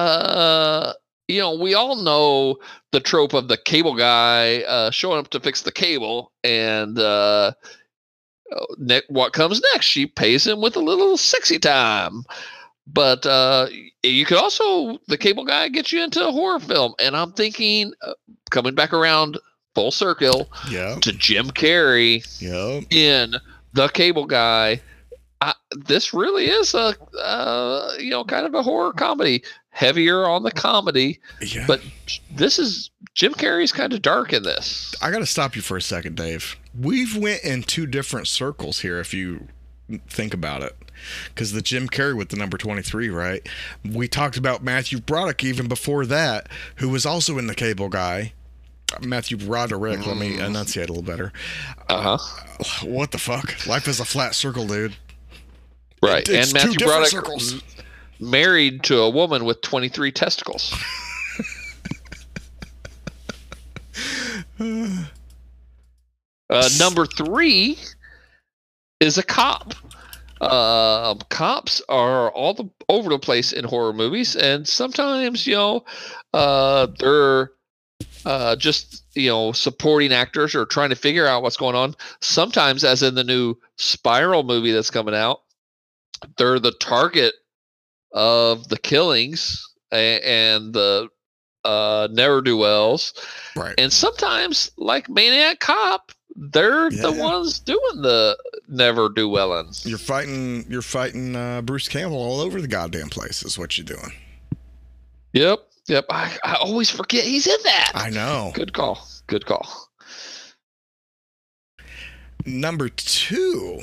[0.02, 0.92] Uh
[1.28, 2.58] you know, we all know
[2.90, 7.52] the trope of the cable guy uh, showing up to fix the cable, and uh,
[8.76, 9.86] ne- what comes next?
[9.86, 12.24] She pays him with a little sexy time.
[12.86, 13.68] But uh,
[14.02, 17.92] you could also the cable guy gets you into a horror film, and I'm thinking,
[18.02, 18.14] uh,
[18.50, 19.38] coming back around
[19.74, 22.80] full circle Yeah, to Jim Carrey yeah.
[22.90, 23.36] in
[23.72, 24.80] the cable guy.
[25.40, 30.42] I, this really is a uh, you know kind of a horror comedy, heavier on
[30.42, 31.64] the comedy, Yeah.
[31.66, 31.80] but
[32.30, 34.94] this is Jim Carrey's kind of dark in this.
[35.02, 36.56] I got to stop you for a second, Dave.
[36.78, 39.48] We've went in two different circles here if you
[40.08, 40.76] think about it.
[41.34, 43.46] Cuz the Jim Carrey with the number 23, right?
[43.84, 48.32] We talked about Matthew Broderick even before that, who was also in the cable guy.
[49.00, 50.46] Matthew Broderick, let me Mm.
[50.48, 51.32] enunciate a little better.
[51.88, 52.84] Uh huh.
[52.86, 53.66] What the fuck?
[53.66, 54.96] Life is a flat circle, dude.
[56.02, 57.62] Right, It's and Matthew Broderick circles.
[58.22, 60.74] Married to a woman with 23 testicles.
[66.52, 67.78] Uh, number three
[69.00, 69.74] is a cop.
[70.42, 75.82] Uh, cops are all the over the place in horror movies, and sometimes you know
[76.34, 77.52] uh, they're
[78.26, 81.96] uh, just you know supporting actors or trying to figure out what's going on.
[82.20, 85.40] Sometimes, as in the new Spiral movie that's coming out,
[86.36, 87.32] they're the target
[88.12, 91.08] of the killings and, and the
[91.64, 93.14] uh, ne'er do wells.
[93.56, 93.74] Right.
[93.78, 98.36] And sometimes, like Maniac Cop, they're the ones doing the
[98.68, 99.86] never do wellins.
[99.86, 103.84] You're fighting you're fighting uh, Bruce Campbell all over the goddamn place is what you're
[103.84, 104.12] doing.
[105.34, 106.06] Yep, yep.
[106.10, 107.92] I, I always forget he's in that.
[107.94, 108.52] I know.
[108.54, 109.06] Good call.
[109.26, 109.90] Good call.
[112.44, 113.80] Number two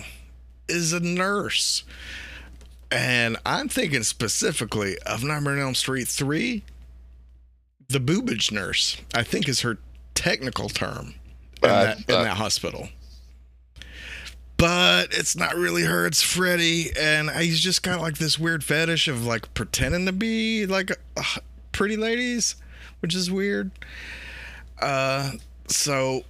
[0.67, 1.83] is a nurse.
[2.91, 6.63] And I'm thinking specifically of Nightmare on Elm Street 3
[7.89, 9.79] the boobage nurse, I think is her
[10.13, 11.15] technical term
[11.63, 12.89] in, Uh, that, in uh, that hospital.
[14.57, 16.91] But it's not really her, it's Freddy.
[16.97, 21.23] And he's just got like this weird fetish of like pretending to be like uh,
[21.71, 22.55] pretty ladies,
[22.99, 23.71] which is weird.
[24.79, 25.31] Uh,
[25.67, 26.23] so,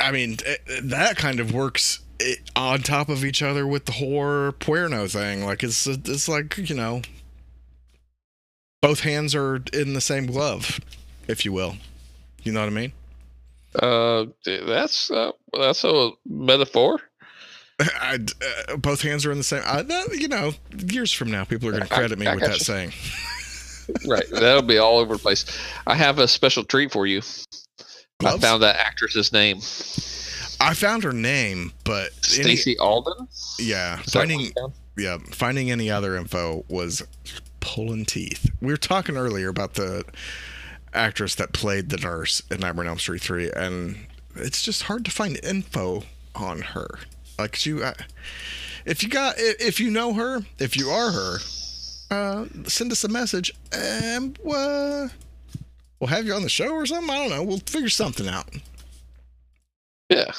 [0.00, 3.92] I mean, it, that kind of works it, on top of each other with the
[3.92, 5.44] horror puerno thing.
[5.44, 7.02] Like, it's, it's like, you know,
[8.82, 10.80] both hands are in the same glove,
[11.28, 11.76] if you will.
[12.42, 12.92] You know what I mean?
[13.76, 17.00] Uh, that's uh, that's a metaphor.
[17.80, 18.18] I,
[18.68, 19.62] uh, both hands are in the same.
[19.66, 22.34] I, that, you know, years from now, people are going to I- credit me I
[22.34, 22.64] with that gotcha.
[22.64, 22.92] saying.
[24.06, 25.44] Right, that'll be all over the place.
[25.86, 27.20] I have a special treat for you.
[28.24, 29.60] I found that actress's name,
[30.60, 33.28] I found her name, but any, Alden.
[33.58, 34.52] yeah, finding
[34.96, 37.02] yeah, finding any other info was
[37.60, 38.50] pulling teeth.
[38.60, 40.04] We were talking earlier about the
[40.92, 43.96] actress that played the nurse in Nightmare on Elm Street three, and
[44.36, 46.02] it's just hard to find info
[46.34, 46.88] on her.
[47.38, 47.94] Like you, I,
[48.84, 51.38] if you got, if you know her, if you are her,
[52.10, 55.08] uh, send us a message, and uh,
[55.98, 57.10] we'll have you on the show or something.
[57.10, 57.42] I don't know.
[57.42, 58.48] We'll figure something out.
[60.10, 60.32] Yeah,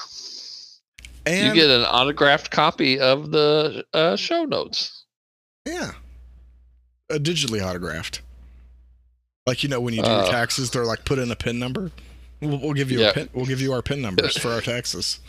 [1.26, 5.04] And you get an autographed copy of the uh, show notes.
[5.66, 5.92] Yeah.
[7.10, 8.22] A digitally autographed.
[9.48, 10.32] Like you know when you do your Uh.
[10.32, 11.92] taxes, they're like put in a pin number.
[12.42, 13.10] We'll, we'll give you Yeah.
[13.10, 13.30] a pin.
[13.34, 15.20] We'll give you our pin numbers for our taxes.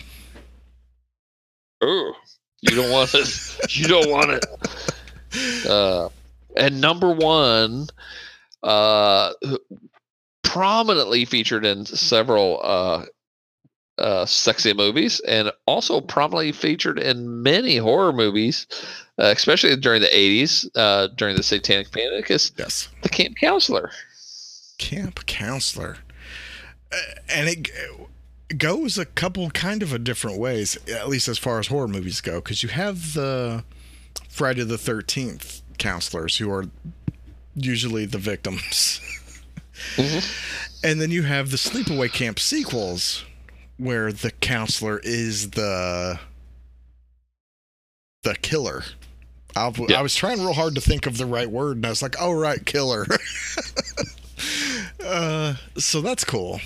[1.80, 2.12] Oh,
[2.62, 3.76] you don't want it.
[3.76, 4.46] you don't want it.
[5.68, 6.08] Uh,
[6.56, 7.88] and number one,
[8.62, 9.34] uh,
[10.42, 13.04] prominently featured in several uh,
[13.98, 18.66] uh, sexy movies, and also prominently featured in many horror movies,
[19.18, 22.88] uh, especially during the '80s, uh, during the Satanic Panic, is Yes.
[23.02, 23.90] the camp counselor.
[24.78, 25.98] Camp counselor.
[26.92, 26.96] Uh,
[27.28, 27.70] and it,
[28.50, 31.88] it goes a couple kind of a different ways, at least as far as horror
[31.88, 33.64] movies go, because you have the
[34.28, 36.66] Friday the Thirteenth counselors who are
[37.54, 39.00] usually the victims.
[39.96, 40.42] Mhm.
[40.84, 43.24] And then you have the sleepaway camp sequels
[43.78, 46.18] where the counselor is the
[48.22, 48.82] the killer.
[49.54, 50.00] I, w- Yeah.
[50.00, 52.16] I was trying real hard to think of the right word and I was like,
[52.20, 53.06] "Oh right, killer."
[55.04, 56.60] uh, so that's cool.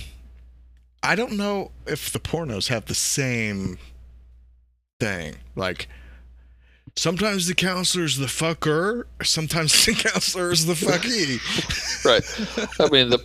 [1.03, 3.77] I don't know if the pornos have the same
[4.99, 5.35] thing.
[5.55, 5.87] Like
[6.95, 11.39] sometimes the counselor's the fucker, sometimes the counselor's the fucky.
[12.05, 12.23] Right.
[12.79, 13.19] I mean the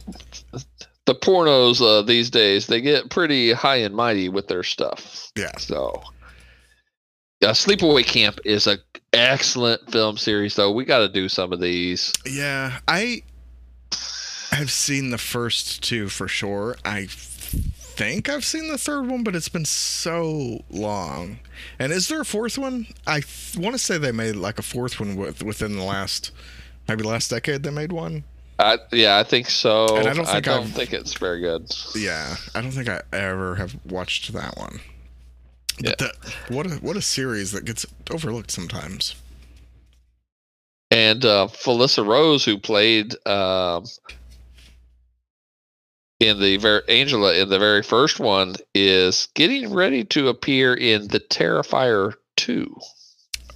[1.06, 5.30] the pornos uh, these days they get pretty high and mighty with their stuff.
[5.36, 5.56] Yeah.
[5.56, 6.02] So,
[7.40, 8.78] yeah, Sleepaway Camp is a
[9.12, 10.54] excellent film series.
[10.56, 12.12] Though we got to do some of these.
[12.26, 13.22] Yeah, I
[14.50, 16.76] have seen the first two for sure.
[16.84, 21.38] I think I've seen the third one, but it's been so long.
[21.78, 22.86] And is there a fourth one?
[23.06, 26.30] I th- want to say they made like a fourth one with, within the last
[26.88, 27.62] maybe last decade.
[27.62, 28.24] They made one.
[28.58, 29.96] I, yeah, I think so.
[29.96, 31.70] And I don't think I don't I've- think it's very good.
[31.94, 34.80] Yeah, I don't think I ever have watched that one.
[35.82, 36.12] But the,
[36.48, 39.14] what a what a series that gets overlooked sometimes.
[40.90, 43.84] And uh, Felissa Rose, who played um,
[46.20, 51.08] in the very Angela in the very first one, is getting ready to appear in
[51.08, 52.74] the Terrifier two.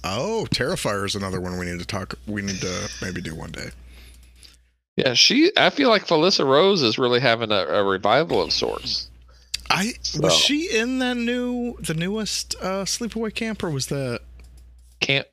[0.03, 2.13] Oh, Terrifier is another one we need to talk.
[2.27, 3.69] We need to maybe do one day.
[4.97, 5.51] Yeah, she.
[5.57, 9.09] I feel like Felissa Rose is really having a, a revival of sorts.
[9.69, 14.21] I So- was she in that new the newest uh sleepaway camp or was that
[14.99, 15.27] Can't.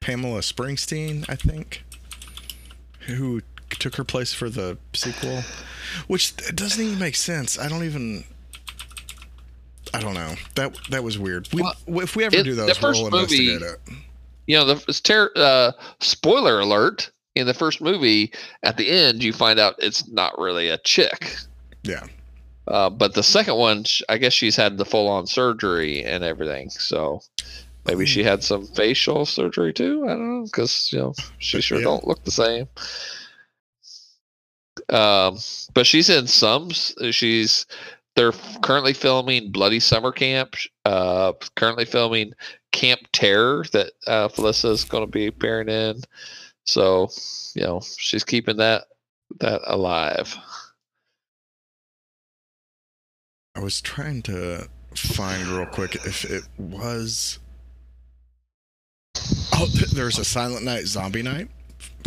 [0.00, 1.84] Pamela Springsteen, I think,
[3.06, 5.42] who took her place for the sequel,
[6.08, 7.56] which doesn't even make sense.
[7.58, 8.24] I don't even.
[9.94, 10.34] I don't know.
[10.54, 11.48] That that was weird.
[11.52, 11.62] We,
[12.02, 13.62] if we ever it- do the those, first we'll movie- it.
[14.46, 17.10] You know, the ter- uh, spoiler alert.
[17.34, 18.32] In the first movie,
[18.62, 21.34] at the end, you find out it's not really a chick.
[21.82, 22.04] Yeah.
[22.68, 26.70] Uh, but the second one, I guess she's had the full on surgery and everything.
[26.70, 27.20] So
[27.86, 30.04] maybe she had some facial surgery too.
[30.04, 31.84] I don't know because you know she sure Yeah.
[31.84, 32.68] don't look the same.
[34.88, 35.38] Um,
[35.74, 36.70] but she's in some.
[36.70, 37.66] She's
[38.14, 38.32] they're
[38.62, 40.54] currently filming Bloody Summer Camp.
[40.84, 42.32] Uh, currently filming
[42.72, 46.02] Camp Terror that uh, Felissa is going to be appearing in.
[46.64, 47.08] So
[47.54, 48.84] you know she's keeping that
[49.40, 50.34] that alive.
[53.54, 57.38] I was trying to find real quick if it was.
[59.54, 61.48] Oh, there's a Silent Night, Zombie Night.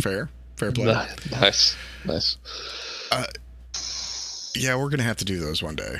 [0.00, 0.86] Fair, fair play.
[0.86, 2.36] Ni- Nice, nice.
[3.12, 3.26] Uh,
[4.54, 5.98] yeah, we're gonna have to do those one day,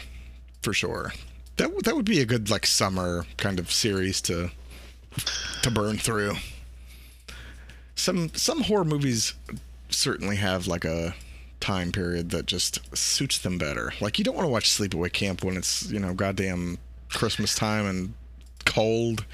[0.62, 1.12] for sure.
[1.56, 4.50] That that would be a good like summer kind of series to
[5.62, 6.34] to burn through.
[7.96, 9.34] Some some horror movies
[9.88, 11.14] certainly have like a
[11.60, 13.92] time period that just suits them better.
[14.00, 16.78] Like you don't want to watch Sleepaway Camp when it's you know goddamn
[17.08, 18.14] Christmas time and
[18.64, 19.24] cold.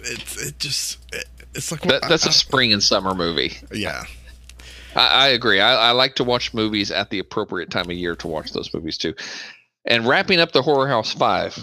[0.00, 1.24] It it just it,
[1.54, 3.54] it's like That, that's a a spring and summer movie.
[3.72, 4.04] yeah.
[4.94, 5.60] I, I agree.
[5.60, 8.72] I, I like to watch movies at the appropriate time of year to watch those
[8.72, 9.14] movies too.
[9.84, 11.58] And wrapping up the Horror House Five,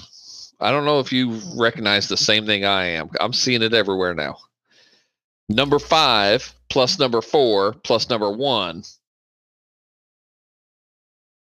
[0.59, 3.09] I don't know if you recognize the same thing I am.
[3.19, 4.37] I'm seeing it everywhere now.
[5.49, 8.83] Number five plus number four plus number one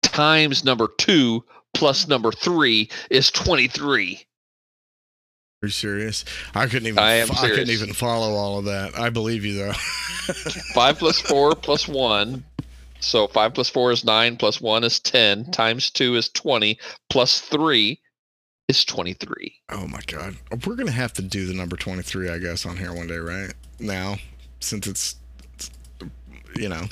[0.02, 1.44] times number two
[1.74, 4.26] plus number three is 23.
[5.62, 6.26] Are you serious?
[6.56, 7.00] I couldn't even.
[7.00, 8.98] I am I couldn't even follow all of that.
[8.98, 9.74] I believe you though.
[10.74, 12.44] Five plus four plus one.
[13.02, 16.78] So five plus four is nine, plus one is 10, times two is 20,
[17.10, 18.02] plus three
[18.68, 19.54] is 23.
[19.70, 20.36] oh my god,
[20.66, 23.54] we're gonna have to do the number twenty-three, I guess, on here one day, right?
[23.80, 24.18] Now,
[24.60, 25.16] since it's,
[25.54, 25.72] it's
[26.56, 26.88] you know,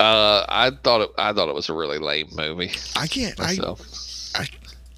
[0.00, 1.10] Uh, I thought it.
[1.16, 3.38] I thought it was a really lame movie I can't.
[3.38, 3.80] I myself.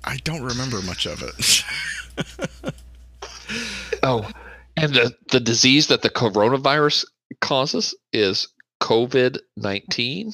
[0.05, 1.65] I don't remember much of it.
[4.03, 4.29] oh,
[4.77, 7.05] and the the disease that the coronavirus
[7.41, 8.49] causes is
[8.81, 10.33] COVID nineteen.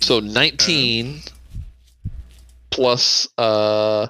[0.00, 1.20] So nineteen
[2.70, 4.06] plus uh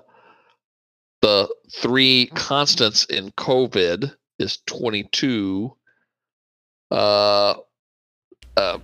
[1.20, 5.74] the three constants in COVID is twenty two.
[6.90, 7.54] Uh,
[8.56, 8.78] uh,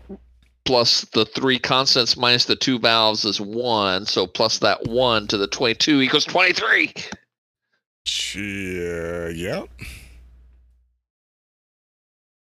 [0.65, 4.07] plus the three constants minus the two valves is one.
[4.07, 6.93] So plus that one to the twenty two equals twenty three.
[8.35, 9.29] yeah.
[9.29, 9.69] Yep.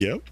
[0.01, 0.23] Yep.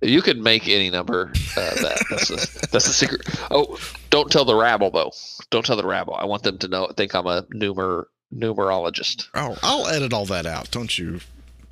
[0.00, 1.32] You could make any number.
[1.56, 3.22] Uh, that that's a, that's a secret.
[3.50, 3.78] Oh,
[4.10, 5.12] don't tell the rabble though.
[5.50, 6.14] Don't tell the rabble.
[6.14, 6.88] I want them to know.
[6.96, 8.04] Think I'm a numer
[8.34, 9.28] numerologist.
[9.34, 10.70] Oh, I'll edit all that out.
[10.70, 11.20] Don't you?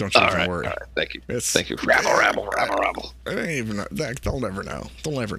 [0.03, 0.67] Don't you All even right, all worry.
[0.67, 0.79] right.
[0.97, 1.21] Thank you.
[1.29, 1.77] It's Thank you.
[1.85, 3.13] Rabble, rabble, rabble, rabble.
[3.25, 3.87] I don't even know.
[3.93, 4.89] That, they'll never know.
[5.05, 5.37] They'll never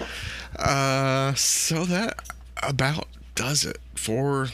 [0.00, 0.06] know.
[0.58, 2.28] Uh, so that
[2.60, 3.06] about
[3.36, 4.48] does it for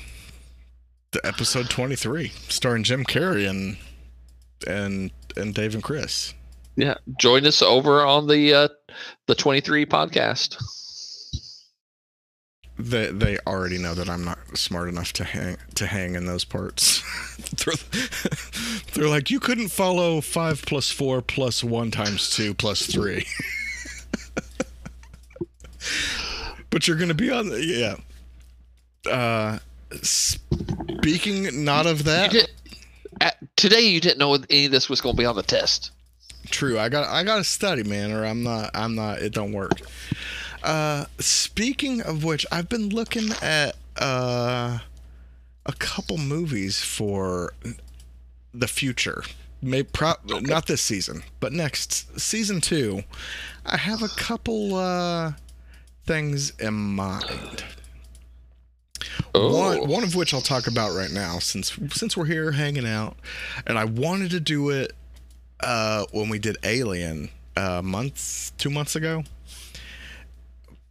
[1.13, 3.79] the episode 23, starring Jim Carrey and
[4.67, 6.35] and and Dave and Chris.
[6.77, 8.69] Yeah, join us over on the uh,
[9.27, 10.57] the 23 podcast.
[12.83, 16.45] They they already know that I'm not smart enough to hang to hang in those
[16.45, 17.03] parts.
[17.65, 17.75] they're,
[18.95, 23.25] they're like, you couldn't follow five plus four plus one times two plus three.
[26.71, 27.97] but you're gonna be on the yeah.
[29.11, 29.59] Uh,
[30.01, 32.51] speaking not of You that, did,
[33.21, 35.91] at, today you didn't know any of this was going to be on the test.
[36.47, 36.79] True.
[36.79, 39.81] I got I got to study, man, or I'm not I'm not it don't work.
[40.63, 44.79] Uh speaking of which, I've been looking at uh
[45.67, 47.53] a couple movies for
[48.55, 49.23] the future.
[49.61, 53.03] May pro- not this season, but next season 2.
[53.65, 55.33] I have a couple uh
[56.05, 57.65] things in mind.
[59.35, 62.87] Oh, One, one of which I'll talk about right now, since since we're here hanging
[62.87, 63.17] out,
[63.67, 64.93] and I wanted to do it
[65.61, 69.25] uh, when we did Alien uh, months, two months ago.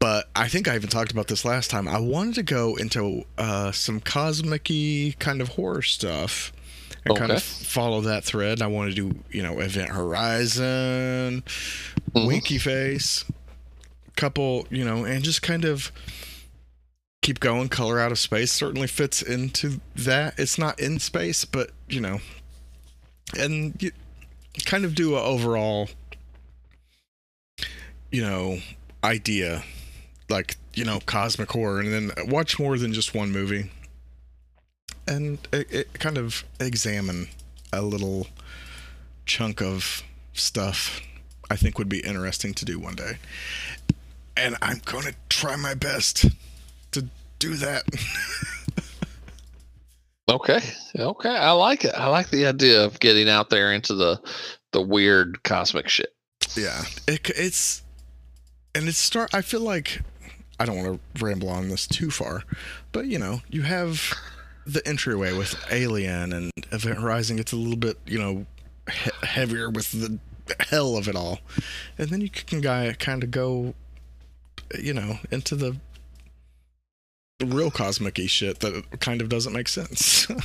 [0.02, 1.88] But I think I even talked about this last time.
[1.88, 6.52] I wanted to go into uh, some cosmic-y kind of horror stuff
[7.06, 8.64] and kind of follow that thread.
[8.64, 11.44] I want to do, you know, Event Horizon,
[12.15, 12.28] Mhm.
[12.28, 13.26] Winky Face,
[14.15, 15.91] couple, you know, and just kind of
[17.22, 17.69] keep going.
[17.69, 20.34] Color Out of Space certainly fits into that.
[20.40, 22.22] It's not in space, but you know,
[23.38, 23.91] and you
[24.65, 25.90] kind of do a overall,
[28.11, 28.60] you know,
[29.03, 29.64] idea,
[30.32, 33.70] like you know, cosmic horror, and then watch more than just one movie,
[35.08, 37.28] and it, it kind of examine
[37.74, 38.28] a little
[39.26, 40.03] chunk of
[40.34, 41.02] stuff.
[41.49, 43.18] I think would be interesting to do one day.
[44.38, 46.26] And I'm going to try my best
[46.91, 47.08] to
[47.40, 47.84] do that.
[50.30, 50.60] Okay.
[50.98, 51.30] Okay.
[51.30, 51.94] I like it.
[51.94, 54.22] I like the idea of getting out there into the
[54.72, 56.14] the weird cosmic shit.
[56.56, 56.84] yeah.
[57.06, 57.82] It, it's
[58.74, 60.02] and it's start I feel like
[60.62, 62.44] I don't want to ramble on this too far,
[62.92, 64.14] but you know, you have
[64.66, 68.46] the entryway with Alien and Event Horizon gets a little bit, you know,
[68.92, 70.20] he- heavier with the
[70.60, 71.40] hell of it all.
[71.98, 72.62] And then you can
[72.94, 73.74] kind of go
[74.80, 75.78] you know, into the
[77.40, 80.28] the real cosmic shit that kind of doesn't make sense.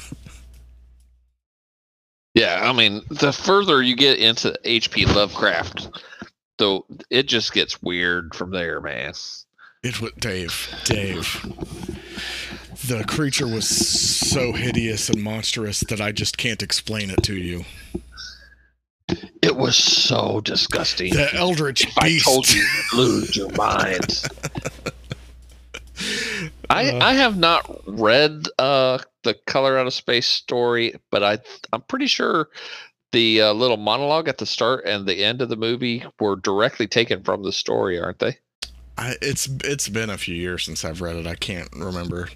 [2.37, 5.07] Yeah, I mean, the further you get into H.P.
[5.07, 5.89] Lovecraft,
[6.59, 9.15] though it just gets weird from there, man.
[9.87, 10.69] It was Dave.
[10.83, 11.43] Dave.
[12.89, 17.65] The creature was so hideous and monstrous that I just can't explain it to you.
[19.43, 21.15] It was so disgusting.
[21.15, 24.25] The Eldritch if I told you, you'd lose your mind.
[26.69, 26.99] I Uh.
[27.01, 31.39] I have not read uh the Color Out of Space story, but I
[31.73, 32.49] I'm pretty sure
[33.13, 36.89] the uh, little monologue at the start and the end of the movie were directly
[36.89, 38.39] taken from the story, aren't they?
[38.99, 41.27] I, it's it's been a few years since I've read it.
[41.27, 42.29] I can't remember.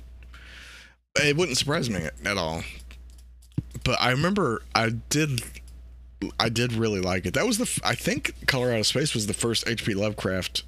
[1.17, 2.63] It wouldn't surprise me at all.
[3.85, 5.43] But I remember I did
[6.39, 7.35] I did really like it.
[7.35, 9.95] That was the I think Color Out of Space was the first H.P.
[9.95, 10.65] Lovecraft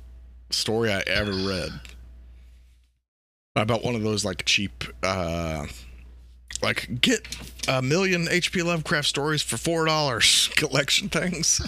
[0.51, 1.73] story I ever read.
[3.55, 5.67] About one of those like cheap uh
[6.63, 7.37] like get
[7.69, 8.63] a million H.P.
[8.63, 11.61] Lovecraft stories for four dollars collection things.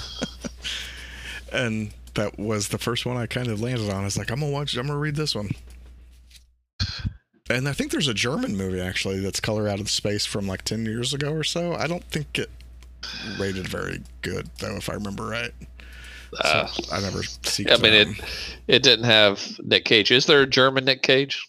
[1.52, 4.02] and that was the first one I kind of landed on.
[4.02, 4.76] I was like, I'm gonna watch.
[4.76, 5.50] I'm gonna read this one.
[7.50, 10.62] And I think there's a German movie actually that's Color Out of Space from like
[10.62, 11.74] ten years ago or so.
[11.74, 12.50] I don't think it
[13.38, 15.52] rated very good though, if I remember right.
[16.42, 17.66] So Uh, I never see.
[17.68, 18.08] I mean, it
[18.66, 20.10] it didn't have Nick Cage.
[20.10, 21.46] Is there a German Nick Cage?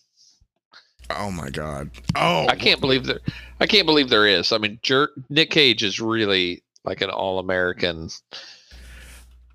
[1.10, 1.92] Oh my god.
[2.16, 3.20] Oh, I can't believe there.
[3.60, 4.52] I can't believe there is.
[4.52, 8.10] I mean, Jer- Nick Cage is really like an all American.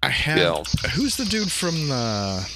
[0.03, 0.37] I have.
[0.39, 0.65] Know,
[0.95, 2.49] Who's the dude from the?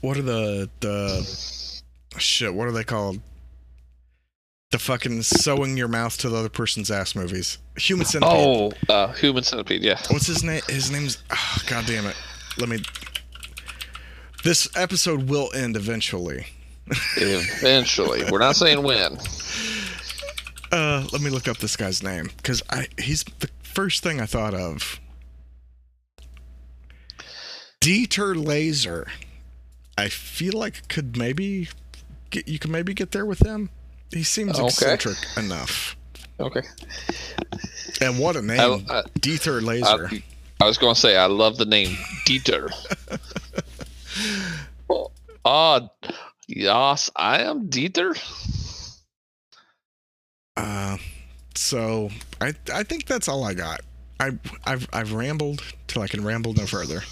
[0.00, 1.82] What are the the?
[2.18, 2.54] Shit.
[2.54, 3.20] What are they called?
[4.70, 7.58] The fucking sewing your mouth to the other person's ass movies.
[7.76, 8.34] Human Centipede.
[8.34, 9.82] oh, uh, Human Centipede.
[9.82, 9.98] Yeah.
[10.10, 10.62] What's his name?
[10.68, 11.22] His name's.
[11.30, 12.16] Oh, God damn it.
[12.58, 12.78] Let me.
[14.44, 16.46] This episode will end eventually.
[17.16, 19.18] Eventually, we're not saying when.
[20.72, 24.24] Uh, let me look up this guy's name because I he's the first thing I
[24.24, 24.98] thought of.
[27.82, 29.08] Dieter Laser.
[29.98, 31.68] I feel like could maybe
[32.30, 33.70] get you can maybe get there with him.
[34.10, 34.66] He seems Okay.
[34.66, 35.96] eccentric enough.
[36.38, 36.62] Okay.
[38.00, 40.08] And what a name, I, I, Dieter Laser.
[40.10, 40.22] I,
[40.60, 41.96] I was going to say I love the name
[42.26, 42.70] Dieter.
[45.44, 45.88] Ah,
[46.46, 48.16] yes, I am Dieter.
[50.56, 50.98] Uh,
[51.56, 52.10] so
[52.40, 53.80] I I think that's all I got.
[54.20, 54.30] I
[54.64, 57.02] I've I've rambled till I can ramble no further,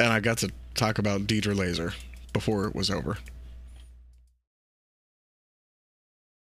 [0.00, 1.92] and I got to talk about Dieter Laser
[2.32, 3.18] before it was over.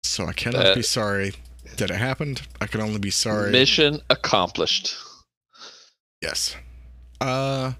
[0.04, 1.34] So I cannot Uh, be sorry
[1.76, 2.42] that it happened.
[2.60, 3.50] I can only be sorry.
[3.50, 4.94] Mission accomplished.
[6.20, 6.56] yes.
[7.20, 7.72] Uh,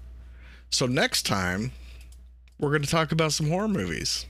[0.69, 1.71] so next time
[2.59, 4.25] we're going to talk about some horror movies.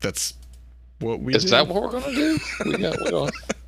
[0.00, 0.34] That's
[0.98, 1.50] what we Is do.
[1.50, 2.38] that what we're going to do?
[2.66, 3.30] We got, we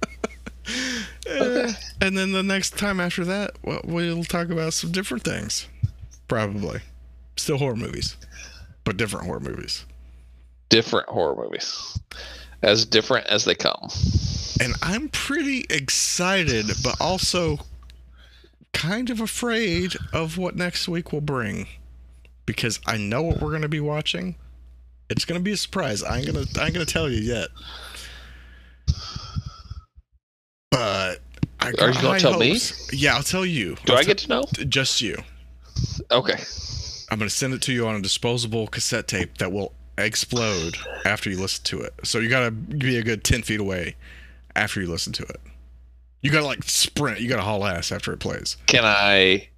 [2.00, 5.68] and then the next time after that, well, we'll talk about some different things.
[6.28, 6.80] Probably.
[7.36, 8.16] Still horror movies,
[8.84, 9.84] but different horror movies.
[10.68, 11.98] different horror movies.
[12.62, 13.88] As different as they come.
[14.60, 17.58] And I'm pretty excited, but also
[18.72, 21.66] kind of afraid of what next week will bring.
[22.46, 24.36] Because I know what we're going to be watching.
[25.10, 26.02] It's going to be a surprise.
[26.02, 27.48] I ain't going to I ain't going to tell you yet.
[30.70, 31.20] But
[31.60, 32.58] I Are you gonna tell me?
[32.92, 33.76] Yeah, I'll tell you.
[33.84, 34.44] Do I'll I get to know?
[34.68, 35.16] just you?
[36.10, 36.36] Okay.
[37.10, 40.76] I'm going to send it to you on a disposable cassette tape that will explode
[41.04, 41.94] after you listen to it.
[42.02, 43.94] So you got to be a good 10 feet away
[44.56, 45.40] after you listen to it.
[46.22, 47.20] You got to like sprint.
[47.20, 48.56] You got to haul ass after it plays.
[48.66, 49.48] Can I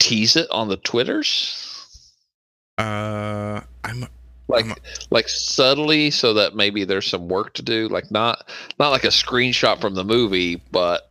[0.00, 2.10] tease it on the Twitters?
[2.78, 4.06] Uh, I'm
[4.48, 4.76] Like I'm-
[5.10, 7.88] like subtly so that maybe there's some work to do.
[7.88, 8.48] Like not
[8.78, 11.10] not like a screenshot from the movie, but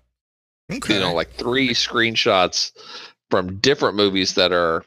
[0.71, 0.95] okay.
[0.95, 2.71] you know, like three screenshots
[3.29, 4.83] from different movies that are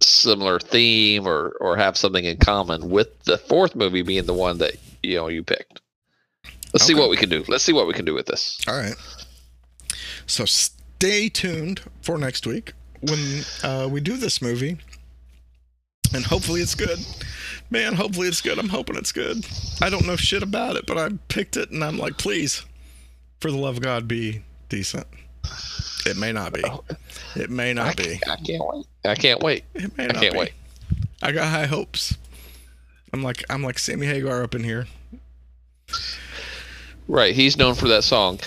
[0.00, 4.58] similar theme or or have something in common with the fourth movie being the one
[4.58, 5.80] that you know you picked.
[6.72, 7.44] Let's see what we can do.
[7.46, 8.58] Let's see what we can do with this.
[8.66, 8.96] All right.
[10.26, 14.78] So stay tuned for next week when uh, we do this movie.
[16.14, 16.98] And hopefully it's good.
[17.70, 18.58] Man, hopefully it's good.
[18.58, 19.44] I'm hoping it's good.
[19.82, 22.64] I don't know shit about it, but I picked it and I'm like, please,
[23.40, 25.06] for the love of God, be decent.
[26.06, 26.62] It may not be.
[27.34, 28.20] It may I, not be.
[28.28, 28.86] I can't wait.
[29.04, 29.64] I can't wait.
[29.74, 30.38] It may I not can't be.
[30.38, 30.52] wait.
[31.22, 32.16] I got high hopes.
[33.12, 34.86] I'm like I'm like Sammy Hagar up in here.
[37.06, 38.40] Right, he's known for that song.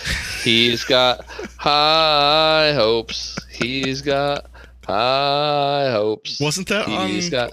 [0.43, 1.25] He's got
[1.57, 3.37] high hopes.
[3.51, 4.49] He's got
[4.87, 6.39] high hopes.
[6.39, 7.51] Wasn't that on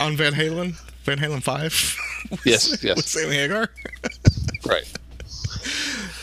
[0.00, 0.74] on Van Halen?
[1.04, 1.96] Van Halen Five?
[2.44, 2.96] Yes, yes.
[2.96, 3.70] With Sammy Hagar.
[4.66, 4.84] right.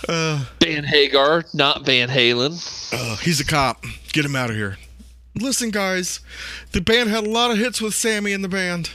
[0.08, 2.54] Uh, Van Hagar, not Van Halen.
[2.94, 3.84] uh, he's a cop.
[4.14, 4.78] Get him out of here.
[5.36, 6.22] Listen, guys,
[6.72, 8.90] the band had a lot of hits with Sammy in the band.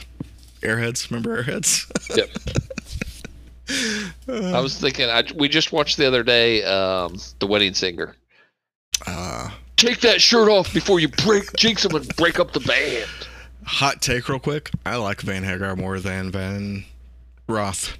[0.61, 1.85] Airheads, remember Airheads?
[2.17, 2.29] Yep.
[4.55, 5.09] I was thinking.
[5.09, 6.63] I, we just watched the other day.
[6.63, 8.15] Um, the Wedding Singer.
[9.05, 13.09] Uh, Take that shirt off before you break jinx him and break up the band.
[13.65, 14.71] hot take, real quick.
[14.85, 16.85] I like Van Hagar more than Van
[17.47, 17.97] Roth.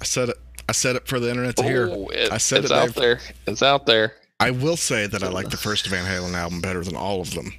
[0.00, 0.36] I said it.
[0.68, 1.88] I said it for the internet to hear.
[1.90, 2.94] Oh, it- I said it's it, out Dave.
[2.94, 3.20] there.
[3.46, 4.14] It's out there.
[4.40, 7.34] I will say that I like the first Van Halen album better than all of
[7.34, 7.52] them.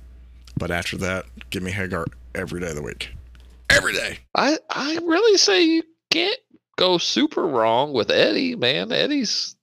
[0.57, 3.09] But after that, give me Hagar every day of the week.
[3.69, 4.19] Every day.
[4.35, 6.37] I I really say you can't
[6.77, 8.91] go super wrong with Eddie, man.
[8.91, 9.54] Eddie's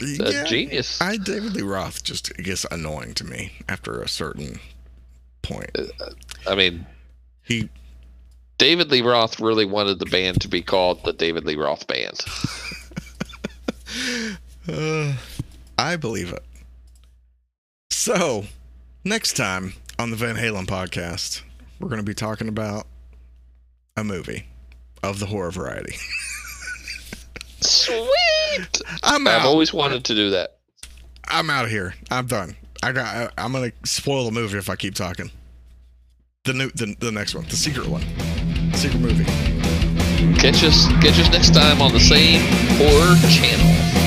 [0.00, 1.00] a Yeah, genius.
[1.00, 4.60] I David Lee Roth just gets annoying to me after a certain
[5.42, 5.70] point.
[6.46, 6.86] I mean,
[7.42, 7.68] He
[8.58, 12.20] David Lee Roth really wanted the band to be called the David Lee Roth Band.
[14.68, 15.14] uh,
[15.78, 16.42] I believe it.
[17.90, 18.44] So,
[19.04, 21.42] next time on the Van Halen podcast,
[21.78, 22.86] we're going to be talking about
[23.96, 24.46] a movie
[25.02, 25.96] of the horror variety.
[27.66, 28.80] Sweet.
[29.02, 30.58] I'm I've always wanted to do that.
[31.28, 31.94] I'm out of here.
[32.10, 32.56] I'm done.
[32.82, 33.06] I got.
[33.06, 35.30] I, I'm gonna spoil the movie if I keep talking.
[36.44, 38.02] The new, the, the next one, the secret one,
[38.72, 39.24] secret movie.
[40.38, 42.40] Catch us catch us next time on the same
[42.78, 44.05] horror channel.